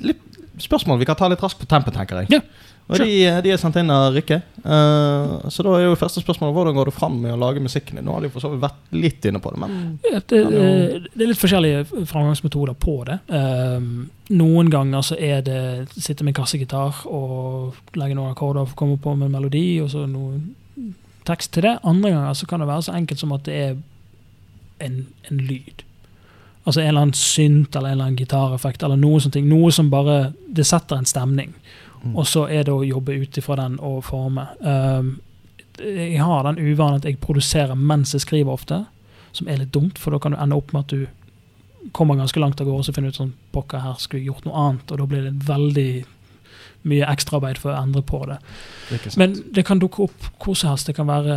[0.02, 0.31] litt
[0.64, 2.38] spørsmål vi kan ta litt raskt på tempen, tenker jeg.
[2.38, 2.42] Ja,
[2.92, 3.12] Og de,
[3.46, 4.42] de er sendt inn av Rikke.
[4.66, 8.00] Uh, så da er jo første spørsmål hvordan går du fram med å lage musikken
[8.00, 8.08] din?
[8.08, 10.50] Nå har de for så vidt vært litt inne på det, men Det, jo...
[10.52, 13.20] det er litt forskjellige framgangsmetoder på det.
[13.32, 15.62] Um, noen ganger så er det
[15.96, 20.04] sitte med kassegitar og legge noen akkorder å komme på med en melodi, og så
[20.10, 20.42] noe
[21.28, 21.78] tekst til det.
[21.88, 23.74] Andre ganger så kan det være så enkelt som at det er
[24.82, 25.86] en, en lyd.
[26.64, 29.40] Altså en eller annen synt eller en eller annen gitareffekt eller noe sånt.
[29.46, 31.56] Noe som bare Det setter en stemning.
[32.04, 32.16] Mm.
[32.16, 34.48] Og så er det å jobbe ut ifra den og forme.
[34.60, 35.20] Um,
[35.82, 38.84] jeg har den uvanen at jeg produserer mens jeg skriver ofte,
[39.32, 42.40] som er litt dumt, for da kan du ende opp med at du kommer ganske
[42.40, 44.66] langt av gårde og så finner du ut sånn Pokker, her skulle jeg gjort noe
[44.68, 45.92] annet, og da blir det veldig
[46.92, 48.38] mye ekstraarbeid for å endre på det.
[48.90, 49.14] det.
[49.18, 50.90] Men det kan dukke opp hvor som helst.
[50.90, 51.36] Det kan være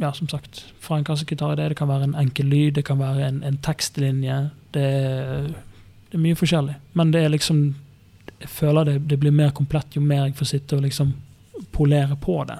[0.00, 2.98] ja, som sagt, fra en kassegitar det, det kan være en enkel lyd, det kan
[3.00, 4.36] være en, en tekstlinje.
[4.74, 5.48] Det, er-
[6.08, 6.76] det er mye forskjellig.
[6.96, 7.74] Men det er liksom
[8.40, 11.08] Jeg føler det, det blir mer komplett jo mer jeg får sitte og liksom
[11.74, 12.58] polere på det.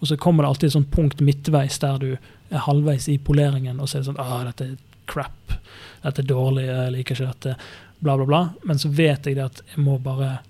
[0.00, 2.08] Og så kommer det alltid et sånt punkt midtveis der du
[2.50, 4.74] er halvveis i poleringen, og så sånn ah, dette er
[5.06, 5.54] crap.
[6.02, 7.54] Dette er dårlig, jeg liker ikke dette.
[8.00, 8.40] Bla, bla, bla.
[8.66, 10.40] Men så vet jeg det at jeg må bare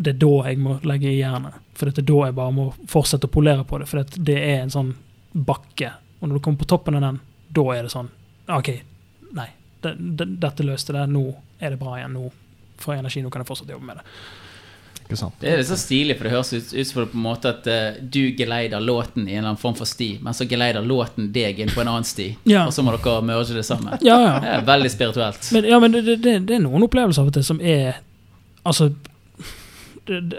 [0.00, 1.60] det er da jeg må legge i jernet.
[1.76, 3.90] For det er da jeg bare må fortsette å polere på det.
[3.90, 4.94] For det er en sånn
[5.32, 5.92] bakke.
[6.20, 8.10] Og når du kommer på toppen av den, da er det sånn
[8.50, 8.70] OK,
[9.36, 9.48] nei.
[9.80, 11.06] Det, det, dette løste det.
[11.08, 11.24] Nå
[11.62, 12.16] er det bra igjen.
[12.16, 12.30] Nå
[12.82, 13.22] får jeg energi.
[13.24, 14.06] Nå kan jeg fortsatt jobbe med det.
[15.10, 15.34] Ikke sant.
[15.42, 17.66] Det er litt så stilig, for det høres ut, ut som på en måte at
[17.66, 21.32] uh, du geleider låten i en eller annen form for sti, men så geleider låten
[21.34, 22.68] deg inn på en annen sti, Ja.
[22.68, 23.96] og så må dere merge det sammen.
[24.06, 24.36] Ja, ja.
[24.44, 25.48] Det er veldig spirituelt.
[25.56, 27.98] Men, ja, men det, det, det, er noen opplevelser av og til som er
[28.60, 28.90] Altså,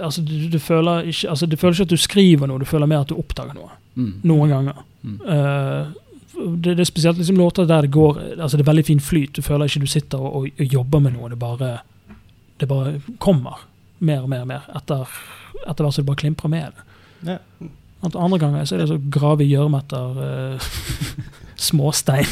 [0.01, 2.89] altså du, du, føler ikke, altså du føler ikke at du skriver noe, du føler
[2.89, 3.71] mer at du oppdager noe.
[3.95, 4.13] Mm.
[4.27, 4.85] Noen ganger.
[5.01, 5.17] Mm.
[5.25, 6.11] Uh,
[6.57, 9.35] det, det er spesielt liksom låter der det går Altså det er veldig fin flyt.
[9.35, 11.29] Du føler ikke du sitter og, og, og jobber med noe.
[11.29, 11.73] Det bare,
[12.59, 13.67] det bare kommer
[13.99, 15.11] mer og mer og mer etter,
[15.67, 16.81] etter hvert som det bare klimprer med.
[17.27, 17.37] Ja.
[18.01, 20.71] At andre ganger så er det så grave i gjørme etter uh,
[21.55, 22.25] småstein.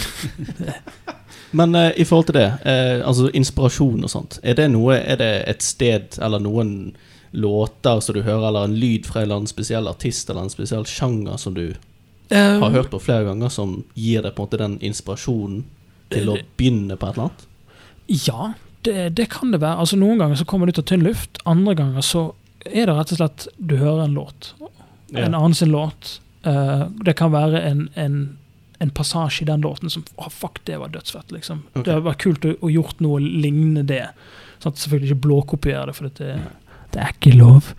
[1.59, 5.17] Men uh, i forhold til det, uh, altså inspirasjon og sånt, er det noe Er
[5.21, 6.95] det et sted eller noen
[7.31, 10.53] låter som du hører, eller en lyd fra en eller annen spesiell artist eller en
[10.53, 14.47] spesiell sjanger som du um, har hørt på flere ganger, som gir deg på en
[14.47, 15.63] måte den inspirasjonen
[16.09, 17.45] til å begynne på et eller annet?
[18.09, 18.51] Ja,
[18.87, 19.83] det, det kan det være.
[19.83, 21.41] Altså Noen ganger så kommer du ut av tynn luft.
[21.49, 22.25] Andre ganger så
[22.65, 24.53] er det rett og slett du hører en låt.
[25.13, 26.17] En annen sin låt.
[26.47, 28.17] Uh, det kan være en, en,
[28.79, 31.31] en passasje i den låten som oh, fuck, det var dødsfett.
[31.35, 31.65] liksom.
[31.73, 31.83] Okay.
[31.83, 34.07] Det hadde vært kult å, å gjort noe lignende det.
[34.59, 36.39] Sånn at selvfølgelig ikke blåkopiere det, for det,
[36.93, 37.73] det er ikke lov.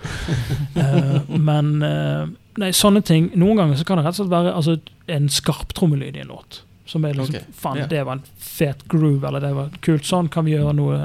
[0.76, 1.20] uh,
[1.50, 2.26] men uh,
[2.60, 4.76] nei, sånne ting Noen ganger så kan det rett og slett være altså,
[5.10, 6.62] en skarptrommelyd i en låt.
[6.90, 7.54] Som er liksom okay.
[7.54, 7.90] Faen, yeah.
[7.90, 10.06] det var en fet groove, eller det var kult.
[10.06, 11.02] Sånn kan vi gjøre noe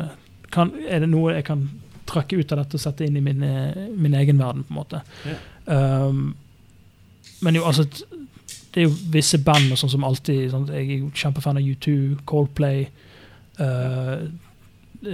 [0.53, 1.68] kan, Er det noe jeg kan
[2.10, 4.80] trekke ut av dette og sette inn i min, eh, min egen verden, på en
[4.80, 5.02] måte?
[5.65, 6.36] Um,
[7.41, 10.99] men jo, altså Det er jo visse band og sånn som alltid sånn, Jeg er
[10.99, 11.95] jo kjempefan av U2,
[12.26, 12.88] Coldplay.
[13.60, 14.26] eh,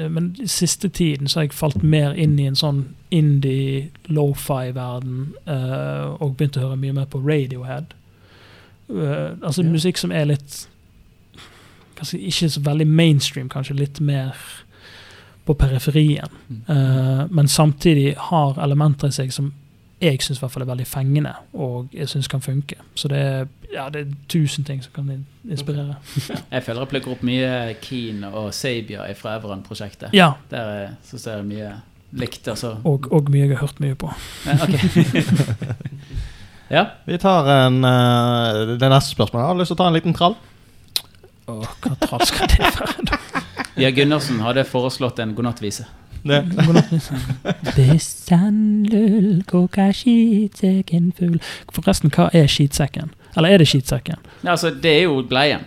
[0.10, 5.34] men i siste tiden så har jeg falt mer inn i en sånn indie, lofi-verden.
[5.48, 7.94] Uh, og begynt å høre mye mer på Radiohead.
[8.90, 9.70] Uh, altså Ja.
[9.70, 10.68] musikk som er litt
[12.02, 14.36] kanskje Ikke så veldig mainstream, kanskje litt mer
[15.46, 16.30] på periferien.
[16.70, 19.54] Uh, men samtidig har elementer i seg som
[20.02, 22.76] jeg syns er veldig fengende, og jeg syns kan funke.
[22.96, 25.96] Så det er, ja, det er tusen ting som kan in- inspirere.
[26.52, 30.10] Jeg føler jeg plukker opp mye Keen og Sabia fra Everon-prosjektet.
[30.14, 31.72] Ja, Der syns jeg er mye
[32.12, 32.74] likt, altså.
[32.84, 34.10] og, og mye jeg har hørt mye på.
[34.46, 35.24] Ja, okay.
[36.78, 36.86] ja.
[37.06, 39.46] Vi tar en, eh, det neste spørsmålet.
[39.46, 40.36] Jeg har lyst til å ta en liten trall.
[41.52, 43.06] Åh, hva trall skal det være?
[43.08, 43.18] da?
[43.78, 45.88] Via Gundersen hadde foreslått en godnattvise.
[49.52, 51.40] Koka skitsekken full
[51.74, 53.14] Forresten, hva er skitsekken?
[53.38, 54.20] Eller er det skitsekken?
[54.44, 55.64] Ja, altså, det er jo bleien.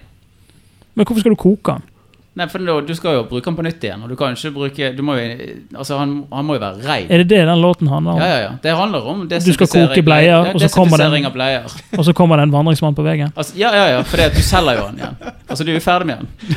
[0.94, 1.90] Men hvorfor skal du koke den?
[2.34, 4.02] Nei, for da- Du skal jo bruke den på nytt igjen.
[4.02, 5.36] Og du kan ikke bruke du må jo,
[5.78, 7.06] altså Han, han må jo være rein.
[7.08, 8.18] Er det det den låten handler om?
[8.18, 8.50] Ja, ja, ja.
[8.62, 11.62] Det handler om Du skal koke bleier, og så kommer den- bleier.
[11.98, 13.32] Og så kommer det en vandringsmann på veggen?
[13.36, 15.16] Altså, ja, ja, ja, for det du selger jo den igjen.
[15.48, 16.56] Altså, du er jo ferdig med den.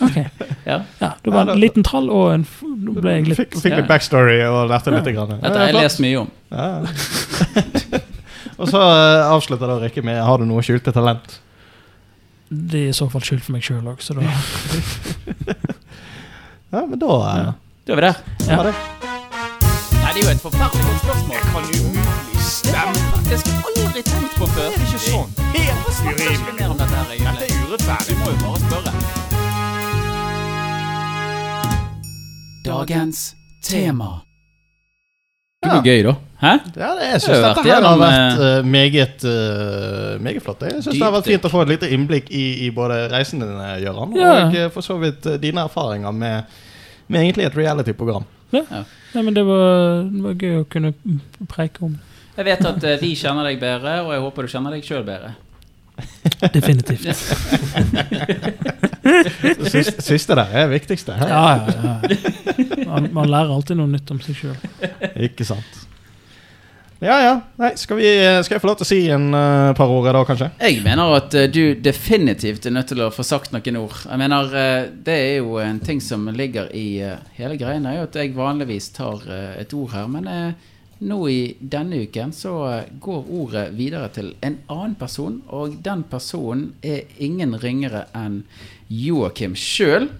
[0.00, 0.16] Ok.
[0.64, 0.76] Ja.
[1.00, 3.74] Ja, det var en liten trall og en f- Nå ble jeg litt Fikk, fikk
[3.80, 5.08] litt backstory og lærte litt.
[5.16, 5.32] Grann.
[5.42, 6.28] Dette har jeg lest mye om.
[6.54, 6.68] Ja.
[8.62, 11.40] og så eh, avslutter da Rikke med Har du noe skjulte talent?
[12.52, 14.22] Det er i så fall skjult for meg sjøl òg, så da
[16.72, 17.52] Ja, men da Ja.
[17.86, 18.16] Da er vi der.
[18.46, 18.62] Ja.
[18.62, 21.40] Nei, det er jo et forferdelig godt spørsmål.
[21.50, 23.02] kan umulig stemme.
[23.26, 24.68] Det skal jeg aldri tenkt på før.
[24.70, 25.30] Det er ikke sånn.
[25.56, 26.70] Helt urimelig.
[26.78, 28.12] dette er urettferdig.
[28.12, 28.61] Vi må jo bare
[32.64, 33.34] Dagens
[33.64, 34.20] tema.
[35.62, 36.12] Det blir gøy, da.
[36.42, 36.52] Hæ?
[36.74, 40.64] Ja, det, jeg syns dette her har vært uh, meget uh, meget flott.
[40.66, 43.44] Jeg syns det har vært fint å få et lite innblikk i, i både reisen
[43.44, 43.52] din,
[43.84, 44.32] Gøran, Ja.
[44.48, 46.50] og uh, for så vidt dine erfaringer med,
[47.06, 48.26] med egentlig et reality-program.
[48.52, 50.90] Nei, men det var, det var gøy å kunne
[51.48, 51.94] preike om.
[52.36, 55.34] Jeg vet at vi kjenner deg bedre, og jeg håper du kjenner deg sjøl bedre.
[56.56, 57.06] Definitivt.
[59.70, 61.16] Siste, siste der er det viktigste.
[61.18, 61.28] Her.
[61.28, 62.88] Ja, ja, ja.
[62.88, 64.58] Man, man lærer alltid noe nytt om seg sjøl.
[65.28, 65.82] Ikke sant.
[67.02, 67.32] Ja, ja.
[67.58, 68.10] Nei, skal, vi,
[68.46, 70.48] skal jeg få lov til å si en uh, par ord i dag, kanskje?
[70.62, 74.04] Jeg mener at uh, du definitivt er nødt til å få sagt noen ord.
[74.06, 77.02] Jeg mener, uh, Det er jo en ting som ligger i
[77.40, 79.26] hele greia, er jo at jeg vanligvis tar
[79.58, 80.06] et ord her.
[80.14, 80.70] Men eh,
[81.02, 82.54] nå i denne uken så
[83.02, 85.40] går ordet videre til en annen person.
[85.50, 88.42] Og den personen er ingen ringere enn
[88.88, 90.10] Joakim sjøl.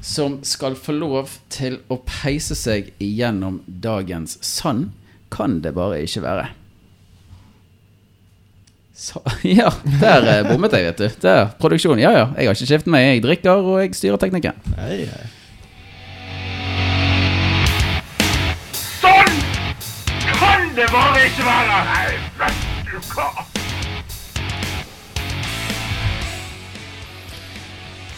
[0.00, 4.86] Som skal få lov til å peise seg igjennom dagens Sann
[5.30, 6.46] kan det bare ikke være.
[9.00, 9.70] Så, ja,
[10.00, 11.20] der eh, bommet jeg, vet du.
[11.24, 12.00] Der, produksjon.
[12.02, 13.06] Ja ja, jeg har ikke skiftet meg.
[13.06, 14.58] Jeg drikker, og jeg styrer teknikken.
[14.76, 15.28] Nei, nei.
[20.90, 21.74] Det bare ikke være!
[21.86, 22.06] Nei,
[22.40, 22.56] vet
[22.90, 23.26] du hva?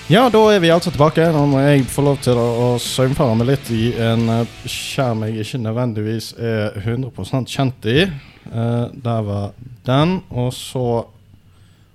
[0.09, 1.27] Ja, da er vi altså tilbake.
[1.35, 5.45] Nå må jeg få lov til å, saumfare meg litt i en eh, skjerm jeg
[5.45, 8.07] ikke nødvendigvis er 100 kjent i.
[8.49, 9.53] Uh, der var
[9.87, 10.21] den.
[10.31, 10.87] Og så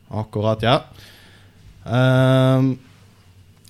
[0.07, 0.77] Akkurat, ja.
[1.83, 2.77] Ehm,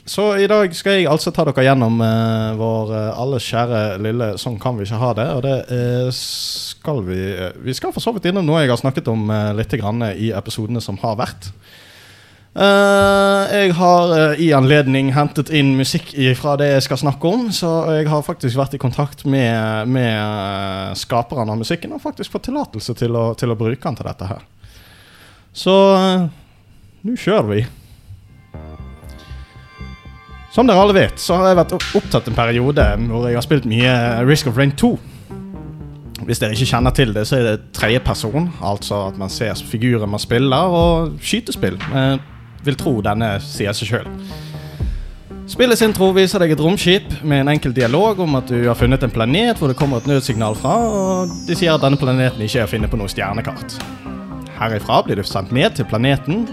[0.07, 4.29] så i dag skal jeg altså ta dere gjennom uh, vår uh, alles kjære lille
[4.39, 5.33] 'Sånn kan vi ikke ha det'.
[5.35, 7.19] Og det uh, skal vi
[7.65, 10.31] Vi skal for så vidt innom noe jeg har snakket om uh, litt grann i
[10.31, 11.51] episodene som har vært.
[12.57, 16.07] Jeg har i anledning hentet inn musikk
[16.39, 17.69] fra det jeg skal snakke om, så
[17.99, 22.95] jeg har faktisk vært i kontakt med, med skaperne av musikken og faktisk fått tillatelse
[22.97, 24.41] til, til å bruke den til dette her.
[25.53, 25.75] Så
[27.05, 27.61] nå kjører vi.
[30.57, 33.65] Som dere alle vet, så har jeg vært opptatt en periode hvor jeg har spilt
[33.69, 33.91] mye
[34.25, 34.87] Risk of Rain 2.
[36.25, 38.47] Hvis dere ikke kjenner til det, så er det tredje person.
[38.65, 41.77] Altså at man ser figuren man spiller, og skytespill.
[41.93, 42.17] Jeg
[42.65, 44.09] vil tro denne sier seg sjøl.
[45.45, 49.05] Spillets intro viser deg et romskip med en enkel dialog om at du har funnet
[49.05, 52.63] en planet hvor det kommer et nødsignal fra, og de sier at denne planeten ikke
[52.63, 53.77] er å finne på noe stjernekart.
[54.57, 56.47] Herifra blir du sendt ned til planeten.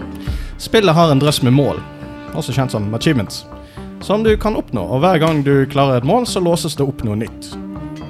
[0.61, 1.81] Spillet har en drøss med mål,
[2.37, 3.47] også kjent som achievements,
[4.01, 7.05] som du kan oppnå, og hver gang du klarer et mål, så låses det opp
[7.07, 7.53] noe nytt.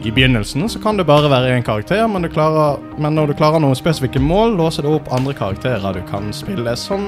[0.05, 3.62] I begynnelsen så kan det bare være én karakter, men, klarer, men når du klarer
[3.62, 7.06] noen spesifikke mål, låser det opp andre karakterer du kan spille, som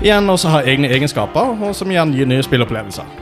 [0.00, 3.16] igjen også har egne egenskaper, og som igjen gir nye spillopplevelser.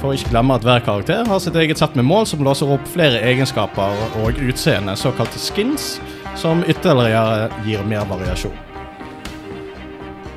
[0.00, 2.72] For å ikke glemme at hver karakter har sitt eget sett med mål som låser
[2.74, 5.94] opp flere egenskaper og utseende, såkalte skins,
[6.36, 8.71] som ytterligere gir mer variasjon.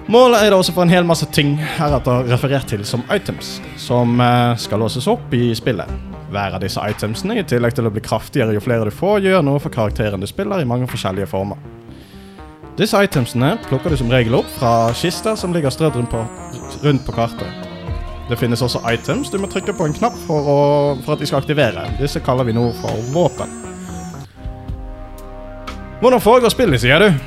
[0.06, 4.20] Målet er da også for en hel masse ting heretter referert til som items, som
[4.22, 5.90] eh, skal låses opp i spillet.
[6.30, 9.42] Hver av disse itemsene, i tillegg til å bli kraftigere jo flere du får, gjør
[9.48, 11.58] noe for karakteren du spiller i mange forskjellige former.
[12.78, 16.14] Disse itemsene plukker du som regel opp fra kister som ligger strødd rundt
[16.84, 17.66] rundt på kartet.
[18.30, 20.58] Det finnes også items du må trykke på en knapp for, å,
[21.06, 21.88] for at de skal aktivere.
[21.98, 23.62] Disse kaller vi nå for våpen.
[26.02, 27.26] Hvordan foregår spillet, sier du?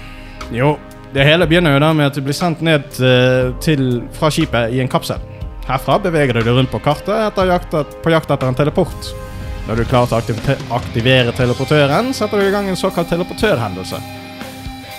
[0.54, 0.76] Jo,
[1.14, 4.74] det hele begynner jo da med at du blir sendt ned eh, til, fra skipet
[4.74, 5.22] i en kapsel.
[5.68, 7.74] Herfra beveger du deg rundt på kartet jakt,
[8.04, 9.10] på jakt etter en teleport.
[9.68, 14.00] Når du er klar til å aktivere teleportøren, setter du i gang en såkalt teleportørhendelse.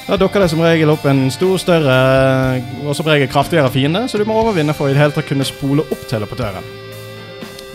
[0.10, 1.98] Da dukker det som regel opp en stor, større
[2.84, 5.46] og som regel kraftigere fiende, så du må overvinne for i det hele tatt kunne
[5.46, 6.66] spole opp teleportøren.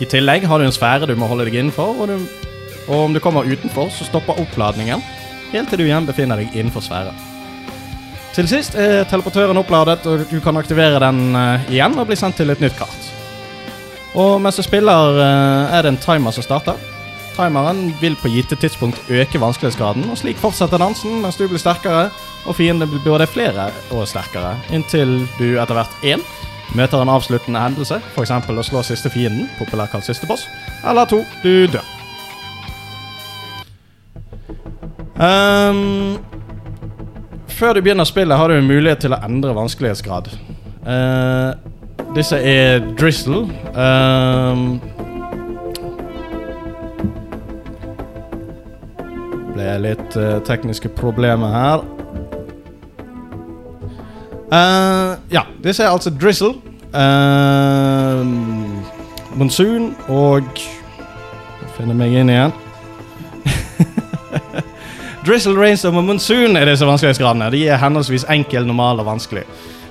[0.03, 2.51] I tillegg har du en sfære du må holde deg innenfor, og, du,
[2.89, 5.03] og om du kommer utenfor, så stopper oppladningen
[5.53, 7.34] helt til du igjen befinner deg innenfor sfæren.
[8.35, 12.35] Til sist er teleportøren oppladet, og du kan aktivere den eh, igjen og bli sendt
[12.35, 13.05] til et nytt kart.
[14.19, 16.81] Og mens du spiller, eh, er det en timer som starter.
[17.37, 22.09] Timeren vil på gitte tidspunkt øke vanskelighetsgraden, og slik fortsetter dansen mens du blir sterkere,
[22.43, 26.23] og fiendene blir både flere og sterkere, inntil du etter hvert én
[26.75, 28.31] Møter en avsluttende hendelse, f.eks.
[28.35, 30.47] å slå siste fienden, populært kalt siste boss,
[30.83, 31.85] eller to, Du dør.
[35.23, 36.17] Ehm,
[37.55, 40.29] før du begynner spillet, har du en mulighet til å endre vanskelighetsgrad.
[40.85, 41.55] Uh,
[42.15, 43.45] disse er drizzle.
[43.75, 44.75] Uh,
[49.55, 51.85] ble litt uh, tekniske problemer her.
[54.51, 56.55] Uh, ja, disse er altså drizzle.
[56.95, 58.23] uh,
[59.35, 60.43] monsoon og
[61.75, 62.53] Finner meg inn igjen.
[65.25, 67.47] Drizzle, rainstorm og monsoon er disse vanskelighetsgradene.
[67.49, 69.41] De er henholdsvis enkel, normal og vanskelig.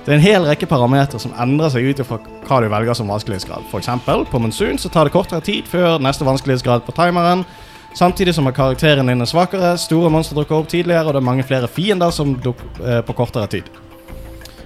[0.05, 3.11] Det er en hel rekke parametere som endrer seg ut ifra hva du velger som
[3.11, 3.65] vanskelighetsgrad.
[3.75, 7.43] Eksempel, på monsoon så tar det kortere tid før neste vanskelighetsgrad på timeren.
[7.99, 11.27] Samtidig som at karakteren din er svakere, store monstre dukker opp tidligere, og det er
[11.27, 13.67] mange flere fiender som dukker eh, på kortere tid.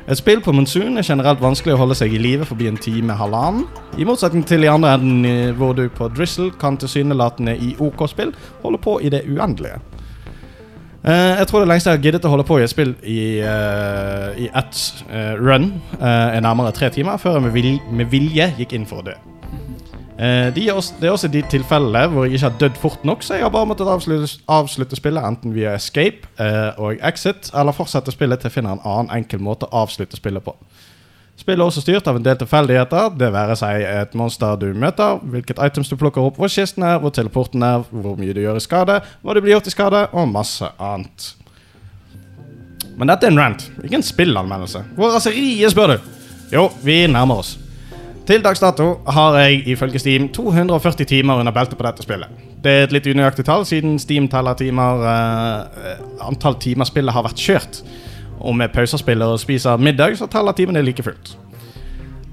[0.05, 3.17] Et spill på monsoon er generelt vanskelig å holde seg i live forbi en time
[3.17, 3.65] halvannen.
[3.97, 8.85] I motsetning til i andre enden hvor du på drizzle kan tilsynelatende i OK-spill holde
[8.85, 9.81] på i det uendelige.
[10.99, 13.19] Eh, jeg tror det lengste jeg har giddet å holde på i et spill i,
[13.39, 18.11] uh, i ett uh, run, uh, er nærmere tre timer, før jeg med, vilje, med
[18.11, 19.15] vilje gikk inn for å dø.
[20.19, 23.07] Uh, de er også, det er også de tilfellene hvor jeg ikke har dødd fort
[23.07, 26.27] nok, så jeg har bare måttet avslutte, avslutte spillet enten via escape
[26.83, 30.43] og exit, eller fortsette spillet til jeg finner en annen enkel måte å avslutte spillet
[30.43, 30.57] på.
[31.39, 35.21] Spillet er også styrt av en del tilfeldigheter, det være seg et monster du møter,
[35.31, 38.59] hvilket items du plukker opp, hvor kisten er, hvor teleporten er, hvor mye du gjør
[38.59, 41.29] i skade, hva du blir gjort i skade, og masse annet.
[42.99, 44.83] Men dette er en rant, ikke en spillanmeldelse.
[44.97, 46.11] Hvor raseriet, spør du?
[46.51, 47.55] Jo, vi nærmer oss.
[48.27, 52.29] Til dags dato har jeg ifølge Steam 240 timer under beltet på dette spillet.
[52.59, 57.23] Det er et litt unøyaktig tall, siden Steam teller timer eh, antall timer spillet har
[57.25, 57.79] vært kjørt.
[58.39, 61.37] Og med pausespiller og spiser middag, så teller timene like fullt.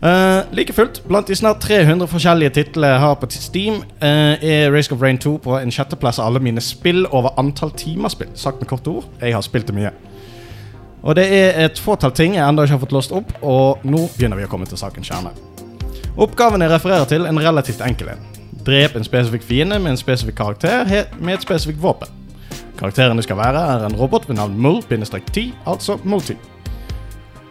[0.03, 4.70] Uh, like fullt, blant de snart 300 forskjellige titlene jeg har på Steam, uh, er
[4.70, 8.28] Race of Rain 2 på en sjetteplass av alle mine spill over antall timer spill.
[8.35, 9.91] Sagt med korte ord, jeg har spilt det mye.
[11.03, 14.05] Og det er et fåtall ting jeg ennå ikke har fått låst opp, og nå
[14.16, 15.33] begynner vi å komme til sakens kjerne.
[16.16, 18.23] Oppgaven jeg refererer til, en relativt enkel en.
[18.66, 22.16] Drep en spesifikk fiende med en spesifikk karakter med et spesifikt våpen.
[22.77, 26.36] Karakteren du skal være, er en robot ved navn Mull-10, altså Multi.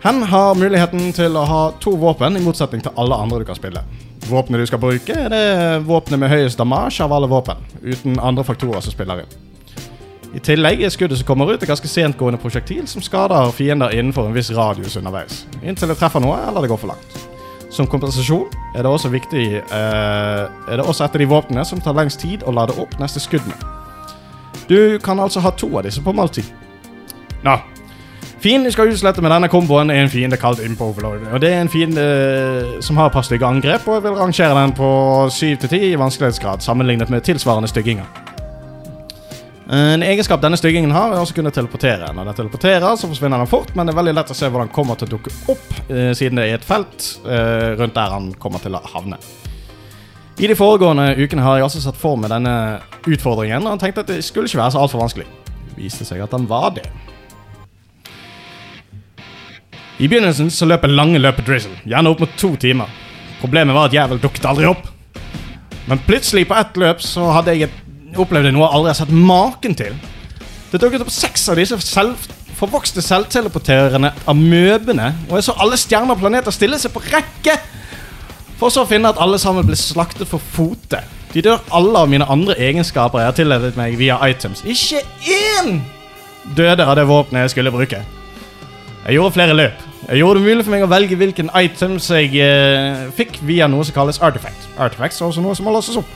[0.06, 3.58] Hen har muligheten til å ha to våpen, i motsetning til alle andre du kan
[3.58, 3.82] spille.
[4.30, 8.46] Våpenet du skal bruke, er det våpenet med høyest damage av alle våpen, uten andre
[8.46, 9.34] faktorer som spiller inn.
[10.36, 14.28] I tillegg er skuddet som kommer ut, et ganske sentgående prosjektil som skader fiender innenfor
[14.28, 17.18] en viss radius underveis, inntil det treffer noe eller det går for langt.
[17.74, 18.46] Som kompensasjon
[18.76, 22.22] er det også viktig eh, Er det også et av de våpnene som tar lengst
[22.22, 23.66] tid å lade opp neste skudd med.
[24.70, 26.44] Du kan altså ha to av disse på Malti.
[27.46, 27.56] Nå.
[28.46, 31.24] Fienden skal utslette med denne komboen, er en fiende kalt Impoverlord.
[31.34, 34.20] Og det er en fiende eh, som har et par stygge angrep, og jeg vil
[34.20, 34.90] rangere den på
[35.34, 38.06] 7 til 10 i vanskelighetsgrad, sammenlignet med tilsvarende stygginger.
[39.66, 42.12] En egenskap denne styggingen har, er også å kunne teleportere.
[42.14, 44.62] Når den teleporterer, så forsvinner den fort, men det er veldig lett å se hvor
[44.62, 48.14] den kommer til å dukke opp, eh, siden det er et felt eh, rundt der
[48.14, 49.18] han kommer til å havne.
[50.36, 52.54] I de foregående ukene har jeg også satt for meg denne
[53.08, 55.28] utfordringen, og tenkte at det skulle ikke være så altfor vanskelig.
[55.70, 56.84] Det viste seg at den var det.
[59.96, 62.92] I begynnelsen så løp jeg lange løp Drizzle, gjerne opp mot to timer.
[63.40, 64.84] Problemet var at jævel dukket aldri opp.
[65.88, 67.72] Men plutselig på ett løp så hadde jeg
[68.20, 69.96] opplevd noe jeg aldri har sett maken til.
[70.74, 72.20] Det dukket opp seks av disse selv,
[72.60, 77.56] forvokste selvteleporterende amøbene, og jeg så alle stjerner og planeter stille seg på rekke.
[78.60, 81.02] For så å finne at alle sammen ble slaktet for fote.
[81.34, 84.64] De dør alle av mine andre egenskaper jeg har tilledet meg via items.
[84.64, 85.82] Ikke én
[86.56, 88.00] døde av det våpenet jeg skulle bruke.
[89.06, 89.84] Jeg gjorde flere løp.
[90.08, 93.84] Jeg gjorde det mulig for meg å velge hvilken items jeg eh, fikk via noe
[93.86, 94.70] som kalles artifact.
[94.78, 96.10] Artifacts er også noe som må låses opp.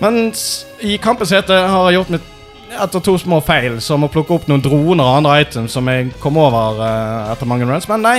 [0.00, 2.34] Mens i kampens hete har jeg gjort mitt
[2.78, 6.12] etter to små feil, som å plukke opp noen droner og andre items som jeg
[6.22, 8.18] kom over eh, etter mange runs, men nei.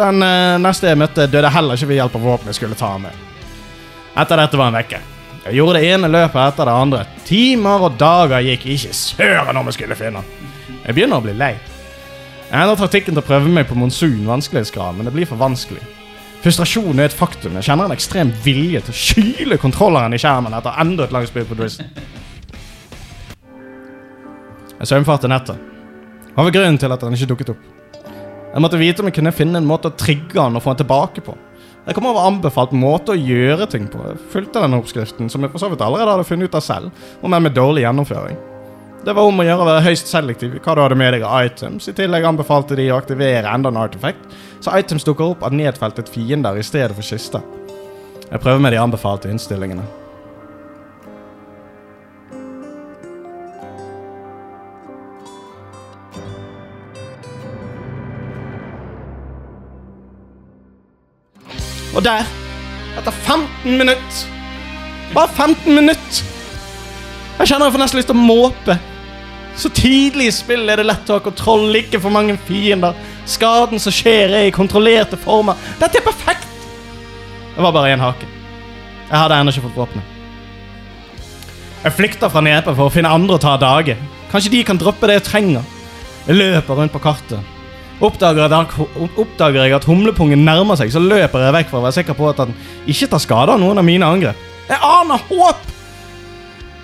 [0.00, 2.94] Den eh, neste jeg møtte, døde heller ikke ved hjelp av våpenet jeg skulle ta
[3.00, 3.26] med.
[4.18, 5.00] Etter dette var han vekke.
[5.44, 7.02] Jeg gjorde det ene løpet etter det andre.
[7.28, 10.48] Timer og dager gikk ikke søren om jeg skulle finne han.
[10.84, 11.54] Jeg begynner å bli lei.
[12.50, 15.82] Jeg endrer taktikken til å prøve meg på monsun vanskelighetsgrad, men det blir for vanskelig.
[16.40, 17.58] Frustrasjon er et faktum.
[17.58, 21.30] Jeg kjenner en ekstrem vilje til å skyle kontrolleren i skjermen etter enda et langt
[21.30, 21.92] spill på Drizzen.
[24.80, 25.60] Jeg søvnfarte nettet.
[26.32, 27.79] Hva var grunnen til at den ikke dukket opp?
[28.50, 30.80] Jeg måtte vite om jeg kunne finne en måte å trigge han og få han
[30.80, 31.36] tilbake på.
[31.86, 34.00] Jeg kom over anbefalt måte å gjøre ting på.
[34.04, 37.04] Jeg fulgte den oppskriften, som jeg for så vidt allerede hadde funnet ut av selv,
[37.22, 38.40] om enn med dårlig gjennomføring.
[39.06, 41.24] Det var om å gjøre å være høyst selektiv i hva du hadde med deg
[41.24, 41.88] av items.
[41.88, 44.26] I tillegg anbefalte de å aktivere enda en artifact,
[44.60, 47.46] så items dukker opp av nedfeltet fiender i stedet for kister.
[48.26, 49.86] Jeg prøver med de anbefalte innstillingene.
[61.94, 62.28] Og der,
[62.98, 64.28] etter 15 minutter
[65.14, 66.26] Bare 15 minutter!
[67.40, 68.76] Jeg kjenner jeg får nesten lyst til å måpe.
[69.58, 72.94] Så tidlig i spillet er det lett å ha kontroll, ikke for mange fiender.
[73.26, 75.58] Skaden som skjer, er i kontrollerte former.
[75.80, 76.46] Dette er perfekt!
[77.56, 78.28] Det var bare én hake.
[79.08, 80.16] Jeg hadde ennå ikke fått våpenet.
[81.80, 83.96] Jeg flykter fra Nepe for å finne andre å ta dage.
[84.30, 85.66] Kanskje de kan droppe det jeg trenger.
[86.28, 87.56] Jeg løper rundt på kartet.
[88.00, 92.30] Oppdager jeg, at- humlepungen nærmer seg, så løper jeg vekk for å være sikker på
[92.30, 92.54] at han
[92.88, 94.36] ikke tar skade av noen av mine angrep.
[94.68, 95.68] Jeg aner håp!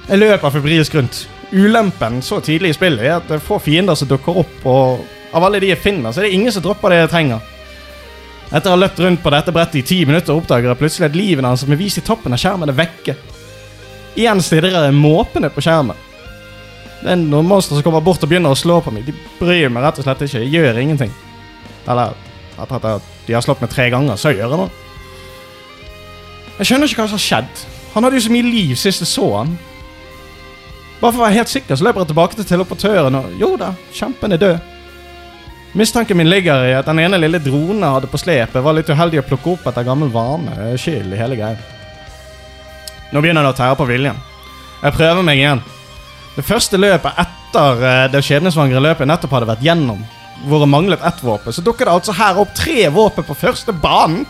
[0.08, 1.26] Jeg løper febrilsk rundt.
[1.52, 5.04] Ulempen så tidlig i spillet er at det er få fiender som dukker opp, og
[5.32, 7.40] av alle de jeg finner, så er det ingen som dropper det jeg trenger.
[8.52, 11.16] Etter å ha løpt rundt på dette brettet i ti minutter oppdager jeg plutselig at
[11.18, 13.16] livet hans som er vist i toppen av skjermen, er vekke.
[14.16, 15.96] Igjen stirrer jeg måpende på skjermen.
[17.02, 19.06] Det er noen monstre som kommer bort og begynner å slå på meg.
[19.06, 20.42] De bryr meg rett og slett ikke.
[20.44, 21.12] Jeg gjør ingenting.
[21.86, 22.16] Eller
[22.56, 24.70] etter at de har slått meg tre ganger, så gjør jeg noe.
[26.56, 27.64] Jeg skjønner ikke hva som har skjedd.
[27.94, 29.52] Han hadde jo så mye liv sist jeg så han.
[31.00, 33.74] Bare for å være helt sikker så løper jeg tilbake til teleportøren og jo da,
[33.92, 34.72] kjempen er død.
[35.76, 38.88] Mistanken min ligger i at den ene lille dronen jeg hadde på slepet, var litt
[38.88, 40.72] uheldig å plukke opp etter gammel vane.
[40.80, 41.58] Skyld i hele greia.
[43.12, 44.16] Nå begynner det å tære på viljen.
[44.80, 45.60] Jeg prøver meg igjen.
[46.36, 50.02] Det første løpet etter eh, det skjebnesvangre løpet nettopp hadde vært gjennom,
[50.44, 53.72] hvor det manglet ett våpen, så dukker det altså her opp tre våpen på første
[53.72, 54.26] banen.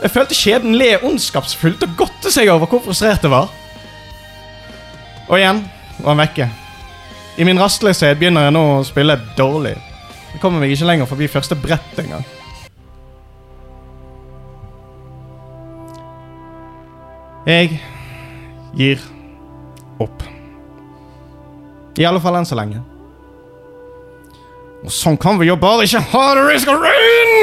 [0.00, 3.48] Jeg følte skjebnen le ondskapsfullt og godte seg over hvor frustrert det var.
[5.28, 5.62] Og igjen
[6.00, 6.48] var han vekke.
[7.40, 9.76] I min rastløshet begynner jeg nå å spille dårlig.
[10.34, 12.26] Jeg kommer meg ikke lenger forbi første brett engang.
[17.48, 17.80] Jeg
[18.76, 19.00] gir
[20.00, 20.39] opp.
[22.00, 22.80] I alle fall enn så lenge.
[24.80, 27.42] Og sånn kan vi jo bare ikke ha det, Risk of Rain!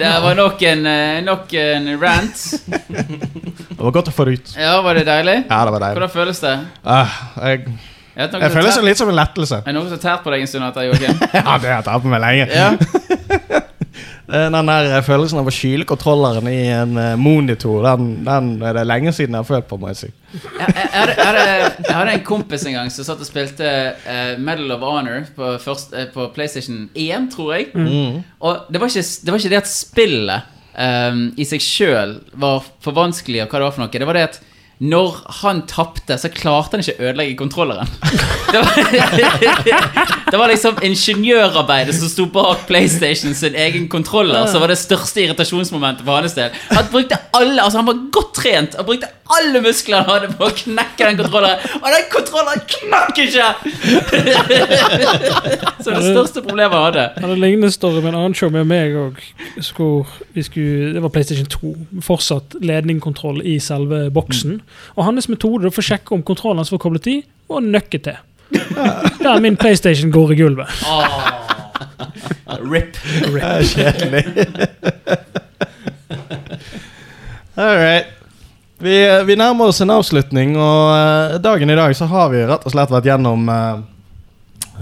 [0.01, 2.41] Det var nok en, eh, nok en rant.
[2.69, 4.55] Det var godt å få det ut.
[4.57, 5.37] Ja, var det deilig?
[5.51, 6.01] Ja, det var deilig.
[6.01, 6.57] Hvordan føles det?
[6.85, 7.77] Uh, jeg,
[8.17, 9.61] Noe jeg føler det litt som en lettelse.
[9.61, 11.19] Er det noen som har tært på deg en stund etter, Joakim?
[11.37, 12.49] Ja, det har jeg tatt på meg lenge.
[12.49, 12.71] Ja.
[14.27, 18.49] Eh, Den der eh, følelsen av å skyle kontrolleren i en eh, monitor, den, den
[18.59, 20.09] er det lenge siden jeg har følt på, må jeg si.
[20.35, 23.71] Jeg, jeg, jeg, jeg, jeg hadde en kompis en gang som satt og spilte
[24.03, 27.71] uh, Medal of Honor på, først, uh, på PlayStation 1, tror jeg.
[27.79, 28.19] Mm.
[28.43, 32.67] Og det var, ikke, det var ikke det at spillet um, i seg sjøl var
[32.83, 33.95] for vanskelig, og hva det var for noe.
[33.95, 34.43] Det var det at
[34.79, 37.89] når han tapte, så klarte han ikke å ødelegge kontrolleren.
[38.47, 38.77] Det var,
[40.31, 45.25] det var liksom ingeniørarbeidet som sto bak PlayStation sin egen kontroller, som var det største
[45.25, 46.55] irritasjonsmomentet for hans del.
[46.71, 50.47] Han brukte alle, altså han var godt trent og brukte alle musklene han hadde på
[50.47, 53.49] å knekke den kontrolleren, og den kontrolleren knakk ikke!
[55.83, 57.07] Så det største problemet han hadde.
[57.17, 59.21] Jeg hadde lignende story med en annen show med meg òg.
[59.57, 61.75] Det var PlayStation 2.
[62.07, 64.61] Fortsatt ledningkontroll i selve boksen.
[64.97, 67.19] Og hans metode for å sjekke om kontrollen hans var koblet i,
[67.51, 68.17] var nøkket nøkke til.
[69.23, 70.69] Der min PlayStation går i gulvet.
[72.47, 72.97] Rip.
[73.23, 74.25] Det er kjedelig.
[77.57, 78.07] All right.
[78.79, 82.65] Vi, vi nærmer oss en avslutning, og eh, dagen i dag så har vi rett
[82.69, 83.79] og slett vært gjennom uh,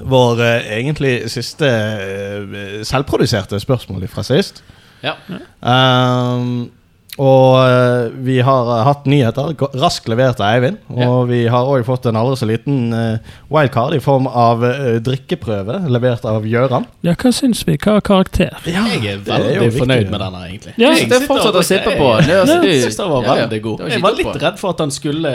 [0.02, 2.56] vår uh, egentlig siste uh,
[2.86, 4.64] selvproduserte spørsmål fra sist.
[5.04, 5.14] Ja.
[5.62, 6.72] Um,
[7.14, 10.80] og eh, vi har eh, hatt nyheter, raskt levert av Eivind.
[10.90, 14.64] Og vi har òg fått en aldri så liten eh, wildcard i form av
[15.04, 16.88] drikkeprøve levert av Gjøran.
[17.06, 17.76] Ja, hva syns vi?
[17.78, 18.56] Hva er karakter?
[18.66, 20.74] Jeg er veldig er fornøyd med denne, egentlig.
[20.74, 22.10] Ja, Jeg Det er sitter fortsatt og å sippe på.
[22.24, 23.46] Det Jeg syns den var Ja, ja.
[23.46, 23.86] veldig god.
[23.94, 25.34] Jeg var litt redd for at han skulle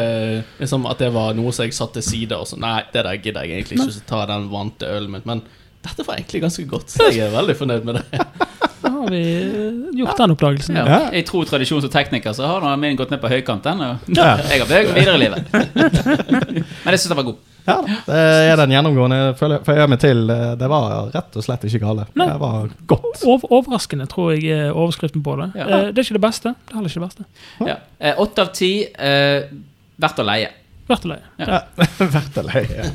[0.60, 2.36] liksom, At det var noe som jeg satte til side.
[2.36, 5.26] Og så, nei, det der gidder jeg egentlig ikke, så tar den vante ølen min.
[5.26, 5.42] Men
[5.86, 6.90] dette var egentlig ganske godt.
[6.92, 8.06] Så jeg er veldig fornøyd med det.
[8.80, 10.78] Da har vi eh, gjort den oppdagelsen.
[10.80, 10.84] Ja.
[10.88, 11.00] Ja.
[11.12, 13.82] I tro tradisjon som tekniker så har min gått ned på høykanten.
[13.84, 14.38] Og Ja.
[14.52, 15.50] jeg har beveget videre i livet.
[16.86, 17.42] Men jeg syns den var god.
[17.68, 17.76] Ja,
[18.08, 18.20] det
[18.54, 20.22] er den gjennomgående føler føyer jeg meg til.
[20.32, 22.06] eh, Det var rett og slett ikke gale.
[22.18, 22.30] Nei.
[22.32, 23.20] Det var godt.
[23.28, 25.50] Over, overraskende, tror jeg er overskriften på det.
[25.60, 25.68] Ja.
[25.68, 26.56] Eh, det er ikke det beste.
[26.56, 27.28] Det er heller ikke det beste.
[27.68, 27.76] Ja.
[28.00, 29.52] Eh, Åtte av ti eh,
[30.00, 30.54] verdt å leie.
[30.90, 31.22] Leie.
[31.38, 31.60] Ja.
[31.70, 32.86] Å leie.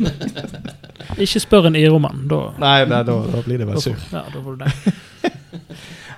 [1.24, 2.24] Ikke spør en IRO-mann.
[2.30, 3.94] Da, Nei, nei da, da blir det vel sur.
[4.10, 4.72] ja, da får du det.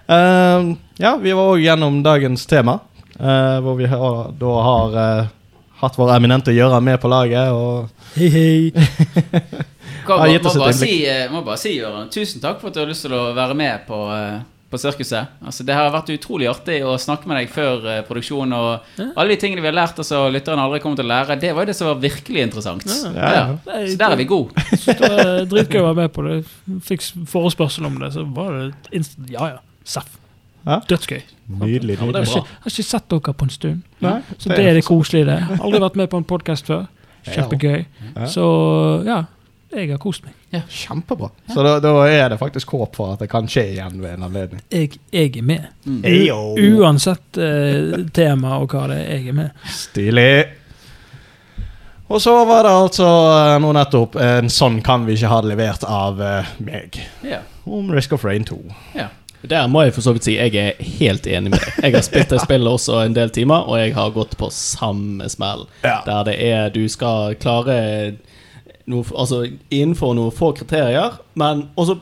[0.08, 0.74] uh,
[1.04, 2.78] ja, vi var òg gjennom dagens tema,
[3.20, 5.32] uh, hvor vi har, da har uh,
[5.82, 7.52] hatt vår eminente Gjøran med på laget.
[7.52, 8.72] Og Hei, hei.
[10.06, 10.92] Hva, Ja, må, gitt må, oss et bare innblikk.
[10.94, 13.56] si, må bare si, Jørgen, tusen takk for at du har lyst til å være
[13.58, 14.36] med på, eh,
[14.70, 15.30] på Sirkuset.
[15.46, 18.52] Altså, det har vært utrolig artig å snakke med deg før uh, produksjon.
[18.56, 21.52] Og alle de tingene vi har lært, altså, lytterne aldri kommer til å lære, det
[21.54, 22.86] var jo det som var virkelig interessant.
[22.90, 23.46] Ja, ja.
[23.62, 23.80] Ja.
[23.86, 24.66] Så der er vi gode.
[24.84, 24.96] Så
[25.52, 26.36] dritgøy å være med på det.
[26.86, 29.62] Fikk forespørsel om det, så var det instant Ja, ja.
[29.86, 30.08] Seff.
[30.66, 31.20] Dødsgøy.
[31.46, 31.68] Nydelig.
[31.70, 31.96] Nydelig.
[31.96, 33.82] det Jeg har ikke, ikke, har ikke sett dere på en stund.
[34.02, 35.60] Nei, Så det er det koselige, det.
[35.60, 36.88] Aldri vært med på en podkast før.
[37.26, 37.84] Kjempegøy.
[38.30, 38.46] Så
[39.06, 39.22] ja,
[39.74, 40.34] jeg har kost meg.
[40.68, 41.30] Kjempebra.
[41.52, 44.28] Så da, da er det faktisk håp for at det kan skje igjen ved en
[44.28, 44.62] anledning.
[44.72, 45.66] Jeg, jeg er med.
[46.06, 46.54] Eyo.
[46.56, 49.66] Uansett eh, tema og hva det er, jeg er med.
[49.72, 50.30] Stilig.
[52.06, 55.52] Og så var det altså eh, nå nettopp en sånn kan vi ikke ha det
[55.54, 56.98] levert av eh, meg.
[57.26, 57.42] Ja.
[57.66, 58.60] Om Risk of Rain 2.
[58.94, 59.08] Ja.
[59.46, 61.74] Der må jeg for så vidt si jeg er helt enig med deg.
[61.84, 65.28] Jeg har spilt det spillet også en del timer, og jeg har gått på samme
[65.30, 65.66] smell.
[65.84, 66.00] Ja.
[66.06, 68.16] Der det er Du skal klare
[68.90, 71.98] noe, Altså innenfor noen få kriterier, men også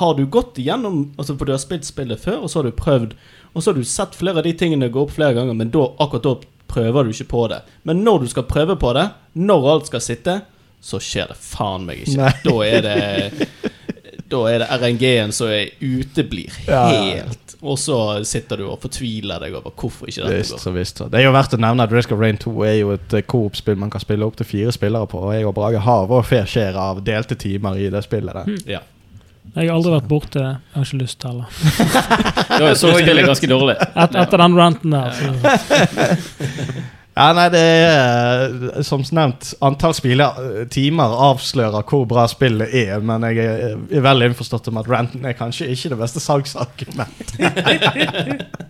[0.00, 2.76] har du gått igjennom altså For du har spilt spillet før, og så har du
[2.78, 3.16] prøvd,
[3.52, 5.88] og så har du sett flere av de tingene gå opp flere ganger, men da,
[5.98, 6.36] akkurat da
[6.70, 7.62] prøver du ikke på det.
[7.82, 10.36] Men når du skal prøve på det, når alt skal sitte,
[10.80, 12.20] så skjer det faen meg ikke.
[12.22, 12.30] Nei.
[12.44, 13.48] Da er det
[14.30, 15.50] Da er det RNG-en som
[15.82, 17.24] uteblir Ja, ja, ja.
[17.24, 17.56] helt.
[17.60, 20.60] Og så sitter du og fortviler deg over hvorfor ikke dette Visst, går.
[20.62, 21.02] så visst.
[21.12, 23.24] Det er jo verdt å nevne at Risk of Rain 2 er jo et eh,
[23.28, 25.20] coop-spill man kan spille opp til fire spillere på.
[25.26, 28.32] Og jeg og Brage har vår fair share av delte timer i det spillet.
[28.38, 28.64] der.
[28.78, 28.80] Ja.
[29.50, 30.54] Jeg har aldri vært borte det.
[30.70, 31.44] Jeg har ikke lyst heller.
[32.60, 33.76] Da er spillet ganske dårlig.
[33.80, 35.10] Et, etter den ranten der.
[35.20, 35.28] Så.
[37.16, 43.00] Ja, nei, det er eh, som nevnt Antall spiller, eh, avslører hvor bra spillet er,
[43.02, 47.34] men jeg er, veldig innforstått om at ranten er kanskje ikke det beste salgsargument.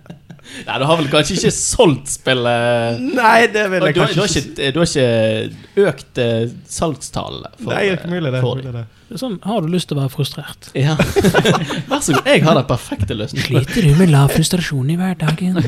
[0.66, 4.00] Nei, du har vel kanskje ikke solgt spillet Nei, det vil du, jeg har- du,
[4.00, 7.52] kanskje har ikke, du har ikke økt eh, salgstallene?
[7.60, 8.42] Nei, det er ikke mulig, det.
[8.44, 8.84] mulig det.
[9.10, 10.68] Det Sånn, har du lyst til å være frustrert?
[10.78, 10.92] Ja.
[11.90, 12.28] Vær så god.
[12.30, 13.46] Jeg har den perfekte løsningen.
[13.64, 15.58] Sliter du med lav frustrasjon i hverdagen?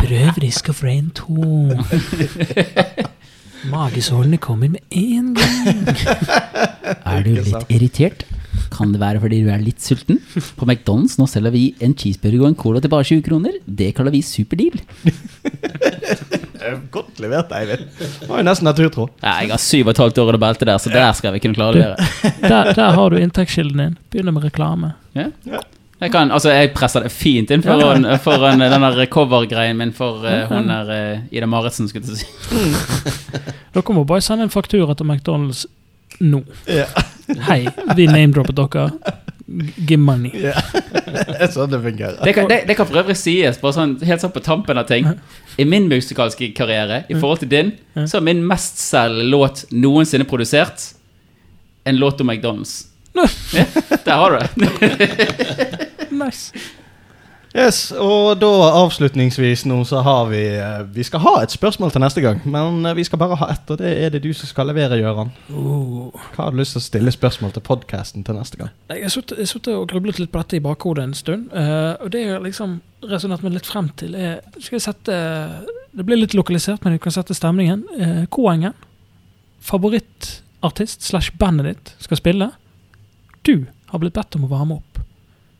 [0.00, 1.76] Prøv Risk of Rain 2.
[3.70, 5.86] Magesårene kommer med en gang.
[7.06, 8.26] Er du litt irritert?
[8.72, 10.18] Kan det være fordi du er litt sulten?
[10.58, 13.58] På McDonald's nå selger vi en cheeseburger og en cola til bare 20 kroner.
[13.66, 14.80] Det kaller vi superdeal.
[16.66, 17.86] Eh, Godt levert, Eivind.
[18.26, 19.04] Var jo nesten naturtro.
[19.20, 21.42] Ja, jeg har syv og et halvt år under beltet der, så der skal vi
[21.44, 22.06] kunne klare å gjøre.
[22.42, 23.96] Der, der har du inntektskilden din.
[24.10, 24.94] Begynner med reklame.
[25.14, 25.28] Ja.
[26.00, 30.26] Jeg, kan, altså, jeg presser det fint inn foran, foran den der cover-greien min for
[30.26, 32.28] uh, hun der uh, Ida Maritzen, skulle jeg si.
[33.76, 35.64] Dere må bare sende en faktura til McDonald's
[36.20, 36.42] nå.
[36.70, 36.90] Yeah.
[37.48, 37.62] Hei,
[37.96, 39.14] vi name-droppet dere.
[39.76, 40.32] Give money.
[40.34, 42.18] Det er sånn det fungerer.
[42.24, 44.88] Det kan, det, det kan for øvrig sies, bare sånn, helt sånn på tampen av
[44.90, 45.06] ting.
[45.56, 47.72] I min musikalske karriere, i forhold til din,
[48.04, 50.90] så er min mestselgende låt noensinne produsert
[51.86, 52.88] en låt om McDonald's.
[53.16, 53.64] Ja,
[54.04, 55.88] der har du det.
[56.16, 56.52] Nice.
[57.56, 58.48] Yes, og da
[58.82, 62.84] avslutningsvis nå så har vi eh, Vi skal ha et spørsmål til neste gang, men
[62.84, 65.30] eh, vi skal bare ha ett, og det er det du som skal levere, Gøran.
[65.48, 66.12] Oh.
[66.34, 68.74] Hva har du lyst til å stille spørsmål til podkasten til neste gang?
[68.92, 71.48] Jeg har sittet og grublet litt på dette i bakhodet en stund.
[71.56, 72.76] eh, og det jeg liksom
[73.08, 75.18] resonnert meg litt frem til, er Skal jeg sette
[75.96, 77.86] Det blir litt lokalisert, men vi kan sette stemningen.
[78.28, 78.76] K-engen.
[79.64, 82.50] Favorittartist slash bandet ditt skal spille.
[83.48, 85.06] Du har blitt bedt om å varme opp,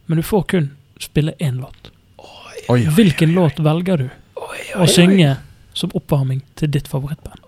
[0.06, 1.90] men du får kun spille én låt.
[2.68, 4.08] Oi, Hvilken låt velger du
[4.74, 5.36] å synge
[5.76, 7.40] som oppvarming til ditt favorittband?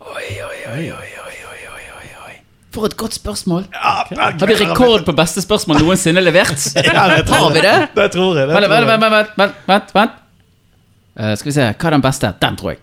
[2.74, 3.64] For et godt spørsmål.
[3.72, 6.60] Har vi rekord på beste spørsmål noensinne levert?
[7.32, 7.76] Har vi det?
[7.96, 8.48] Det tror jeg.
[8.48, 10.10] Det Vent, vent, vent, vent, vent.
[11.18, 12.26] Eh, skal vi se, hva er den beste?
[12.38, 12.78] Den, tror jeg.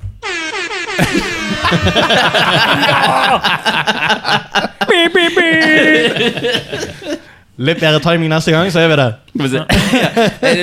[7.57, 9.05] Litt bedre timing neste gang, så er vi vi.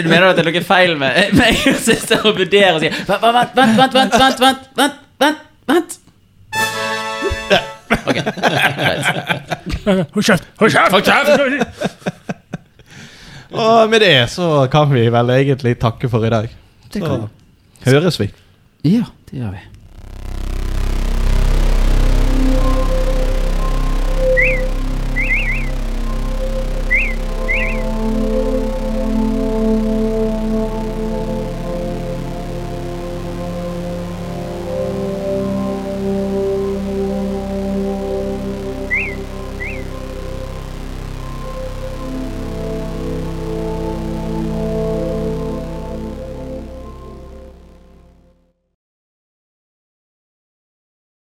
[0.02, 2.90] Du mener at det er noe feil med meg som sitter og vurdere og si
[2.92, 5.40] Vent, vent, vent, vent, vent, vent, vent, vent, vent,
[5.72, 5.98] vent.
[8.02, 9.04] Ok, greit.
[10.12, 10.48] Hold kjeft!
[10.60, 10.92] Hold kjeft!
[10.92, 11.30] Hold kjeft!
[13.52, 16.48] Og med det så kan vi vel egentlig takke for i dag.
[16.92, 17.28] Så
[17.88, 18.28] høres vi.
[18.88, 19.62] Ja, det gjør vi.